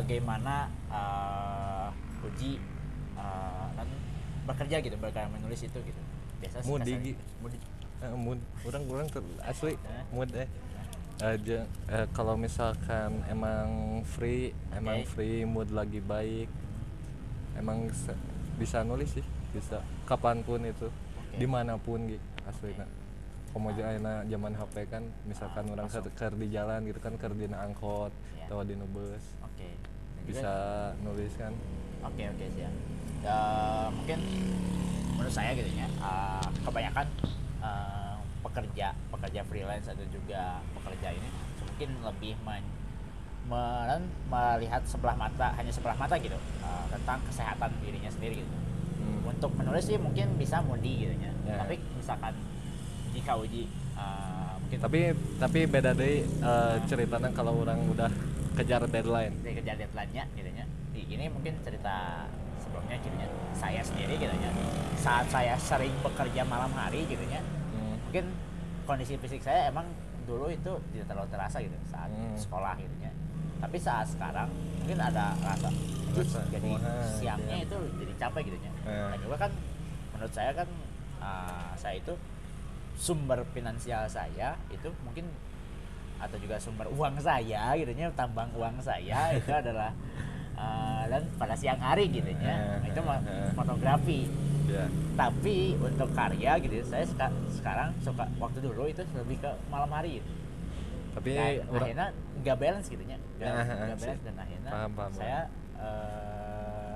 Bagaimana 0.07 0.71
ah, 0.87 1.91
Uji 2.23 2.63
ah, 3.19 3.67
kan 3.75 3.91
bekerja 4.47 4.79
gitu, 4.79 4.95
berkarya 4.97 5.27
menulis 5.29 5.59
itu 5.61 5.75
gitu. 5.75 6.01
Biasa 6.39 6.63
sih 6.63 6.71
Moody, 6.71 6.93
kasarnya. 6.95 7.03
Gi. 7.03 7.15
Moody. 7.43 7.59
Eh, 7.97 8.13
mood 8.15 8.39
orang 8.63 8.83
orang 8.87 9.09
ter- 9.09 9.41
asli 9.43 9.73
Eh. 9.75 10.05
mood 10.15 10.31
eh 10.33 10.47
Eh, 11.17 11.33
ja- 11.43 11.65
eh, 11.89 12.05
kalau 12.13 12.37
misalkan 12.37 13.25
emang 13.27 13.67
free 14.05 14.53
emang 14.71 15.01
free 15.09 15.43
mood 15.43 15.73
lagi 15.73 15.97
baik 15.99 16.45
emang 17.57 17.89
se- 17.89 18.21
bisa 18.55 18.85
nulis 18.85 19.11
sih 19.11 19.25
bisa 19.51 19.81
kapan 20.05 20.45
pun 20.45 20.61
itu 20.61 20.93
Oke. 20.93 21.41
di 21.41 21.49
mana 21.49 21.81
pun 21.81 22.05
gitu 22.05 22.21
asli 22.45 22.77
nak 22.77 22.85
komo 23.49 23.73
ayeuna 23.73 24.29
zaman 24.29 24.53
HP 24.53 24.75
kan 24.87 25.09
misalkan 25.25 25.65
Ah, 25.67 25.73
orang 25.73 25.89
ker, 25.89 26.05
ker 26.13 26.33
di 26.37 26.53
jalan 26.53 26.85
gitu 26.85 27.01
kan 27.01 27.17
ker 27.17 27.33
di 27.33 27.49
angkot 27.49 28.13
Ya. 28.37 28.45
atau 28.47 28.61
di 28.61 28.77
bus 28.77 29.25
Oke. 29.41 29.73
Dan 29.73 29.96
bisa 30.27 30.53
nulis 31.01 31.33
kan 31.39 31.55
Oke 32.07 32.23
oke 32.23 32.45
siap. 32.55 32.75
Ya, 33.27 33.39
mungkin 33.91 34.19
menurut 35.19 35.35
saya 35.35 35.51
gitu 35.59 35.67
ya, 35.75 35.91
uh, 35.99 36.45
kebanyakan 36.63 37.07
uh, 37.59 38.15
pekerja 38.47 38.95
pekerja 39.11 39.41
freelance 39.51 39.91
atau 39.91 40.07
juga 40.15 40.63
pekerja 40.79 41.19
ini 41.19 41.29
mungkin 41.67 41.89
lebih 42.07 42.33
men- 42.47 42.73
men- 43.51 44.13
melihat 44.31 44.87
sebelah 44.87 45.19
mata 45.19 45.51
hanya 45.59 45.73
sebelah 45.75 45.99
mata 45.99 46.15
gitu 46.23 46.39
uh, 46.63 46.87
tentang 46.95 47.19
kesehatan 47.27 47.75
dirinya 47.83 48.11
sendiri 48.13 48.47
gitu. 48.47 48.55
Hmm. 49.03 49.35
Untuk 49.35 49.51
menulis 49.59 49.83
sih 49.83 49.99
mungkin 49.99 50.39
bisa 50.39 50.63
mudi 50.63 51.11
gitu 51.11 51.15
ya. 51.19 51.33
Ya. 51.43 51.67
Tapi 51.67 51.83
misalkan 51.99 52.39
jika 53.11 53.35
uji 53.35 53.67
uh, 53.99 54.55
mungkin 54.63 54.79
tapi 54.79 55.01
tapi 55.43 55.59
beda 55.67 55.91
deh 55.91 56.23
uh, 56.39 56.79
ceritanya 56.87 57.35
kalau 57.35 57.67
orang 57.67 57.83
udah 57.91 58.13
kejar 58.57 58.83
deadline 58.89 59.35
dari 59.45 59.55
kejar 59.55 59.77
deadline-nya 59.77 60.25
gitu 60.33 60.51
nya 60.51 60.65
ini 60.97 61.29
mungkin 61.29 61.53
cerita 61.61 62.25
sebelumnya 62.57 62.97
gitu 62.99 63.15
nya 63.15 63.29
saya 63.53 63.81
sendiri 63.85 64.17
gitu 64.17 64.33
nya 64.33 64.51
saat 64.97 65.29
saya 65.29 65.55
sering 65.61 65.93
bekerja 66.01 66.43
malam 66.43 66.73
hari 66.73 67.05
gitu 67.05 67.21
nya 67.29 67.45
hmm. 67.45 68.09
mungkin 68.09 68.25
kondisi 68.89 69.15
fisik 69.17 69.45
saya 69.45 69.69
emang 69.69 69.85
dulu 70.25 70.49
itu 70.49 70.73
tidak 70.91 71.07
terlalu 71.07 71.29
terasa 71.31 71.57
gitu 71.61 71.77
saat 71.87 72.09
Hmm. 72.09 72.33
sekolah 72.35 72.75
gitu 72.81 72.97
nya 72.99 73.13
tapi 73.57 73.77
saat 73.77 74.09
sekarang 74.09 74.49
mungkin 74.81 74.99
ada 74.99 75.37
rasa 75.41 75.69
"Ih, 75.71 76.17
Rasa, 76.17 76.41
jadi 76.49 76.71
wah, 76.73 76.81
siangnya 77.13 77.57
iya. 77.61 77.67
itu 77.69 77.77
jadi 78.01 78.13
capek 78.17 78.43
gitu 78.49 78.59
nya 78.61 78.71
Eh. 78.89 79.09
dan 79.13 79.19
juga 79.21 79.37
kan 79.37 79.51
menurut 80.17 80.33
saya 80.33 80.51
kan 80.57 80.69
uh, 81.21 81.71
saya 81.77 82.01
itu 82.01 82.15
sumber 82.97 83.45
finansial 83.53 84.09
saya 84.09 84.57
itu 84.73 84.89
mungkin 85.05 85.29
atau 86.17 86.37
juga 86.37 86.57
sumber 86.57 86.89
uang 86.89 87.17
saya 87.19 87.75
gitu 87.75 87.93
nya 87.93 88.09
tambang 88.11 88.49
uang 88.53 88.77
saya 88.79 89.33
itu 89.33 89.49
adalah 89.49 89.93
uh, 90.55 91.05
dan 91.07 91.23
pada 91.37 91.53
siang 91.53 91.77
hari 91.79 92.09
gitu 92.09 92.33
nya 92.35 92.81
Eh, 92.83 92.89
itu 92.89 93.01
fotografi. 93.59 94.27
Ya. 94.67 94.91
Tapi 95.15 95.77
untuk 95.77 96.11
karya 96.11 96.59
gitu 96.59 96.75
saya 96.83 97.05
seka- 97.05 97.31
sekarang 97.53 97.95
suka 98.01 98.27
waktu 98.37 98.59
dulu 98.61 98.85
itu 98.85 99.01
lebih 99.15 99.39
ke 99.39 99.51
malam 99.67 99.89
hari 99.89 100.19
gitu. 100.19 100.31
tapi 101.13 101.31
Nah, 101.33 101.49
orang 101.71 101.87
akhirnya 101.87 102.07
nggak 102.37 102.57
balance 102.59 102.87
gitu 102.87 103.01
nya 103.03 103.17
nggak 103.37 103.47
Ah, 103.47 103.63
ah, 103.63 103.95
sih. 103.95 104.05
balance 104.05 104.23
dan 104.23 104.37
akhirnya 104.37 104.71
Paham, 104.71 104.91
paham, 104.93 105.13
saya 105.13 105.41
eh, 105.77 106.93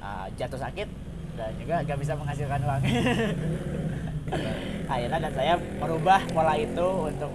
ah, 0.00 0.26
jatuh 0.32 0.58
sakit 0.58 0.88
dan 1.32 1.50
juga 1.56 1.74
nggak 1.80 1.98
bisa 1.98 2.12
menghasilkan 2.14 2.60
uang. 2.62 2.82
Akhirnya 4.84 5.18
dan 5.20 5.32
saya 5.32 5.54
merubah 5.82 6.20
pola 6.28 6.54
itu 6.54 6.86
untuk 7.04 7.30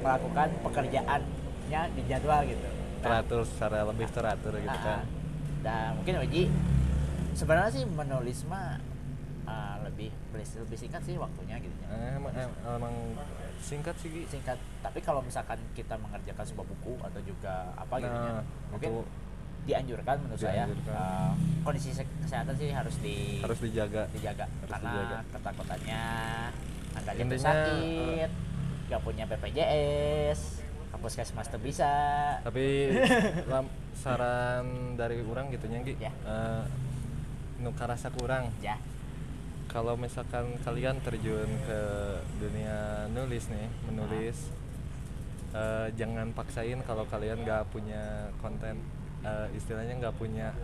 melakukan 0.00 0.48
pekerjaannya 0.62 1.80
di 1.92 2.02
jadwal 2.06 2.40
gitu 2.44 2.68
Nah, 3.02 3.18
teratur 3.18 3.42
secara 3.42 3.82
lebih 3.84 4.06
teratur 4.08 4.54
gitu 4.56 4.70
Ah, 4.70 4.78
kan 4.80 4.98
ah. 4.98 5.04
dan 5.60 5.86
mungkin 5.98 6.22
Uji 6.22 6.46
sebenarnya 7.34 7.72
sih 7.72 7.84
menulis 7.84 8.46
mah 8.46 8.78
ah, 9.44 9.74
lebih 9.82 10.14
lebih 10.32 10.76
singkat 10.76 11.02
sih 11.02 11.14
waktunya 11.14 11.58
gitu 11.58 11.74
ya. 11.76 11.88
Eh, 11.90 12.10
emang, 12.14 12.32
em- 12.32 12.56
emang 12.64 12.94
singkat 13.58 13.94
sih 13.96 14.22
singkat 14.24 14.54
tapi 14.80 14.98
kalau 14.98 15.18
misalkan 15.20 15.58
kita 15.72 15.94
mengerjakan 15.96 16.42
sebuah 16.42 16.66
buku 16.68 16.94
atau 17.00 17.20
juga 17.22 17.74
apa 17.74 17.94
gitu 17.98 18.06
ya 18.08 18.32
Nah, 18.32 18.42
mungkin 18.70 18.88
itu 18.88 19.02
dianjurkan 19.62 20.16
menurut 20.20 20.38
saya 20.40 20.64
Dianjurkan. 20.64 20.94
ah, 20.94 21.32
kondisi 21.60 21.90
se- 21.92 22.12
kesehatan 22.22 22.54
sih 22.54 22.70
harus 22.70 22.94
di 22.96 23.16
harus 23.40 23.58
dijaga 23.60 24.02
dijaga 24.08 24.46
harus 24.46 24.70
karena 24.70 24.90
dijaga. 24.94 25.18
ketakutannya 25.28 26.04
anda 26.94 27.12
jatuh 27.14 27.38
sakit 27.38 28.30
nggak 28.88 29.00
punya 29.00 29.24
BPJS 29.24 30.62
puskesmas 31.02 31.50
tuh 31.50 31.58
bisa. 31.58 31.90
Tapi 32.46 32.94
lam- 33.50 33.74
saran 33.92 34.94
dari 34.94 35.18
orang 35.20 35.50
gitu 35.50 35.66
Gi 35.66 35.98
Ya. 35.98 36.14
Eh, 36.14 36.62
nu 37.58 37.74
karasa 37.74 38.06
kurang. 38.08 38.54
Ya. 38.62 38.78
Kalau 39.66 39.98
misalkan 39.98 40.54
kalian 40.62 41.02
terjun 41.02 41.50
ke 41.66 41.80
dunia 42.38 43.10
nulis 43.10 43.50
nih 43.50 43.66
menulis 43.90 44.46
eh, 45.50 45.90
jangan 45.98 46.30
paksain 46.32 46.78
kalau 46.86 47.02
kalian 47.10 47.42
nggak 47.42 47.66
punya 47.74 48.30
konten 48.38 48.78
eh, 49.26 49.48
istilahnya 49.58 49.98
nggak 49.98 50.14
punya 50.14 50.54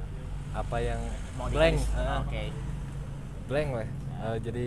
apa 0.55 0.77
yang 0.79 1.01
mau 1.35 1.51
blank. 1.51 1.77
eh, 1.83 2.17
oke 2.21 2.45
blank 3.49 3.69
lah. 3.73 3.89
Eh, 4.19 4.37
jadi 4.41 4.67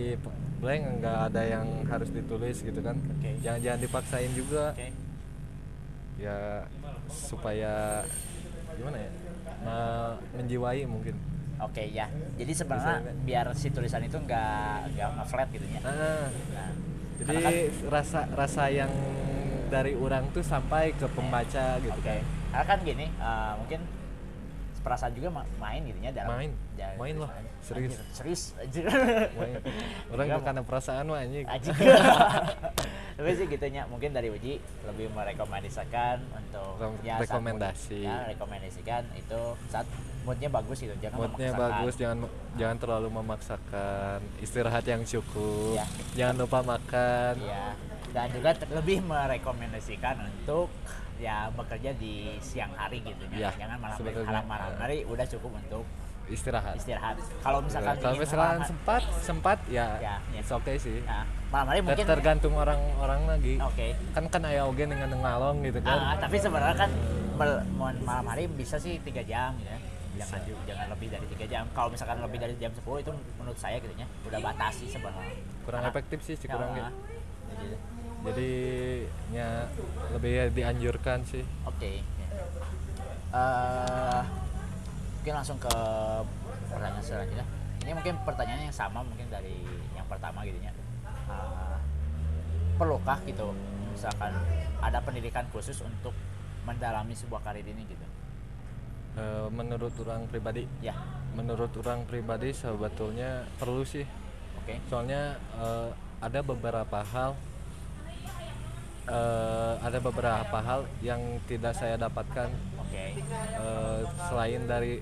blank 0.57 0.83
nggak 0.99 1.17
ada 1.27 1.41
yang 1.43 1.67
harus 1.85 2.09
ditulis 2.09 2.57
gitu 2.59 2.79
kan. 2.79 2.97
Oke. 2.97 3.29
jangan 3.39 3.59
jangan 3.59 3.79
dipaksain 3.79 4.31
juga. 4.33 4.73
Oke. 4.73 4.89
Ya 6.17 6.65
supaya 7.07 8.05
gimana 8.73 8.97
ya? 8.99 9.09
Me- 9.61 10.17
menjiwai 10.35 10.81
mungkin. 10.85 11.15
Oke 11.61 11.85
ya, 11.87 12.09
jadi 12.35 12.49
sebenarnya 12.51 13.05
Bisa, 13.05 13.21
biar 13.21 13.45
si 13.53 13.69
tulisan 13.69 14.01
itu 14.01 14.17
nggak 14.17 14.97
nggak 14.97 15.09
nge-flat 15.13 15.49
gitu 15.51 15.65
ya. 15.67 15.79
nah, 15.79 16.25
Nah, 16.51 16.69
jadi 17.21 17.35
kan- 17.37 17.69
rasa 17.93 18.19
rasa 18.33 18.63
yang 18.67 18.89
dari 19.69 19.93
orang 19.93 20.25
tuh 20.31 20.41
sampai 20.41 20.89
ke 20.91 21.05
pembaca 21.07 21.77
gitu 21.77 21.93
oke. 21.93 22.01
kan. 22.01 22.25
Karena 22.49 22.65
kan 22.65 22.79
gini, 22.81 23.05
eh, 23.07 23.53
mungkin 23.55 23.79
perasaan 24.81 25.13
juga 25.13 25.29
ma- 25.31 25.45
main 25.55 25.85
gitu 25.85 26.01
ya 26.01 26.09
dalam 26.11 26.33
Main. 26.33 26.51
dalam 26.73 26.95
Main 26.97 27.15
lah. 27.21 27.29
Serius. 27.61 27.93
Anjir, 27.93 28.01
serius 28.11 28.41
anjir. 28.55 28.85
Orang 30.09 30.25
Juga 30.27 30.37
bukan 30.41 30.55
perasaan 30.63 31.03
mah 31.05 31.21
anjing 31.21 31.45
Anjing. 31.45 31.73
Tapi 33.17 33.29
sih 33.31 33.45
gitunya 33.47 33.85
mungkin 33.85 34.09
dari 34.11 34.27
Uji 34.27 34.57
lebih 34.83 35.13
merekomendasikan 35.13 36.17
untuk 36.31 36.73
saat 36.97 37.21
rekomendasi. 37.21 38.01
ya, 38.01 38.25
rekomendasikan 38.27 39.05
itu 39.13 39.41
saat 39.67 39.85
moodnya 40.21 40.49
bagus 40.49 40.77
gitu, 40.79 40.93
jangan 40.97 41.17
moodnya 41.19 41.49
memaksakan. 41.49 41.61
bagus 41.71 41.93
jangan 41.95 42.17
jangan 42.55 42.77
terlalu 42.77 43.07
memaksakan 43.11 44.17
istirahat 44.37 44.83
yang 44.83 45.01
cukup 45.01 45.73
Ya. 45.75 45.85
jangan 46.15 46.35
lupa 46.39 46.59
makan 46.63 47.33
Iya. 47.37 47.65
Dan 48.11 48.27
juga 48.27 48.49
lebih 48.73 48.97
merekomendasikan 49.01 50.15
untuk 50.19 50.67
ya 51.15 51.47
bekerja 51.47 51.93
di 51.95 52.13
siang 52.39 52.73
hari 52.73 52.99
gitu 52.99 53.23
ya. 53.31 53.53
Jangan 53.55 53.77
malam 53.79 53.97
malam 54.01 54.45
malam 54.49 54.71
hari 54.77 55.05
udah 55.05 55.25
cukup 55.27 55.53
untuk 55.55 55.85
istirahat 56.27 56.75
istirahat. 56.75 57.15
Kalau 57.39 57.59
misalkan 57.59 57.95
kalau 57.97 58.15
misalkan 58.15 58.59
sempat 58.63 59.01
sempat 59.19 59.57
ya, 59.67 59.97
Ya, 59.97 60.15
ya. 60.27 60.37
it's 60.37 60.49
okay 60.49 60.75
sih 60.75 60.99
ya, 60.99 61.25
malam 61.47 61.67
hari 61.67 61.79
mungkin 61.81 62.05
tergantung 62.05 62.53
orang-orang 62.53 63.21
lagi 63.27 63.55
Oke. 63.57 63.97
kan 64.11 64.23
kan 64.27 64.41
aya 64.43 64.63
oge 64.63 64.83
dengan 64.83 65.09
ngalong 65.11 65.59
gitu 65.61 65.79
kan 65.79 65.97
Ah, 65.97 66.15
tapi 66.15 66.37
sebenarnya 66.37 66.77
kan 66.77 66.91
malam 67.75 68.25
hari 68.25 68.45
bisa 68.47 68.75
sih 68.75 69.01
tiga 69.01 69.21
jam 69.21 69.57
ya. 69.59 69.75
Jangan 70.13 70.43
ju- 70.43 70.59
jangan 70.65 70.91
lebih 70.91 71.07
dari 71.07 71.25
tiga 71.29 71.45
jam. 71.47 71.63
Kalau 71.71 71.87
misalkan 71.87 72.19
lebih 72.19 72.37
dari 72.37 72.53
jam 72.55 72.69
10 72.69 72.99
itu 72.99 73.09
menurut 73.35 73.55
saya 73.55 73.79
gitu 73.79 73.91
ya 73.93 74.05
udah 74.23 74.39
batasi 74.41 74.85
sebenarnya. 74.85 75.39
kurang 75.61 75.81
Karena- 75.81 75.93
efektif 75.93 76.19
sih 76.21 76.35
Ya, 76.37 76.51
kurang 76.51 76.69
ah. 76.73 76.91
Jadi, 77.51 77.67
jadi 78.21 78.51
ya 79.31 79.49
lebih 80.11 80.31
dianjurkan 80.51 81.23
sih 81.23 81.43
Oke. 81.63 82.03
Eh, 83.31 84.21
mungkin 85.21 85.37
langsung 85.37 85.61
ke 85.61 85.69
pertanyaan 86.65 86.97
selanjutnya. 87.05 87.45
Ini 87.85 87.93
mungkin 87.93 88.17
pertanyaan 88.25 88.65
yang 88.65 88.73
sama 88.73 89.05
mungkin 89.05 89.29
dari 89.29 89.61
yang 89.93 90.09
pertama 90.09 90.41
gitu 90.41 90.57
ya. 90.57 90.73
Eh, 91.29 91.77
perlukah 92.81 93.21
gitu 93.29 93.53
misalkan 93.93 94.33
ada 94.81 94.97
pendidikan 95.05 95.45
khusus 95.53 95.77
untuk 95.85 96.17
mendalami 96.65 97.13
sebuah 97.13 97.45
karir 97.45 97.61
ini 97.61 97.85
gitu? 97.85 98.05
Eh, 99.21 99.47
menurut 99.53 99.93
orang 100.01 100.25
pribadi 100.25 100.65
Ya, 100.81 100.97
menurut 101.37 101.69
orang 101.85 102.01
pribadi 102.09 102.49
sebetulnya 102.49 103.45
perlu 103.61 103.85
sih 103.85 104.09
oke. 104.57 104.73
soalnya 104.89 105.37
eh, 105.53 105.89
ada 106.17 106.41
beberapa 106.41 107.05
hal 107.05 107.37
eh, 109.05 109.73
ada 109.85 109.99
beberapa 110.01 110.57
hal 110.65 110.89
yang 111.05 111.21
tidak 111.45 111.77
saya 111.77 111.93
dapatkan 111.93 112.49
Oke. 112.91 113.07
eh, 113.55 113.99
selain 114.27 114.61
dari 114.67 114.99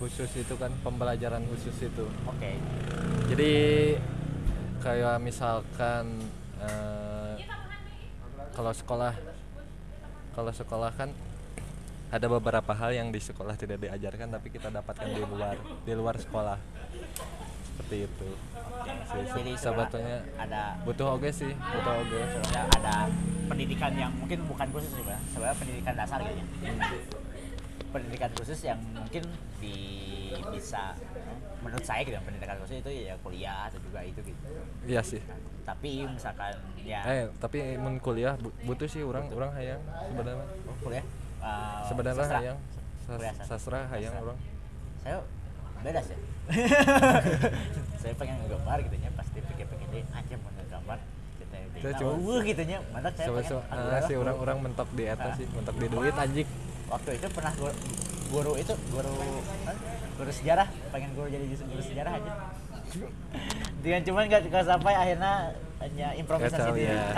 khusus 0.00 0.30
itu 0.40 0.54
kan 0.56 0.72
pembelajaran 0.80 1.44
khusus 1.52 1.76
itu 1.84 2.06
Oke. 2.24 2.56
jadi 3.28 3.52
kayak 4.80 5.20
misalkan 5.20 6.16
eh, 6.64 7.34
kalau 8.56 8.72
sekolah 8.72 9.12
kalau 10.32 10.52
sekolah 10.54 10.90
kan 10.96 11.10
ada 12.08 12.24
beberapa 12.24 12.72
hal 12.72 12.96
yang 12.96 13.12
di 13.12 13.20
sekolah 13.20 13.52
tidak 13.60 13.84
diajarkan 13.84 14.32
tapi 14.32 14.48
kita 14.48 14.72
dapatkan 14.72 15.12
di 15.12 15.20
luar 15.28 15.60
di 15.84 15.92
luar 15.92 16.16
sekolah 16.16 16.56
seperti 17.78 17.96
itu 18.04 18.28
sih 18.28 19.22
se- 19.22 19.32
Jadi 19.32 19.52
sebetulnya 19.54 20.16
ada 20.36 20.62
butuh 20.82 21.14
oge 21.14 21.30
sih 21.30 21.52
butuh 21.54 21.94
oge 21.96 22.20
sebenarnya 22.28 22.62
ada 22.74 22.94
pendidikan 23.46 23.92
yang 23.94 24.12
mungkin 24.12 24.42
bukan 24.44 24.66
khusus 24.68 24.90
sih 24.92 25.02
Pak. 25.02 25.18
sebenarnya 25.30 25.56
pendidikan 25.56 25.94
dasar 25.94 26.18
gitu 26.20 26.42
ya. 26.60 26.72
pendidikan 27.88 28.30
khusus 28.34 28.58
yang 28.60 28.78
mungkin 28.92 29.24
di 29.56 29.76
bisa 30.50 30.92
menurut 31.58 31.82
saya 31.82 32.04
gitu 32.04 32.20
pendidikan 32.20 32.58
khusus 32.60 32.78
itu 32.78 32.90
ya 33.06 33.14
kuliah 33.18 33.66
atau 33.66 33.80
juga 33.80 34.00
itu 34.02 34.20
gitu 34.20 34.42
iya 34.84 35.00
sih 35.00 35.22
tapi 35.64 36.04
misalkan 36.04 36.52
ya 36.80 37.00
eh 37.04 37.24
tapi 37.38 37.76
mun 37.76 37.96
kuliah 37.98 38.36
bu- 38.36 38.52
butuh 38.64 38.84
sih 38.84 39.00
orang 39.00 39.28
orang 39.30 39.52
hayang 39.52 39.80
sebenarnya 40.04 40.44
oh, 40.64 40.76
kuliah 40.80 41.04
uh, 41.38 41.80
sebenarnya 41.84 42.24
sastra. 42.24 42.38
hayang 42.38 42.58
sastra. 43.00 43.44
sastra 43.44 43.78
hayang 43.88 44.12
Sastra. 44.12 44.26
orang 44.26 44.38
saya 44.98 45.16
beda 45.80 46.00
sih 46.02 46.18
saya 48.00 48.12
pengen 48.14 48.34
ngegambar 48.40 48.78
gitu 48.80 48.96
nya 48.96 49.10
pasti 49.14 49.38
pikir-pikir 49.42 49.86
deh 49.90 50.04
aja 50.08 50.34
mau 50.38 50.50
ngegambar 50.54 50.98
Saya 51.78 51.94
nah, 51.94 51.98
cuma- 52.00 52.18
wuh 52.18 52.40
gitu 52.42 52.62
nya 52.64 52.78
mana 52.90 53.08
saya 53.12 53.26
Coba 53.30 53.38
pengen 53.38 53.54
ah, 53.54 53.62
ah, 53.62 53.78
udahlah, 53.78 54.00
si 54.02 54.12
orang-orang 54.14 54.56
mentok 54.60 54.88
di 54.92 55.04
atas 55.06 55.32
sih, 55.36 55.46
mentok 55.48 55.76
di 55.76 55.86
duit 55.86 56.14
anjing. 56.14 56.48
waktu 56.88 57.10
itu 57.14 57.26
pernah 57.28 57.52
guru, 57.54 57.74
guru 58.28 58.52
itu 58.56 58.74
guru 58.88 59.12
hah? 59.68 59.76
guru 60.16 60.30
sejarah 60.32 60.68
pengen 60.88 61.10
guru 61.12 61.28
jadi 61.28 61.44
guru 61.46 61.82
sejarah 61.84 62.12
aja 62.16 62.32
dengan 63.84 64.00
cuman 64.02 64.24
gak, 64.26 64.40
gak 64.48 64.64
sampai 64.64 64.94
akhirnya 64.96 65.32
hanya 65.78 66.08
improvisasi 66.16 66.68
diri 66.74 66.90
ya. 66.90 67.12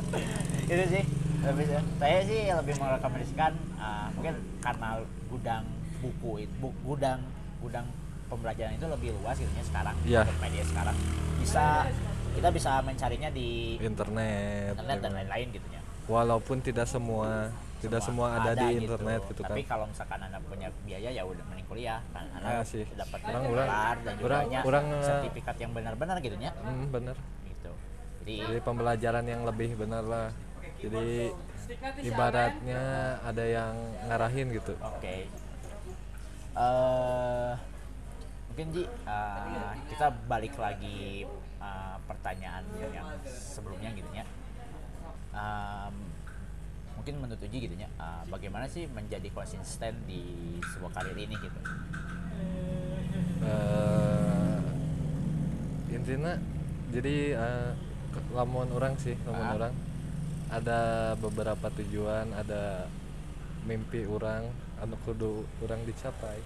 itu 0.72 0.84
sih 0.90 1.02
lebih 1.42 1.64
saya 2.00 2.18
sih 2.24 2.40
lebih 2.48 2.74
merekomendasikan 2.80 3.52
uh, 3.76 4.08
mungkin 4.16 4.34
karena 4.58 4.88
gudang 5.28 5.64
buku 6.00 6.32
itu 6.42 6.54
bu- 6.58 6.78
gudang 6.82 7.20
gudang 7.60 7.86
pembelajaran 8.32 8.72
itu 8.72 8.86
lebih 8.88 9.08
luas 9.20 9.36
gitu 9.36 9.52
ya 9.52 9.64
sekarang 9.68 9.96
Iya. 10.02 10.20
untuk 10.24 10.38
media 10.40 10.64
sekarang. 10.64 10.96
Bisa 11.36 11.64
kita 12.32 12.48
bisa 12.48 12.70
mencarinya 12.80 13.28
di 13.28 13.76
internet, 13.76 14.72
internet 14.72 14.98
dan 14.98 15.12
lain-lain 15.12 15.46
gitu 15.52 15.66
ya. 15.68 15.80
Walaupun 16.08 16.56
tidak 16.60 16.88
semua 16.88 17.52
tidak 17.82 17.98
semua, 17.98 18.38
ada, 18.38 18.54
di 18.54 18.78
gitu. 18.78 18.82
internet 18.86 19.20
gitu, 19.26 19.42
kan. 19.42 19.50
tapi 19.50 19.62
kalau 19.66 19.90
misalkan 19.90 20.22
anda 20.22 20.38
punya 20.40 20.70
biaya 20.86 21.10
ya 21.10 21.22
udah 21.26 21.42
mending 21.50 21.66
kuliah. 21.66 21.98
Kan 22.14 22.30
anda 22.32 22.62
sih. 22.62 22.86
dapat 22.94 23.18
Orang- 23.26 23.42
gelar 23.42 23.66
orang- 23.66 23.98
dan 24.06 24.14
juga 24.16 24.38
orang- 24.62 24.88
eh, 24.94 25.02
sertifikat 25.02 25.56
yang 25.58 25.72
benar-benar 25.74 26.16
gitu 26.22 26.36
ya. 26.38 26.54
Hmm, 26.62 26.86
bener 26.88 27.16
gitu. 27.42 27.72
Jadi 28.22 28.34
jadi 28.38 28.60
pembelajaran 28.62 29.24
yang 29.26 29.42
lebih 29.42 29.74
benar 29.74 30.06
lah. 30.06 30.28
Jadi 30.78 31.34
ibaratnya 32.00 32.82
ada 33.20 33.44
yang 33.44 33.74
ngarahin 34.06 34.46
gitu. 34.54 34.74
Oke. 34.78 35.26
Eh, 36.54 37.52
mungkin 38.52 38.68
Ji, 38.70 38.84
eh, 38.84 39.70
kita 39.88 40.12
balik 40.28 40.52
lagi 40.56 41.24
eh, 41.58 41.96
pertanyaan 42.04 42.60
yang 42.76 43.08
sebelumnya 43.24 43.88
gitu 43.92 44.12
ya. 44.12 44.28
Em, 45.32 45.94
mungkin 46.92 47.14
menurut 47.16 47.40
Uji 47.40 47.64
gitu 47.64 47.74
ya, 47.74 47.88
eh, 47.88 48.22
bagaimana 48.28 48.68
sih 48.68 48.84
menjadi 48.86 49.24
konsisten 49.32 49.96
di 50.04 50.20
sebuah 50.62 50.92
karir 50.92 51.16
ini 51.16 51.34
gitu? 51.34 51.60
eh 53.42 54.62
intinya 55.90 56.38
jadi 56.88 57.34
ke- 58.08 58.30
lamun 58.30 58.70
orang 58.70 58.94
sih 58.96 59.18
lamun 59.24 59.42
Ah. 59.44 59.56
orang 59.58 59.74
ada 60.46 60.80
beberapa 61.18 61.66
tujuan 61.74 62.30
ada 62.32 62.86
mimpi 63.64 64.06
orang 64.06 64.46
anu 64.78 64.94
kudu 65.02 65.42
orang 65.58 65.82
dicapai 65.82 66.38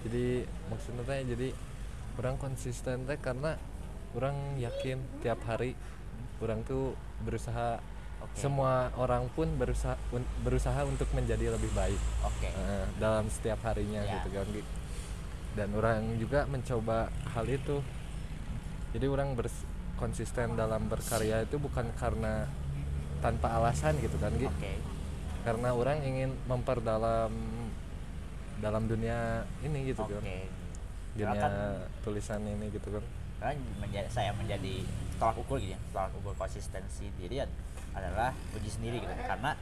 jadi 0.00 0.26
maksudnya 0.66 1.02
teh 1.02 1.20
jadi 1.28 1.48
orang 2.16 2.36
konsisten 2.36 3.04
teh 3.04 3.16
karena 3.16 3.56
orang 4.12 4.34
yakin 4.56 4.98
tiap 5.20 5.38
hari 5.44 5.76
orang 6.40 6.64
tuh 6.64 6.96
berusaha 7.22 7.78
Oke. 8.20 8.36
semua 8.36 8.92
orang 8.96 9.28
pun 9.32 9.48
berusaha 9.56 9.96
un- 10.12 10.28
berusaha 10.40 10.84
untuk 10.84 11.08
menjadi 11.12 11.56
lebih 11.56 11.72
baik 11.72 12.00
Oke. 12.20 12.48
Eh, 12.48 12.84
dalam 12.96 13.28
setiap 13.28 13.60
harinya 13.64 14.04
Ya. 14.04 14.20
gitu 14.20 14.28
kan 14.34 14.48
dan 15.50 15.68
orang 15.74 16.14
juga 16.16 16.44
mencoba 16.44 17.08
hal 17.32 17.46
itu 17.46 17.80
jadi 18.92 19.06
orang 19.06 19.34
bers- 19.34 19.66
konsisten 19.96 20.56
dalam 20.56 20.88
berkarya 20.88 21.44
itu 21.44 21.56
bukan 21.56 21.84
karena 21.94 22.48
tanpa 23.20 23.52
alasan 23.52 24.00
gitu 24.00 24.16
kan 24.16 24.32
Gi. 24.32 24.48
Oke. 24.48 24.72
karena 25.40 25.72
orang 25.72 26.00
ingin 26.02 26.32
memperdalam 26.44 27.32
dalam 28.60 28.84
dunia 28.84 29.18
ini 29.60 29.78
gitu 29.88 30.02
Oke. 30.02 30.14
kan 30.14 30.24
dunia 31.10 31.36
kan 31.36 31.52
tulisan 32.00 32.40
ini 32.42 32.66
gitu 32.68 32.88
kan 32.90 33.04
karena 33.40 33.52
menjadi, 33.78 34.08
saya 34.08 34.30
menjadi 34.32 34.84
tolak 35.16 35.36
ukur 35.38 35.56
gitu 35.56 35.72
ya 35.72 35.80
tolak 35.90 36.12
ukur 36.14 36.34
konsistensi 36.34 37.08
diri 37.16 37.40
ad- 37.40 37.56
adalah 37.90 38.30
uji 38.54 38.70
sendiri 38.70 39.00
gitu 39.00 39.12
karena 39.18 39.56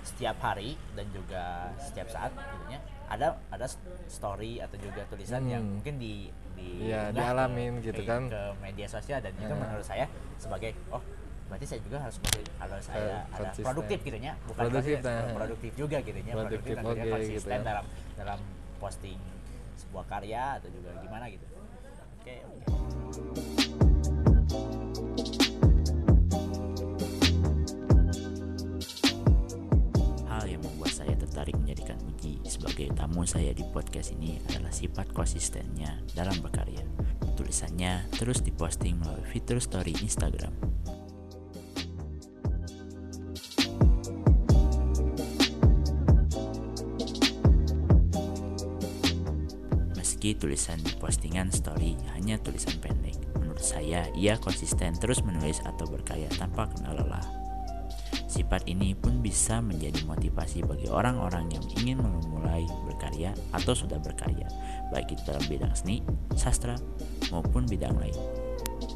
setiap 0.00 0.36
hari 0.40 0.74
dan 0.92 1.06
juga 1.12 1.42
setiap 1.78 2.08
saat 2.08 2.32
gitu 2.32 2.64
ya 2.68 2.80
ada 3.06 3.36
ada 3.48 3.66
story 4.06 4.58
atau 4.58 4.76
juga 4.76 5.04
tulisan 5.06 5.44
yang 5.44 5.60
Hmm. 5.60 5.74
mungkin 5.76 5.94
di 5.96 6.28
di 6.56 6.68
unggah 6.82 7.12
dialamin 7.14 7.78
ke- 7.78 7.84
gitu 7.86 8.02
ke- 8.02 8.08
kan. 8.08 8.22
ke 8.26 8.42
media 8.58 8.86
sosial 8.86 9.20
dan 9.20 9.30
itu 9.30 9.44
Heeh. 9.44 9.54
menurut 9.54 9.86
saya 9.86 10.06
sebagai 10.36 10.72
oh 10.90 11.02
berarti 11.48 11.64
saya 11.64 11.80
juga 11.80 11.96
harus 11.98 12.16
harus 12.20 12.46
harus 12.60 12.84
saya 12.84 13.00
Harus 13.00 13.08
ada 13.08 13.40
konsisten. 13.40 13.64
produktif 13.64 13.98
gitu 14.04 14.16
ya 14.20 14.32
bukan 14.44 14.62
Produktif, 14.62 14.84
konsisten, 15.00 15.16
nah. 15.16 15.34
produktif 15.34 15.72
juga 15.74 15.96
gitu 16.00 16.18
ya 16.20 16.32
Produktif, 16.36 16.74
dan 16.76 16.84
juga 16.84 16.92
oke, 16.92 17.00
gitu 17.00 17.14
konsisten 17.16 17.58
ya. 17.58 17.64
dalam 17.64 17.84
dalam 18.14 18.38
posting 18.78 19.18
sebuah 19.76 20.04
karya 20.06 20.42
atau 20.60 20.68
juga 20.68 20.90
gimana 21.00 21.24
gitu 21.32 21.46
oke 22.20 22.34
oke 22.44 23.68
Hal 30.28 30.44
yang 30.46 30.60
membuat 30.62 30.92
saya 30.94 31.14
tertarik 31.16 31.56
menjadikan 31.56 31.96
Uji 32.04 32.38
sebagai 32.44 32.92
tamu 32.94 33.24
saya 33.24 33.50
di 33.50 33.64
podcast 33.64 34.12
ini 34.14 34.38
adalah 34.46 34.70
sifat 34.70 35.10
konsistennya 35.10 35.98
dalam 36.12 36.36
berkarya. 36.38 36.84
Tulisannya 37.34 38.06
terus 38.14 38.44
diposting 38.44 38.98
melalui 39.00 39.24
fitur 39.26 39.58
story 39.58 39.94
Instagram. 39.98 40.52
Meski 50.28 50.44
tulisan 50.44 50.76
di 50.84 50.92
postingan 51.00 51.48
story 51.48 51.96
hanya 52.12 52.36
tulisan 52.36 52.76
pendek, 52.84 53.16
menurut 53.40 53.64
saya 53.64 54.12
ia 54.12 54.36
konsisten 54.36 54.92
terus 55.00 55.24
menulis 55.24 55.64
atau 55.64 55.88
berkarya 55.88 56.28
tanpa 56.36 56.68
kenal 56.68 57.00
lelah. 57.00 57.24
Sifat 58.28 58.68
ini 58.68 58.92
pun 58.92 59.24
bisa 59.24 59.64
menjadi 59.64 60.04
motivasi 60.04 60.68
bagi 60.68 60.84
orang-orang 60.92 61.48
yang 61.48 61.64
ingin 61.80 62.04
memulai 62.04 62.68
berkarya 62.84 63.32
atau 63.56 63.72
sudah 63.72 63.96
berkarya, 64.04 64.44
baik 64.92 65.16
itu 65.16 65.24
dalam 65.24 65.40
bidang 65.48 65.72
seni, 65.72 66.04
sastra, 66.36 66.76
maupun 67.32 67.64
bidang 67.64 67.96
lain. 67.96 68.12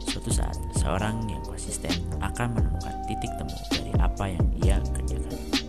Suatu 0.04 0.28
saat, 0.28 0.60
seorang 0.84 1.32
yang 1.32 1.40
konsisten 1.48 1.96
akan 2.20 2.60
menemukan 2.60 3.08
titik 3.08 3.32
temu 3.40 3.56
dari 3.72 3.92
apa 4.04 4.36
yang 4.36 4.44
ia 4.60 4.76
kerjakan. 4.84 5.61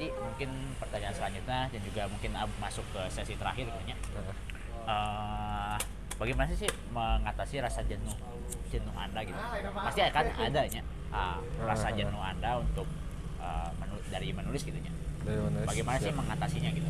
Ji, 0.00 0.08
mungkin 0.16 0.48
pertanyaan 0.80 1.12
selanjutnya 1.12 1.68
dan 1.68 1.80
juga 1.84 2.02
mungkin 2.08 2.32
masuk 2.56 2.88
ke 2.88 3.02
sesi 3.12 3.36
terakhir 3.36 3.68
kayaknya. 3.68 3.96
Eh, 4.88 5.76
bagaimana 6.16 6.48
sih 6.56 6.72
mengatasi 6.88 7.60
rasa 7.60 7.84
jenuh 7.84 8.16
jenuh 8.72 8.96
Anda 8.96 9.20
gitu? 9.20 9.36
Pasti 9.76 10.00
akan 10.00 10.24
ada 10.40 10.62
ya 10.64 10.80
ah, 11.12 11.36
rasa 11.68 11.92
jenuh 11.92 12.16
Anda 12.16 12.64
untuk 12.64 12.88
eh, 13.38 13.70
menu- 13.76 14.04
dari 14.08 14.32
menulis 14.32 14.64
gitu 14.64 14.80
ya. 14.80 14.88
Menulis, 15.20 15.68
Bagaimana 15.68 16.00
sih 16.00 16.12
mengatasinya 16.16 16.70
gitu? 16.72 16.88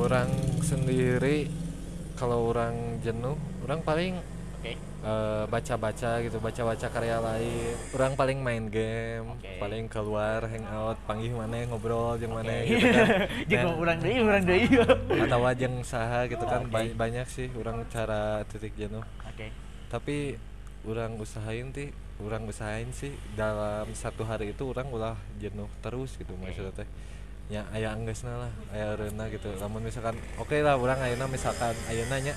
orang 0.00 0.32
sendiri 0.64 1.50
kalau 2.16 2.48
orang 2.48 2.98
jenuh 3.04 3.36
orang 3.62 3.84
paling 3.84 4.16
Oke. 4.60 4.76
eh, 4.76 5.44
baca-baca 5.48 6.20
gitu 6.20 6.36
baca-baca 6.36 6.86
karya 6.86 7.16
lain 7.16 7.72
orang 7.90 8.12
paling 8.12 8.38
main 8.38 8.68
game 8.68 9.24
Oke. 9.32 9.56
paling 9.56 9.88
keluar 9.88 10.44
hangout 10.44 11.00
panggil 11.04 11.32
mana 11.32 11.64
ngobrol 11.64 12.14
jeung 12.14 12.36
mana 12.36 12.52
Oke. 12.60 12.68
gitu 12.70 12.86
kan 12.86 13.08
Jeung 13.50 13.64
Nah, 13.64 13.74
urang 13.74 13.98
deui, 13.98 14.20
urang 14.20 14.44
deui. 14.44 14.68
atau 15.24 15.40
jeung 15.56 15.76
saha 15.80 16.28
gitu 16.28 16.44
kan 16.44 16.62
Oke. 16.62 16.72
ba- 16.72 16.94
banyak 17.00 17.24
sih 17.24 17.48
orang 17.56 17.88
cara 17.88 18.44
titik 18.46 18.76
jenuh 18.76 19.00
Oke. 19.24 19.48
tapi 19.88 20.36
orang 20.84 21.16
usahain 21.16 21.72
sih 21.72 21.88
orang 22.20 22.44
usahain 22.44 22.92
sih 22.92 23.16
dalam 23.32 23.88
satu 23.92 24.22
hari 24.22 24.52
itu 24.52 24.68
orang 24.68 24.88
ulah 24.88 25.16
jenuh 25.36 25.72
terus 25.80 26.14
gitu 26.14 26.36
maksudnya 26.36 26.72
teh 26.76 26.88
ya 27.48 27.64
aya 27.72 27.90
anggesna 27.90 28.36
lah 28.36 28.52
aya 28.70 28.92
reuna 28.94 29.26
gitu 29.26 29.48
namun 29.56 29.82
misalkan 29.82 30.14
oke 30.36 30.54
lah 30.54 30.76
orang 30.76 31.00
ayeuna 31.00 31.26
misalkan 31.26 31.72
ayeuna 31.88 32.20
nya 32.20 32.36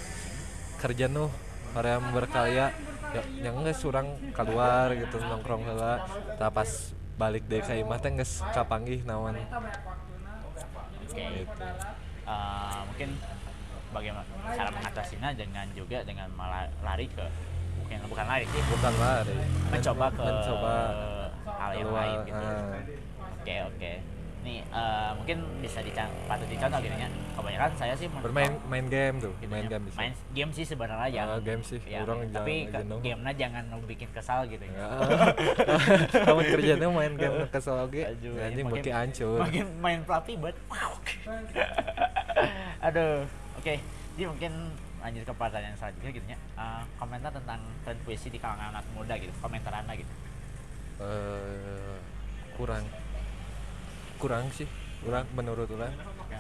kerja 0.79 1.05
nuh 1.05 1.29
hoream 1.73 2.03
berkarya 2.13 2.69
ya 3.13 3.21
yang 3.45 3.61
geus 3.61 3.85
urang 3.85 4.09
keluar 4.33 4.89
gitu 4.97 5.21
nongkrong 5.21 5.65
heula 5.69 6.01
tah 6.41 6.49
pas 6.49 6.69
balik 7.17 7.45
deui 7.45 7.61
ka 7.61 7.77
imah 7.77 8.01
teh 8.01 8.09
geus 8.13 8.41
kapanggih 8.53 9.05
naon 9.05 9.37
Oke. 11.03 11.45
gitu 11.45 11.65
Eh, 12.23 12.79
mungkin 12.87 13.09
bagaimana 13.91 14.23
cara 14.47 14.69
mengatasinya 14.71 15.29
dengan 15.35 15.67
juga 15.75 15.99
dengan 16.07 16.31
malah 16.39 16.71
lari 16.79 17.11
ke 17.11 17.25
mungkin 17.75 17.99
bukan 18.07 18.25
lari 18.25 18.47
sih 18.47 18.63
bukan 18.71 18.93
lari 18.95 19.35
mencoba 19.67 20.05
ke 20.07 20.23
mencoba 20.23 20.75
hal 21.43 21.71
yang 21.75 21.91
lain 21.91 22.17
gitu. 22.23 22.45
ah. 22.47 22.79
Oke 23.43 23.55
oke. 23.67 23.93
Nih 24.43 24.59
eh, 24.61 25.11
mungkin 25.15 25.37
bisa 25.57 25.79
dican 25.79 26.05
patut 26.27 26.43
dicontoh 26.45 26.77
gitu 26.77 26.91
ya. 26.93 27.07
Kebanyakan 27.33 27.71
saya 27.73 27.93
sih 27.95 28.11
bermain 28.13 28.51
main 28.67 28.85
game 28.85 29.17
tuh 29.17 29.31
gitu 29.39 29.47
main 29.47 29.63
ya. 29.63 29.71
game 29.71 29.83
bisa 29.87 29.97
main 29.97 30.13
game 30.29 30.51
sih 30.51 30.65
sebenarnya 30.65 31.07
yang 31.09 31.27
Ah, 31.27 31.39
game 31.39 31.63
sih. 31.63 31.79
yang- 31.83 32.03
Orang 32.03 32.27
tapi 32.27 32.55
jangan 32.67 32.83
ke, 32.91 32.99
gamenya 33.01 33.33
jangan 33.33 33.63
bikin 33.83 34.09
kesal 34.11 34.39
gitu 34.45 34.61
ya. 34.61 34.85
kamu 36.27 36.39
kerjanya 36.49 36.87
main 36.87 37.13
game 37.15 37.35
Aduh, 38.05 38.35
anjing 38.37 38.65
makin- 38.65 38.75
beki 38.77 38.91
hancur 38.91 39.39
Makin 39.39 39.65
main 39.79 39.99
Flappy 40.03 40.33
Bird. 40.35 40.57
Wow. 40.67 40.91
Aduh. 42.83 43.23
Oke. 43.55 43.79
Jadi 44.13 44.23
mungkin 44.23 44.51
lanjut 44.99 45.23
ke 45.23 45.33
pertanyaan 45.33 45.75
selanjutnya 45.75 46.11
gitu 46.11 46.27
ya. 46.27 46.37
Eh, 46.53 46.81
komentar 46.95 47.31
tentang 47.31 47.59
tren 47.81 47.97
puisi 48.03 48.27
di 48.27 48.37
kalangan 48.37 48.71
anak 48.71 48.85
muda 48.93 49.15
gitu. 49.15 49.31
Komentar 49.37 49.71
Anda 49.73 49.95
gitu. 49.95 50.13
eh, 50.95 51.97
kurang 52.53 52.85
kurang 54.23 54.47
sih 54.55 54.63
kurang 55.03 55.27
menurut 55.35 55.67
orang 55.67 55.91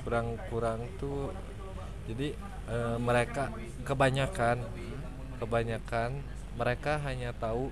kurang 0.07 0.27
kurang 0.47 0.79
tuh 0.95 1.35
jadi 2.07 2.31
eh, 2.71 2.97
mereka 3.03 3.51
kebanyakan 3.83 4.63
kebanyakan 5.43 6.23
mereka 6.55 7.03
hanya 7.03 7.35
tahu 7.35 7.67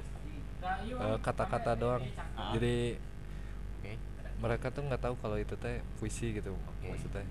eh, 0.92 1.18
kata-kata 1.24 1.80
doang 1.80 2.04
Ah. 2.36 2.52
jadi 2.52 3.00
mereka 4.42 4.68
tuh 4.74 4.84
nggak 4.84 5.00
tahu 5.00 5.16
kalau 5.24 5.38
itu 5.40 5.56
teh 5.56 5.80
puisi 5.96 6.36
gitu 6.36 6.52
maksudnya 6.84 7.24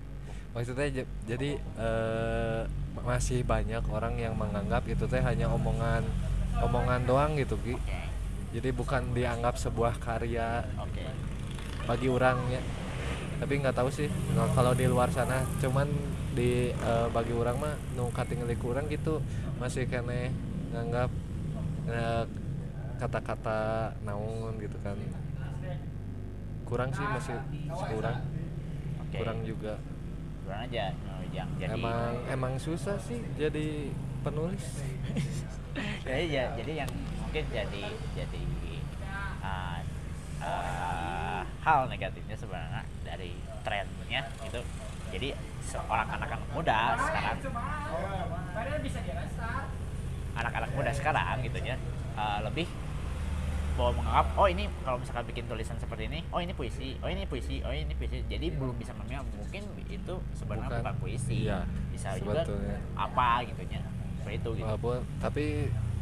maksudnya 0.57 1.05
jadi 1.29 1.61
eh, 1.61 2.61
masih 3.05 3.45
banyak 3.45 3.85
orang 3.93 4.17
yang 4.17 4.33
menganggap 4.33 4.89
itu 4.89 5.05
teh 5.05 5.21
hanya 5.21 5.53
omongan 5.53 6.01
omongan 6.59 7.05
doang 7.05 7.37
gitu 7.37 7.55
Ki. 7.61 7.77
Jadi 8.51 8.69
bukan 8.75 9.15
dianggap 9.15 9.55
sebuah 9.55 9.95
karya. 10.03 10.67
Bagi 11.89 12.07
orangnya 12.07 12.61
tapi 13.41 13.57
nggak 13.57 13.73
tahu 13.73 13.89
sih 13.89 14.05
Nah, 14.37 14.45
kalau 14.53 14.77
di 14.77 14.85
luar 14.85 15.09
sana. 15.09 15.41
Cuman 15.57 15.89
di 16.37 16.69
eh, 16.69 17.07
bagi 17.09 17.33
orang 17.33 17.57
mah 17.57 17.73
nu 17.97 18.13
katingali 18.13 18.53
kurang 18.55 18.85
gitu 18.87 19.17
masih 19.57 19.89
kene 19.89 20.29
nganggap 20.69 21.09
eh, 21.89 22.23
kata-kata 23.01 23.91
naon 24.05 24.61
gitu 24.61 24.77
kan. 24.85 24.93
Kurang 26.69 26.93
sih 26.93 27.01
masih 27.01 27.35
kurang. 27.89 28.21
Oke. 29.01 29.17
kurang 29.17 29.41
juga. 29.41 29.81
Kurang 30.45 30.61
aja 30.69 30.93
no, 30.93 31.19
yang 31.33 31.49
jadi 31.57 31.73
emang 31.75 32.13
emang 32.29 32.53
susah 32.61 33.01
sih 33.01 33.25
jadi 33.41 33.89
penulis. 34.21 34.63
Jadi 36.03 36.35
ya 36.35 36.51
jadi 36.51 36.83
yang 36.83 36.91
mungkin 37.15 37.47
jadi 37.47 37.83
jadi 38.11 38.43
uh, 39.39 39.79
uh, 40.43 41.30
hal 41.63 41.87
negatifnya 41.89 42.35
sebenarnya 42.37 42.83
dari 43.05 43.35
trennya 43.61 44.21
itu. 44.45 44.61
Jadi 45.11 45.29
seorang 45.65 46.07
anak-anak 46.07 46.47
muda 46.55 46.79
sekarang. 46.99 47.37
Anak-anak 50.31 50.71
muda 50.73 50.91
sekarang 50.95 51.37
gitu 51.43 51.59
ya 51.59 51.75
uh, 52.15 52.39
lebih 52.47 52.67
bahwa 53.71 54.03
menganggap 54.03 54.27
oh 54.35 54.47
ini 54.51 54.67
kalau 54.83 54.99
misalkan 54.99 55.25
bikin 55.31 55.47
tulisan 55.47 55.79
seperti 55.79 56.11
ini 56.11 56.19
oh 56.27 56.43
ini 56.43 56.51
puisi 56.51 56.99
oh 56.99 57.07
ini 57.07 57.23
puisi 57.23 57.63
oh 57.63 57.71
ini 57.71 57.93
puisi. 57.95 58.23
Jadi 58.27 58.47
belum 58.51 58.75
bisa 58.75 58.91
memilih 58.99 59.23
mungkin 59.35 59.63
itu 59.87 60.15
sebenarnya 60.35 60.67
Bukan. 60.67 60.79
bukan, 60.83 60.95
puisi. 60.99 61.47
Iya, 61.47 61.63
bisa 61.91 62.15
juga 62.19 62.43
sebetulnya. 62.43 62.77
apa 62.95 63.29
gitu 63.47 63.61
ya 63.71 63.81
seperti 64.21 64.35
itu 64.37 64.49
gitu. 64.59 64.67
Walaupun 64.67 64.97
tapi 65.23 65.45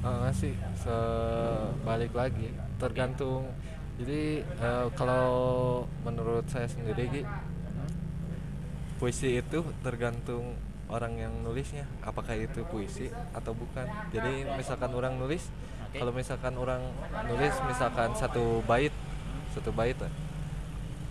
eh, 0.04 0.30
sih 0.34 0.54
sebalik 0.82 2.12
lagi 2.12 2.48
tergantung 2.82 3.48
jadi 4.00 4.48
eh, 4.48 4.88
kalau 4.96 5.28
menurut 6.08 6.48
saya 6.48 6.72
sendiri 6.72 7.04
Gi, 7.12 7.24
puisi 8.96 9.44
itu 9.44 9.60
tergantung 9.84 10.56
orang 10.88 11.20
yang 11.20 11.34
nulisnya. 11.44 11.84
Apakah 12.00 12.40
itu 12.40 12.64
puisi 12.72 13.12
atau 13.36 13.52
bukan. 13.52 13.84
Jadi 14.16 14.48
misalkan 14.56 14.96
orang 14.96 15.20
nulis 15.20 15.52
Oke. 15.90 16.00
kalau 16.00 16.12
misalkan 16.16 16.56
orang 16.56 16.82
nulis 17.28 17.54
misalkan 17.68 18.16
satu 18.16 18.64
bait 18.64 18.94
satu 19.52 19.74
bait 19.74 19.98
lah. 19.98 20.12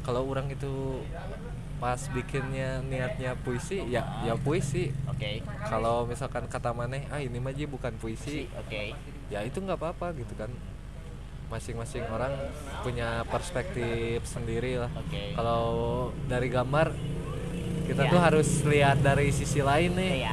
kalau 0.07 0.24
orang 0.24 0.49
itu 0.49 1.05
pas 1.76 2.01
bikinnya 2.16 2.80
niatnya 2.80 3.36
puisi 3.45 3.84
ya 3.93 4.24
ya 4.24 4.32
puisi. 4.34 4.89
Oke. 5.05 5.45
Kalau 5.68 6.09
misalkan 6.09 6.49
kata 6.49 6.72
maneh 6.72 7.05
ah 7.12 7.20
ini 7.20 7.36
mah 7.36 7.53
bukan 7.53 7.93
puisi 8.01 8.49
oke. 8.57 8.97
Ya 9.28 9.45
itu 9.45 9.61
nggak 9.61 9.76
apa-apa 9.76 10.16
gitu 10.16 10.32
kan 10.32 10.49
masing-masing 11.49 12.05
orang 12.07 12.32
punya 12.82 13.24
perspektif 13.24 14.20
sendiri 14.24 14.76
lah. 14.78 14.90
Oke. 14.94 15.32
kalau 15.32 15.64
dari 16.24 16.49
gambar 16.49 16.92
kita 17.84 18.03
Iya. 18.03 18.11
tuh 18.11 18.20
harus 18.20 18.49
lihat 18.62 19.01
dari 19.01 19.28
sisi 19.30 19.61
lain 19.61 19.92
nih. 19.94 20.28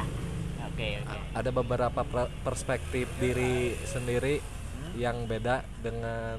Oke 0.66 1.00
oke. 1.00 1.08
A- 1.08 1.24
ada 1.34 1.50
beberapa 1.50 2.00
per- 2.02 2.32
perspektif 2.42 3.08
diri 3.16 3.56
sendiri 3.82 4.44
yang 4.94 5.24
beda 5.24 5.64
dengan 5.78 6.36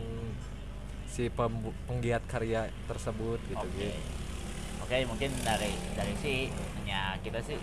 si 1.08 1.26
penggiat 1.28 2.22
karya 2.26 2.70
tersebut 2.86 3.42
gitu 3.44 3.58
oke. 3.58 3.74
Gitu 3.74 3.98
oke 4.80 4.98
mungkin 5.10 5.30
dari 5.42 5.74
dari 5.92 6.14
si 6.16 6.34
hanya 6.76 7.18
kita 7.20 7.42
sih 7.42 7.58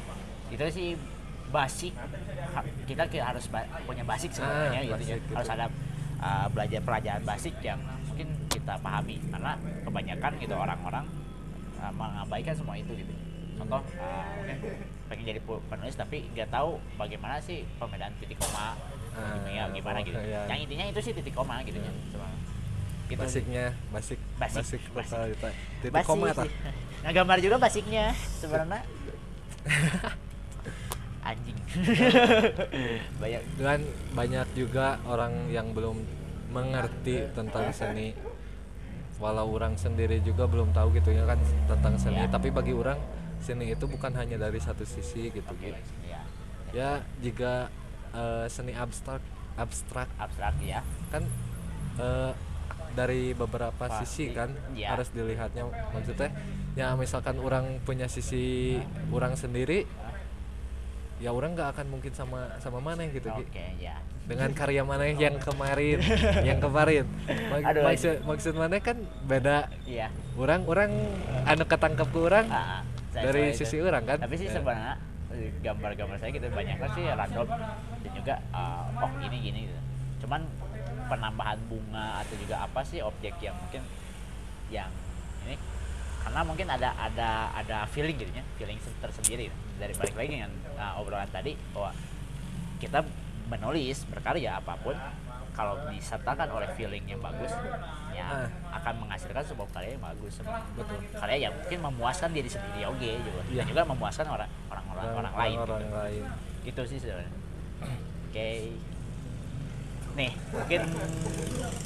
itu 0.50 0.64
sih 0.68 0.88
basic 1.48 1.94
kita 2.84 3.06
ki- 3.06 3.22
harus 3.22 3.46
ba- 3.46 3.70
punya 3.84 4.02
basic 4.02 4.34
sebenarnya 4.34 4.80
Ah, 4.82 4.86
gitu 4.92 5.04
ya. 5.04 5.16
gitu. 5.16 5.32
harus 5.32 5.48
ada 5.48 5.66
uh, 6.20 6.46
belajar 6.52 6.80
pelajaran 6.82 7.22
basic 7.24 7.54
yang 7.64 7.80
mungkin 8.10 8.28
kita 8.50 8.74
pahami 8.78 9.18
karena 9.30 9.58
kebanyakan 9.82 10.32
gitu 10.38 10.54
orang-orang 10.54 11.04
uh, 11.82 11.92
mengabaikan 11.94 12.54
semua 12.54 12.78
itu 12.78 12.92
gitu 12.94 13.12
contoh 13.54 13.82
uh, 14.02 14.24
mungkin 14.38 14.56
pengen 15.06 15.24
jadi 15.30 15.40
penulis 15.42 15.94
tapi 15.94 16.26
nggak 16.34 16.50
tahu 16.50 16.80
bagaimana 16.98 17.38
sih 17.38 17.62
perbedaan 17.78 18.12
titik 18.18 18.38
koma 18.38 18.74
Ah, 19.14 19.38
gitu 19.38 19.50
ya, 19.54 19.70
gimana 19.70 19.98
oh, 20.02 20.06
gitu 20.10 20.18
iya. 20.18 20.42
yang 20.50 20.58
intinya 20.66 20.84
itu 20.90 21.00
sih 21.06 21.12
titik 21.14 21.34
koma 21.38 21.62
gitu 21.62 21.78
ya. 21.78 21.92
Gitu 23.06 23.20
basicnya 23.20 23.70
basic 23.94 24.18
Basic, 24.40 24.58
basic, 24.58 24.82
basic. 24.90 25.54
titik 25.78 25.92
Basic 25.94 26.08
koma 26.08 26.34
Nah, 27.04 27.10
gambar 27.12 27.38
juga 27.38 27.56
basicnya 27.62 28.10
sebenarnya. 28.42 28.82
Anjing. 31.24 31.56
Banyak. 33.20 33.42
dan 33.56 33.80
banyak 34.12 34.48
juga 34.52 35.00
orang 35.08 35.48
yang 35.48 35.72
belum 35.72 35.96
mengerti 36.52 37.24
tentang 37.32 37.72
seni 37.72 38.12
walau 39.16 39.56
orang 39.56 39.74
sendiri 39.74 40.20
juga 40.20 40.44
belum 40.44 40.70
tahu 40.70 40.94
gitu 40.94 41.10
ya 41.10 41.24
kan 41.24 41.40
tentang 41.66 41.94
seni 41.96 42.22
Iya. 42.22 42.30
tapi 42.30 42.52
bagi 42.52 42.74
orang 42.76 42.98
seni 43.40 43.72
itu 43.72 43.88
bukan 43.88 44.12
hanya 44.14 44.36
dari 44.36 44.60
satu 44.60 44.84
sisi 44.84 45.32
gitu 45.32 45.52
gitu. 45.58 45.74
ya. 46.04 46.20
ya 46.70 46.90
jika 47.18 47.72
eh, 48.12 48.46
seni 48.46 48.76
abstrak 48.76 49.22
abstrak 49.54 50.10
Abstrak 50.18 50.54
ya. 50.60 50.82
kan 51.10 51.22
eh, 51.98 52.32
dari 52.94 53.34
beberapa 53.34 53.74
Pasti, 53.74 54.06
sisi 54.06 54.24
kan 54.30 54.54
iya. 54.74 54.94
harus 54.94 55.10
dilihatnya 55.10 55.66
maksudnya 55.90 56.30
ya 56.74 56.94
misalkan 56.94 57.38
orang 57.42 57.82
punya 57.82 58.06
sisi 58.06 58.78
orang 59.10 59.34
sendiri 59.34 59.86
ya 61.24 61.32
orang 61.32 61.56
nggak 61.56 61.72
akan 61.72 61.86
mungkin 61.88 62.12
sama 62.12 62.52
sama 62.60 62.78
mana 62.78 63.00
gitu. 63.08 63.32
Oke, 63.32 63.64
ya. 63.80 63.96
dengan 64.24 64.52
karya 64.52 64.84
mana 64.84 65.08
yang 65.08 65.36
kemarin 65.38 66.00
yang 66.44 66.56
kemarin 66.58 67.04
Mak- 67.52 67.64
Aduh, 67.66 67.82
maksud 67.82 68.16
maksud 68.22 68.52
mana 68.52 68.76
kan 68.78 68.96
beda 69.24 69.72
Iya. 69.84 70.12
orang 70.34 70.64
orang 70.64 70.92
anu 71.44 71.64
ketangkep 71.64 72.08
ke 72.08 72.20
orang. 72.22 72.46
Saya- 73.08 73.24
dari 73.24 73.42
itu. 73.50 73.62
sisi 73.62 73.78
orang 73.78 74.04
kan 74.04 74.18
Tapi 74.18 74.34
sih 74.34 74.48
Eh, 74.48 74.52
sebenarnya 74.52 74.94
eh, 75.30 75.48
gambar-gambar 75.60 76.16
saya 76.18 76.30
gitu 76.30 76.44
banyak 76.46 76.76
kan 76.76 76.90
sih 76.92 77.04
random 77.06 77.46
dan 78.02 78.10
juga 78.12 78.34
ah, 78.50 78.84
oh 78.98 79.10
gini 79.18 79.36
gini 79.40 79.58
gitu. 79.64 79.80
Cuman 80.20 80.44
penambahan 81.06 81.56
bunga 81.64 82.20
atau 82.20 82.34
juga 82.36 82.56
apa 82.60 82.80
sih 82.82 83.00
objek 83.00 83.32
yang 83.38 83.54
mungkin 83.54 83.80
yang 84.68 84.88
ini 84.88 85.03
karena 86.24 86.40
mungkin 86.42 86.66
ada 86.66 86.90
ada 86.96 87.30
ada 87.52 87.76
feeling 87.86 88.16
gitu 88.16 88.32
ya 88.32 88.44
feeling 88.56 88.80
se- 88.80 88.96
tersendiri 88.98 89.52
dari 89.76 89.92
balik 89.92 90.14
lagi 90.14 90.28
dengan 90.32 90.50
uh, 90.74 90.96
obrolan 90.96 91.28
tadi 91.28 91.52
bahwa 91.70 91.92
kita 92.76 93.04
menulis 93.46 94.08
berkarya 94.08 94.56
apa 94.56 94.74
pun 94.76 94.96
kalau 95.52 95.78
disertakan 95.86 96.50
oleh 96.50 96.66
feeling 96.74 97.04
yang 97.04 97.20
bagus 97.20 97.52
ya 98.10 98.24
Ah. 98.24 98.48
akan 98.72 99.04
menghasilkan 99.04 99.44
sebuah 99.44 99.68
karya 99.70 99.94
yang 99.94 100.02
bagus 100.02 100.40
Betul. 100.74 100.96
karya 101.12 101.36
yang 101.44 101.52
mungkin 101.52 101.78
memuaskan 101.84 102.30
diri 102.30 102.48
sendiri 102.48 102.82
oke 102.84 103.04
juga 103.20 103.40
Iya. 103.44 103.60
dan 103.60 103.66
juga 103.68 103.82
memuaskan 103.84 104.26
orang 104.26 104.50
orang 104.66 104.84
orang, 104.88 105.06
orang 105.14 105.34
lain 105.36 105.56
orang 105.60 105.80
gitu. 105.82 105.94
lain 105.94 106.24
itu 106.64 106.82
sih 106.88 106.98
sebenarnya 106.98 107.30
oke 108.24 108.48
nih 110.14 110.30
mungkin 110.48 110.80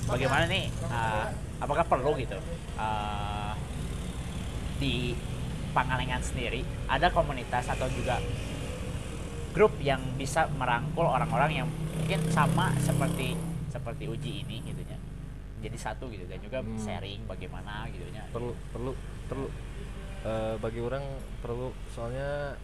bagaimana 0.06 0.44
nih 0.46 0.64
uh, 0.86 1.26
apakah 1.58 1.82
perlu 1.82 2.12
gitu 2.14 2.36
uh, 2.76 3.47
di 4.78 5.14
Pangalengan 5.68 6.24
sendiri 6.24 6.64
ada 6.88 7.12
komunitas 7.12 7.68
atau 7.68 7.86
juga 7.90 8.18
grup 9.52 9.76
yang 9.78 10.00
bisa 10.14 10.48
merangkul 10.50 11.04
orang-orang 11.04 11.50
yang 11.54 11.68
mungkin 11.68 12.20
sama 12.30 12.72
seperti 12.78 13.36
seperti 13.68 14.04
uji 14.06 14.32
ini 14.42 14.64
gitu 14.64 14.82
ya. 14.82 14.98
Jadi 15.60 15.76
satu 15.76 16.08
gitu 16.08 16.24
dan 16.24 16.38
juga 16.38 16.62
Hmm. 16.62 16.78
sharing 16.78 17.26
bagaimana 17.26 17.84
gitu 17.90 18.06
ya. 18.08 18.24
Perlu 18.30 18.54
perlu 18.70 18.92
perlu 19.26 19.48
Eh, 20.18 20.58
bagi 20.58 20.82
orang 20.82 21.06
perlu 21.38 21.70
soalnya 21.88 22.58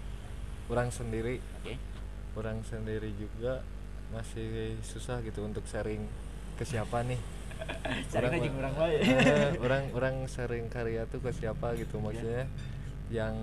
orang 0.66 0.90
sendiri 0.90 1.38
oke. 1.38 1.74
orang 2.34 2.58
sendiri 2.66 3.14
juga 3.14 3.62
masih 4.10 4.74
susah 4.82 5.22
gitu 5.22 5.46
untuk 5.46 5.62
sharing 5.62 6.02
ke 6.58 6.66
siapa 6.66 7.06
nih 7.06 7.14
aja 7.56 8.16
Orang- 8.18 8.54
orang 8.54 8.74
lain 8.76 9.00
Eh, 9.00 9.50
orang 9.58 9.82
orang 9.92 10.14
sharing 10.26 10.66
karya 10.68 11.04
tuh 11.06 11.18
ke 11.18 11.30
siapa 11.30 11.74
gitu 11.74 11.98
maksudnya 11.98 12.46
yang 13.08 13.34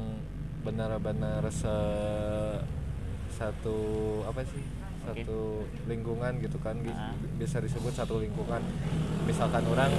benar-benar 0.62 1.42
se 1.48 1.76
satu 3.32 3.78
apa 4.24 4.44
sih 4.44 4.62
satu 5.02 5.66
lingkungan 5.88 6.38
gitu 6.38 6.62
kan 6.62 6.78
bi- 6.78 6.94
Ah. 6.94 7.10
bisa 7.36 7.58
disebut 7.58 7.90
satu 7.92 8.22
lingkungan 8.22 8.62
misalkan 9.24 9.66
orang 9.66 9.90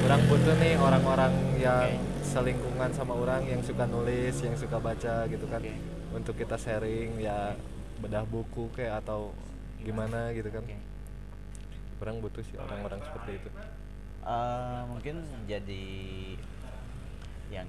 orang 0.00 0.20
butuh 0.26 0.56
nih 0.56 0.74
orang-orang 0.74 1.30
yang 1.56 1.94
Oke. 1.94 2.26
selingkungan 2.26 2.90
sama 2.90 3.14
orang 3.14 3.46
yang 3.46 3.62
suka 3.62 3.86
nulis 3.86 4.34
yang 4.36 4.54
suka 4.54 4.78
baca 4.78 5.26
gitu 5.26 5.46
kan 5.46 5.62
Oke. 5.62 5.78
untuk 6.10 6.34
kita 6.34 6.58
sharing 6.58 7.18
ya 7.18 7.54
bedah 7.98 8.22
buku 8.24 8.66
kayak 8.72 8.98
atau 9.00 9.30
gimana 9.78 10.34
gitu 10.34 10.50
kan 10.50 10.62
Oke. 10.64 10.74
Orang 11.98 12.16
butuh 12.18 12.42
sih 12.42 12.56
orang-orang 12.56 13.00
seperti 13.02 13.30
itu. 13.36 13.50
Eh, 14.22 14.80
mungkin 14.86 15.14
jadi 15.46 15.84
yang 17.48 17.68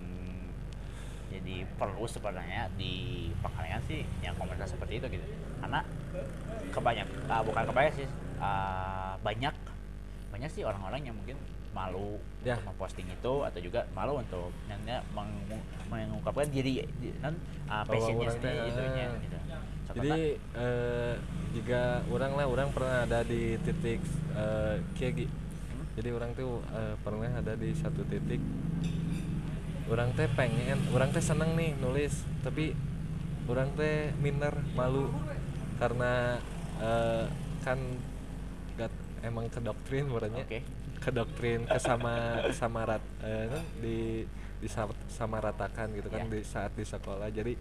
jadi 1.30 1.55
perlu 1.77 2.03
sebenarnya 2.03 2.73
di 2.73 3.30
Pangalengan 3.39 3.86
sih 3.86 4.01
yang 4.19 4.34
komunitas 4.36 4.73
seperti 4.73 4.97
itu 4.97 5.07
gitu. 5.09 5.25
Karena 5.61 5.86
kebanyak 6.69 7.07
ah, 7.27 7.41
bukan 7.41 7.63
kebanyak 7.65 7.93
sih 7.95 8.07
ah, 8.38 9.13
banyak 9.19 9.53
banyak 10.30 10.49
sih 10.49 10.63
orang-orang 10.63 11.05
yang 11.05 11.15
mungkin 11.15 11.38
malu 11.69 12.17
Ya. 12.39 12.55
untuk 12.55 12.73
memposting 12.73 13.05
itu 13.05 13.34
atau 13.43 13.59
juga 13.59 13.86
malu 13.91 14.17
untuk 14.17 14.49
nanya 14.65 15.05
mengu- 15.11 15.59
mengungkapkan 15.86 16.49
diri 16.49 16.82
di- 16.97 17.13
non 17.19 17.36
Bahwa 17.67 17.86
passionnya 17.86 18.25
orang 18.25 18.36
sendiri 18.39 18.57
teh, 18.57 19.21
gitu 19.21 19.38
jadi 19.91 20.21
eh, 20.55 21.13
jika 21.51 21.81
orang 22.07 22.31
lah 22.33 22.45
orang 22.45 22.69
pernah 22.69 23.03
ada 23.03 23.19
di 23.21 23.57
titik 23.59 24.01
eh, 24.33 24.75
gi- 24.95 25.31
Hmm? 25.69 25.85
jadi 25.95 26.09
orang 26.11 26.33
tuh 26.33 26.59
eh, 26.67 26.95
pernah 26.99 27.29
ada 27.31 27.53
di 27.53 27.73
satu 27.73 28.01
titik 28.03 28.41
orang 29.87 30.13
teh 30.13 30.29
pengen 30.29 30.77
orang 30.89 31.09
teh 31.09 31.21
seneng 31.21 31.53
nih 31.53 31.73
nulis 31.75 32.13
tapi 32.41 32.73
orang 33.45 33.69
teh 33.73 34.13
minder 34.17 34.53
malu 34.73 35.09
karena 35.77 36.37
eh, 36.77 37.25
kan 37.59 37.77
gak 38.75 38.91
emang 39.21 39.45
ke 39.47 39.59
doktrin 39.59 40.05
berarti 40.07 40.41
Oke. 40.41 40.59
ke 40.97 41.09
doktrin 41.09 41.65
ke 41.65 41.79
sama 41.79 42.13
sama 42.51 42.85
rat 42.85 43.03
eh, 43.21 43.49
di 43.77 43.97
di 44.59 44.67
sama 45.07 45.37
ratakan 45.39 45.89
gitu 45.91 46.07
kan 46.07 46.25
Ya. 46.25 46.31
di 46.31 46.41
saat 46.43 46.71
di 46.73 46.83
sekolah 46.83 47.29
jadi 47.29 47.55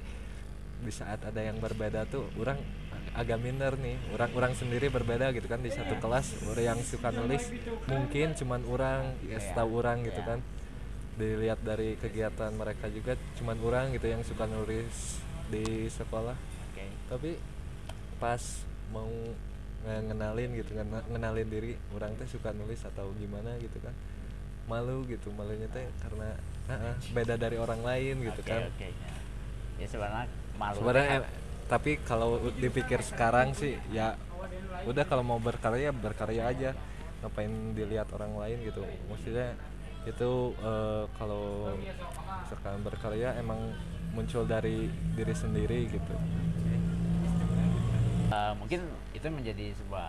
di 0.78 0.90
saat 0.90 1.18
ada 1.20 1.40
yang 1.40 1.58
berbeda 1.58 2.06
tuh 2.06 2.30
orang 2.36 2.58
ag- 2.88 3.12
agak 3.18 3.38
minder 3.38 3.74
nih 3.76 3.98
orang 4.10 4.30
orang 4.32 4.52
sendiri 4.52 4.86
berbeda 4.88 5.30
gitu 5.30 5.44
kan 5.44 5.58
di 5.58 5.68
satu 5.68 5.96
kelas 5.96 6.38
orang 6.44 6.64
yang 6.66 6.80
suka 6.80 7.10
nulis 7.10 7.50
mungkin 7.84 8.32
cuman 8.32 8.62
orang 8.64 9.02
ya 9.22 9.36
Ya. 9.36 9.38
setahu 9.42 9.70
orang 9.76 10.02
gitu 10.02 10.18
Ya. 10.18 10.28
kan 10.28 10.38
dilihat 11.14 11.58
dari 11.60 11.94
kegiatan 11.94 12.52
mereka 12.52 12.86
juga 12.88 13.12
cuman 13.34 13.58
orang 13.58 13.84
gitu 13.90 14.06
yang 14.06 14.22
suka 14.22 14.46
nulis 14.46 15.18
di 15.48 15.64
sekolah 15.88 16.38
Oke. 16.68 16.86
tapi 17.08 17.30
pas 18.16 18.38
mau 18.88 19.10
nge- 19.80 20.04
ngenalin 20.04 20.50
gitu 20.54 20.70
ngena- 20.72 21.06
ngenalin 21.08 21.48
diri 21.48 21.72
orang 21.90 22.14
teh 22.14 22.26
suka 22.26 22.50
nulis 22.52 22.78
atau 22.84 23.10
gimana 23.14 23.58
gitu 23.58 23.78
kan 23.78 23.94
malu 24.64 25.02
gitu 25.04 25.32
malunya 25.32 25.66
teh 25.66 25.86
karena 25.98 26.38
ah, 26.68 26.94
beda 27.10 27.34
dari 27.34 27.56
orang 27.56 27.80
lain 27.80 28.22
gitu 28.22 28.38
Oke, 28.38 28.46
kan 28.48 28.62
oke, 28.68 28.86
ya. 28.86 29.12
ya 29.76 29.86
sebenarnya 29.88 30.26
malu 30.59 30.76
sebenarnya 30.76 31.22
tapi 31.68 32.00
kalau 32.02 32.40
dipikir 32.56 33.00
sekarang 33.00 33.52
sih 33.52 33.76
ya 33.88 34.16
udah 34.84 35.04
kalau 35.04 35.20
mau 35.22 35.36
berkarya 35.38 35.92
berkarya 35.92 36.48
aja. 36.48 36.70
Ngapain 37.18 37.50
dilihat 37.74 38.06
orang 38.14 38.30
lain 38.32 38.62
gitu. 38.62 38.80
Maksudnya 39.11 39.52
itu 40.06 40.30
eh, 40.56 41.04
kalau 41.18 41.74
sekarang 42.48 42.80
berkarya 42.80 43.34
emang 43.36 43.74
muncul 44.14 44.46
dari 44.46 44.86
diri 45.12 45.34
sendiri 45.34 45.90
gitu. 45.90 46.14
Eh, 48.28 48.52
mungkin 48.56 48.80
itu 49.12 49.26
menjadi 49.26 49.66
sebuah 49.74 50.09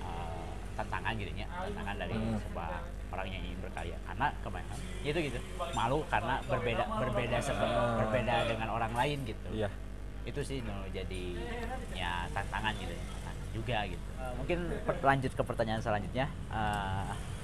eh, 0.00 0.48
tantangan 0.74 1.12
gitu 1.18 1.30
ya 1.34 1.46
tantangan 1.50 1.96
dari 1.98 2.14
Hmm. 2.16 2.38
sebuah 2.40 2.68
orang 3.12 3.26
yang 3.30 3.42
ingin 3.44 3.58
berkarya. 3.60 3.96
Karena 4.06 4.26
kebanyakan 4.40 4.78
ya 5.04 5.08
itu 5.12 5.20
gitu 5.30 5.38
malu 5.70 5.98
karena 6.08 6.34
berbeda 6.48 6.84
berbeda 6.88 7.36
seperti 7.38 7.74
Ah. 7.76 7.94
berbeda 8.00 8.34
dengan 8.48 8.68
orang 8.72 8.92
lain 8.96 9.18
gitu. 9.22 9.48
Iya 9.52 9.70
itu 10.26 10.40
sih 10.42 10.58
no, 10.66 10.74
jadi 10.90 11.38
ya 11.94 12.26
tantangan 12.34 12.74
gitu 12.82 12.90
ya 12.90 13.04
tantangan 13.14 13.36
juga 13.54 13.78
gitu. 13.86 14.06
Eh, 14.18 14.32
mungkin 14.36 14.58
lanjut 15.00 15.32
ke 15.32 15.42
pertanyaan 15.46 15.80
selanjutnya. 15.80 16.26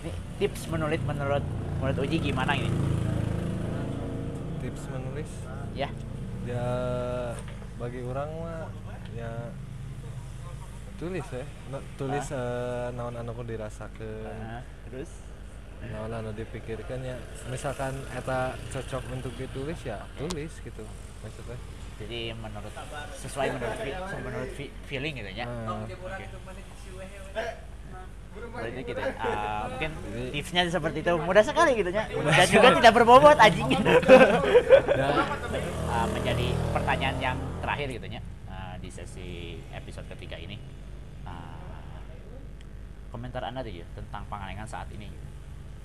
Ini 0.02 0.10
tips 0.42 0.66
menulis 0.66 1.00
menurut 1.06 1.44
menurut 1.78 1.98
Uji 2.02 2.18
gimana 2.18 2.58
ini? 2.58 2.68
Tips 4.58 4.82
menulis? 4.90 5.30
Ya. 5.78 5.88
Ya 6.42 6.66
bagi 7.78 8.02
orang 8.02 8.28
mah 8.34 8.66
ya 9.14 9.30
tulis 10.98 11.26
ya. 11.30 11.46
No- 11.70 11.86
tulis 11.94 12.26
eh, 12.34 12.86
naon 12.98 13.14
anu 13.14 13.30
ku 13.32 13.46
dirasakeun. 13.46 14.26
Eh, 14.58 14.62
terus? 14.90 15.10
Naon 15.86 16.10
anu 16.10 16.30
dipikirkan 16.34 16.98
ya 17.02 17.14
misalkan 17.46 17.94
eta 18.10 18.58
cocok 18.74 19.02
untuk 19.14 19.32
ditulis 19.38 19.78
ya 19.86 20.02
tulis 20.14 20.50
gitu 20.62 20.82
maksudnya 21.22 21.58
jadi 22.02 22.20
menurut 22.34 22.72
sesuai 23.16 23.46
menurut 23.52 23.78
menurut 24.20 24.50
feeling 24.86 25.14
gitu 25.16 25.30
ya 25.30 25.46
Nah, 25.46 25.86
Oke. 25.86 25.94
Berarti 28.32 28.80
gitu. 28.82 28.96
ya. 28.96 29.12
Ah, 29.18 29.68
mungkin 29.68 29.90
tipsnya 30.32 30.64
seperti 30.66 30.98
itu 31.00 31.12
mudah 31.14 31.44
sekali 31.44 31.76
gitu 31.76 31.88
ya. 31.88 32.08
Dan 32.08 32.46
juga 32.48 32.68
tidak 32.74 32.92
berbobot 32.94 33.36
anjing. 33.36 33.68
dan 33.76 35.12
Ah, 35.92 36.08
menjadi 36.08 36.46
pertanyaan 36.72 37.16
yang 37.20 37.36
terakhir 37.60 37.92
gitu 37.92 38.06
ya 38.08 38.20
ah, 38.48 38.74
di 38.80 38.88
sesi 38.88 39.60
episode 39.70 40.08
ketiga 40.08 40.40
ini. 40.40 40.56
Ah, 41.22 41.60
komentar 43.08 43.44
Anda 43.44 43.60
tuh 43.60 43.72
ya 43.72 43.86
tentang 43.92 44.24
Pangalengan 44.26 44.64
saat 44.66 44.88
ini. 44.90 45.06
gitu. 45.06 45.28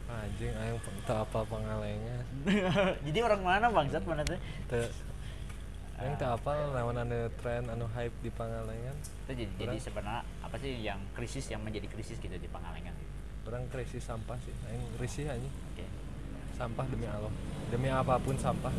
anjing 0.08 0.56
teu 1.04 1.20
apa 1.20 1.44
pangalengan 1.44 2.24
Jadi 3.12 3.20
orang 3.20 3.44
mana 3.44 3.68
bangsat 3.68 4.08
mana 4.08 4.24
tuh? 4.24 4.40
Aing 5.98 6.14
teu 6.16 6.30
apa 6.30 6.52
naon 6.72 6.94
anu 6.96 7.18
tren 7.36 7.66
anu 7.68 7.86
hype 7.90 8.14
di 8.20 8.30
pangalengan 8.30 8.94
Itu 9.26 9.34
jadi, 9.34 9.52
jadi 9.58 9.78
sebenarnya 9.80 10.22
apa 10.40 10.56
sih 10.56 10.78
yang 10.80 11.00
krisis 11.12 11.46
yang 11.48 11.60
menjadi 11.60 11.88
krisis 11.88 12.18
gitu 12.18 12.32
di 12.32 12.46
Pangalengan? 12.48 12.94
orang 13.44 13.64
krisis 13.68 14.04
sampah 14.04 14.36
sih 14.38 14.52
aing 14.68 14.84
risih 14.98 15.26
anjing 15.26 15.54
Oke. 15.72 15.88
sampah 16.54 16.86
demi 16.86 17.08
Allah 17.08 17.32
demi 17.68 17.88
apa 17.88 18.20
pun 18.20 18.36
sampah 18.36 18.70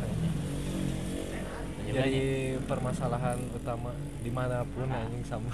juga 1.81 2.05
jadi 2.05 2.25
permasalahan 2.63 3.37
utama 3.49 3.89
di 4.19 4.29
mana 4.29 4.61
pun 4.63 4.85
Ah. 4.87 5.01
anjing 5.01 5.25
sama 5.25 5.49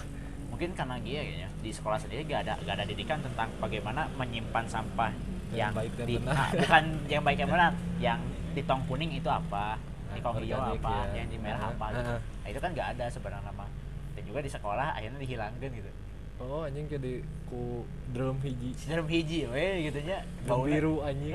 mungkin 0.45 0.71
karena 0.71 0.99
dia 0.99 1.19
kayaknya 1.21 1.49
di 1.59 1.71
sekolah 1.71 1.95
sendiri 1.95 2.23
gak 2.25 2.43
ada 2.43 2.53
gak 2.61 2.75
ada 2.75 2.85
didikan 2.85 3.19
tentang 3.19 3.47
bagaimana 3.57 4.07
menyimpan 4.13 4.65
sampah 4.65 5.11
Yang 5.47 5.55
yang, 5.55 5.71
baik 5.73 5.91
dan 5.95 6.05
di, 6.05 6.15
benar. 6.17 6.35
ah, 6.35 6.49
bukan 6.53 6.83
yang 7.07 7.23
baik 7.23 7.37
yang 7.39 7.51
benar 7.55 7.71
yang 7.97 8.19
di 8.51 8.61
tong 8.61 8.83
kuning 8.85 9.11
itu 9.11 9.27
apa 9.27 9.79
di 10.15 10.21
Nah, 10.21 10.31
organik 10.31 10.55
apa 10.55 10.91
ya. 11.05 11.13
yang 11.13 11.27
di 11.27 11.37
merah 11.37 11.61
Ah, 11.61 11.69
apa 11.69 11.85
gitu. 11.91 12.09
Ah. 12.09 12.19
nah, 12.21 12.47
itu 12.47 12.59
kan 12.59 12.69
nggak 12.71 12.87
ada 12.95 13.05
sebenarnya 13.07 13.51
mah 13.51 13.69
dan 14.15 14.23
juga 14.23 14.39
di 14.39 14.49
sekolah 14.49 14.87
akhirnya 14.93 15.19
dihilangkan 15.19 15.71
gitu. 15.73 15.91
Oh 16.35 16.67
anjing 16.67 16.83
jadi 16.85 17.23
ku 17.47 17.83
drum 18.11 18.35
hiji. 18.39 18.75
Dalam 18.85 19.07
hiji 19.07 19.47
we 19.47 19.87
gitu 19.87 20.03
nya 20.03 20.19
Drum 20.43 20.67
biru 20.67 20.99
anjing. 20.99 21.31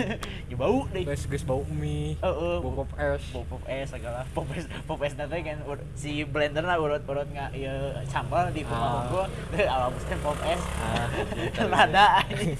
Ya 0.50 0.56
bau 0.56 0.90
deh. 0.90 1.06
Guys 1.06 1.22
guys 1.24 1.46
bau 1.46 1.62
mie 1.70 2.18
Heeh, 2.18 2.54
bau 2.58 2.74
pop 2.76 2.90
es. 2.98 3.22
Pop 3.30 3.46
pop 3.46 3.62
es 3.64 3.86
segala. 3.86 4.26
Pop 4.28 4.50
es 4.50 4.66
pop 4.84 4.98
es 4.98 5.14
nanti 5.14 5.38
kan 5.40 5.62
si 5.94 6.22
blender 6.24 6.62
lah 6.62 6.82
urut 6.82 6.98
urut 7.00 7.30
nggak 7.30 7.54
ya 7.54 7.70
sambal 8.04 8.50
di 8.50 8.66
rumah 8.66 9.06
Ah. 9.06 9.06
gua. 9.06 9.24
Alam 9.54 9.94
kan 9.96 10.18
pop 10.18 10.38
es. 10.42 10.62
Ah, 10.76 11.06
tahu 11.54 11.68
lada 11.70 12.04
anjing. 12.20 12.50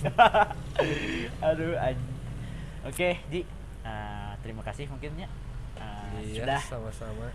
aduh 1.42 1.74
anjing 1.76 2.14
oke 2.82 3.08
Ji. 3.28 3.40
Eh, 3.80 4.30
terima 4.38 4.62
kasih 4.62 4.86
mungkinnya 4.86 5.26
iya 6.18 6.42
sudah. 6.42 6.60
sama-sama. 6.66 7.28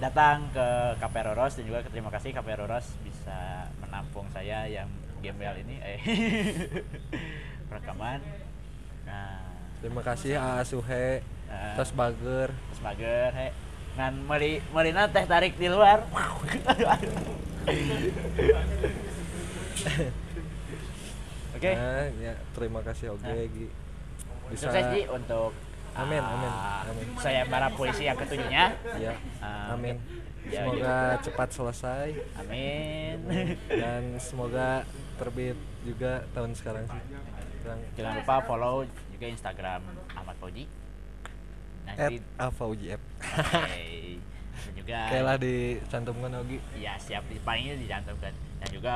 Datang 0.00 0.48
ke 0.56 0.66
KP 0.96 1.14
Roros 1.28 1.52
dan 1.60 1.64
juga 1.68 1.84
terima 1.84 2.08
kasih 2.08 2.32
KP 2.32 2.48
Roros 2.56 2.96
bisa 3.04 3.68
menampung 3.84 4.24
saya 4.32 4.64
yang 4.64 4.88
gembel 5.20 5.60
ini. 5.60 5.76
Eh 5.84 6.00
rekaman. 7.74 8.24
Nah 9.04 9.44
terima 9.84 10.00
kasih 10.00 10.40
A 10.40 10.64
Suhe. 10.64 11.20
Ah. 11.50 11.74
tas 11.74 11.90
bager. 11.92 12.48
terus 12.54 12.80
mager 12.80 13.30
he. 13.34 13.48
Ngan 13.98 14.14
meli 14.24 14.62
melina 14.72 15.10
teh 15.10 15.26
tarik 15.26 15.58
di 15.58 15.68
luar. 15.68 16.06
Oke. 21.60 21.76
Nah, 21.76 22.08
ya 22.16 22.32
terima 22.56 22.80
kasih 22.80 23.12
oke 23.12 23.26
Nah. 23.26 23.36
Gi. 23.36 23.68
bisa 24.48 24.66
sukses 24.66 24.84
Ji 24.96 25.00
untuk 25.12 25.52
Amin, 25.92 26.18
ah, 26.18 26.32
amin, 26.32 26.52
amin. 26.86 27.06
saya 27.18 27.42
para 27.44 27.66
polisi 27.70 28.04
yang 28.04 28.14
ketujuhnya. 28.14 28.64
Ya 28.96 29.12
Ah, 29.38 29.74
amin. 29.74 29.98
Ya, 30.42 30.62
semoga 30.62 30.96
cepat 31.20 31.48
selesai. 31.50 32.08
Amin. 32.36 33.16
Dan 33.68 34.02
semoga 34.16 34.82
terbit 35.16 35.54
juga 35.82 36.24
tahun 36.30 36.54
sekarang 36.54 36.84
sih. 36.86 37.02
Jangan 37.94 38.12
lupa 38.16 38.34
follow 38.42 38.76
juga 39.10 39.26
Instagram 39.26 39.82
Ahmad 40.10 40.36
Fauji. 40.38 40.64
At 41.82 41.96
nanti 41.98 42.16
Alfauji 42.36 42.86
app 42.88 43.02
Oke. 43.20 44.22
dan 44.62 44.72
juga 44.72 44.98
Kayak 45.10 45.24
lah 45.24 45.36
dicantumkan 45.36 46.30
Ogi. 46.38 46.58
ya 46.74 46.94
siap. 46.96 47.26
Di 47.26 47.36
palingnya 47.40 47.74
dicantumkan 47.76 48.30
dan 48.30 48.68
juga 48.70 48.94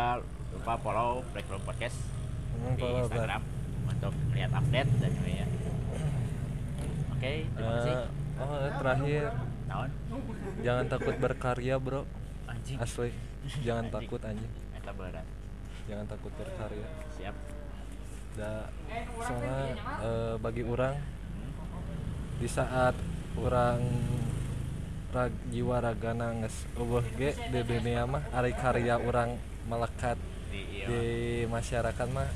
lupa 0.51 0.75
follow 0.79 1.27
Breakroom 1.31 1.63
Podcast 1.63 1.99
Hmm, 2.55 2.79
di 2.79 2.87
Instagram 2.87 3.43
untuk 3.85 4.15
lihat 4.31 4.55
update 4.55 4.91
dan 4.97 5.11
juga 5.13 5.31
ya 5.35 5.44
oke 7.25 7.33
terima 7.57 7.73
kasih 7.81 7.97
Eh, 8.35 8.43
oh, 8.43 8.67
terakhir 8.83 9.23
tahun 9.65 9.91
jangan 10.61 10.85
takut 10.91 11.15
berkarya, 11.17 11.75
Bro. 11.79 12.03
anjing 12.51 12.83
Asli. 12.83 13.15
Jangan 13.63 13.87
Anjing. 13.87 13.95
takut 13.95 14.21
anjing. 14.21 14.53
Eta 14.75 14.91
berat 14.91 15.27
Jangan 15.87 16.07
takut 16.11 16.33
berkarya. 16.35 16.87
siap 17.15 17.37
Da, 18.35 18.67
soalnya 19.23 19.79
eh, 20.03 20.35
bagi 20.43 20.67
orang 20.67 20.99
di 22.35 22.51
saat 22.51 22.99
orang 23.39 23.79
rag, 25.15 25.31
jiwa 25.55 25.79
ragana 25.79 26.35
geus 26.43 26.67
eueuh 26.75 27.07
ge 27.15 27.39
di 27.55 27.63
dunia 27.63 28.03
mah 28.03 28.27
ari 28.35 28.51
karya 28.51 28.99
orang 28.99 29.39
melekat 29.71 30.19
di 30.51 30.83
iya 30.83 30.87
di 30.91 31.03
masyarakat 31.47 32.07
mah 32.11 32.27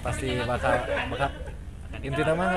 pasti 0.00 0.32
bakal 0.48 0.80
bakal 1.12 1.28
intinya 2.02 2.34
mah 2.34 2.52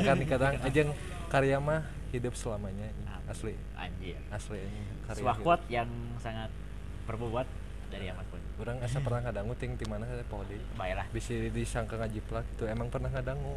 akan 0.00 0.16
dikatakan 0.24 0.56
ajeng 0.64 0.88
karya 1.28 1.56
mah 1.60 1.84
hidup 2.10 2.34
selamanya 2.34 2.88
asli 3.30 3.54
anjir 3.78 4.18
asli 4.34 4.58
karya 5.06 5.22
hidup. 5.22 5.44
quote 5.44 5.64
yang 5.70 5.88
sangat 6.18 6.50
berbobot 7.06 7.46
dari 7.92 8.10
Ahmad 8.10 8.26
pun 8.32 8.40
orang 8.58 8.76
asa 8.82 8.98
pernah 8.98 9.20
ngadangu 9.28 9.54
ting 9.54 9.78
di 9.78 9.86
mana 9.86 10.04
saya 10.08 10.26
poho 10.26 10.42
deui 10.50 10.58
baiklah 10.74 11.06
bisa 11.14 11.32
disangka 11.54 11.94
ngajiplak 12.00 12.44
itu 12.58 12.64
emang 12.66 12.90
pernah 12.90 13.12
ngadangu 13.12 13.54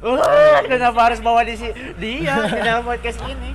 Uh, 0.00 0.60
kenapa 0.64 1.12
harus 1.12 1.20
bawa 1.20 1.44
di 1.44 1.60
si 1.60 1.68
dia 2.00 2.32
di 2.48 2.60
dalam 2.64 2.84
podcast 2.88 3.20
ini? 3.28 3.52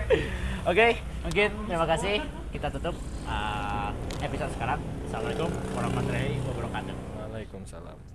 Oke, 0.68 1.00
mungkin 1.24 1.48
terima 1.64 1.88
kasih. 1.88 2.20
Kita 2.52 2.68
tutup 2.68 2.92
uh, 3.24 3.88
episode 4.20 4.52
sekarang. 4.52 4.80
Assalamualaikum 5.08 5.48
warahmatullahi 5.72 6.36
wabarakatuh. 6.44 6.96
Waalaikumsalam 7.16 8.07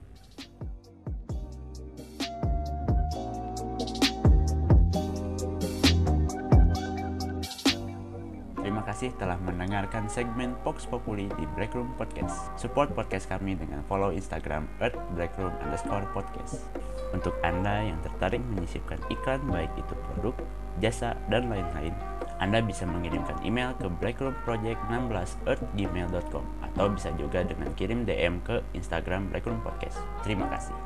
Terima 8.63 8.79
kasih 8.79 9.11
telah 9.19 9.35
mendengarkan 9.43 10.07
segmen 10.07 10.55
Vox 10.63 10.87
Populi 10.87 11.27
di 11.35 11.43
Breakroom 11.51 11.91
Podcast. 11.99 12.47
Support 12.55 12.95
podcast 12.95 13.27
kami 13.27 13.59
dengan 13.59 13.83
follow 13.91 14.15
Instagram 14.15 14.71
at 14.79 14.95
breakroom 15.19 15.51
underscore 15.67 16.07
podcast. 16.15 16.63
Untuk 17.11 17.35
Anda 17.43 17.91
yang 17.91 17.99
tertarik 17.99 18.39
menyisipkan 18.39 19.03
iklan 19.11 19.43
baik 19.51 19.67
itu 19.75 19.91
produk, 20.07 20.31
jasa, 20.79 21.11
dan 21.27 21.51
lain-lain, 21.51 21.91
Anda 22.39 22.63
bisa 22.63 22.87
mengirimkan 22.87 23.43
email 23.43 23.75
ke 23.75 23.91
breakroomproject16 23.99 25.43
at 25.43 25.59
gmail.com 25.75 26.45
atau 26.63 26.85
bisa 26.87 27.11
juga 27.19 27.43
dengan 27.43 27.67
kirim 27.75 28.07
DM 28.07 28.39
ke 28.47 28.63
Instagram 28.71 29.27
Breakroom 29.27 29.59
Podcast. 29.59 29.99
Terima 30.23 30.47
kasih. 30.47 30.79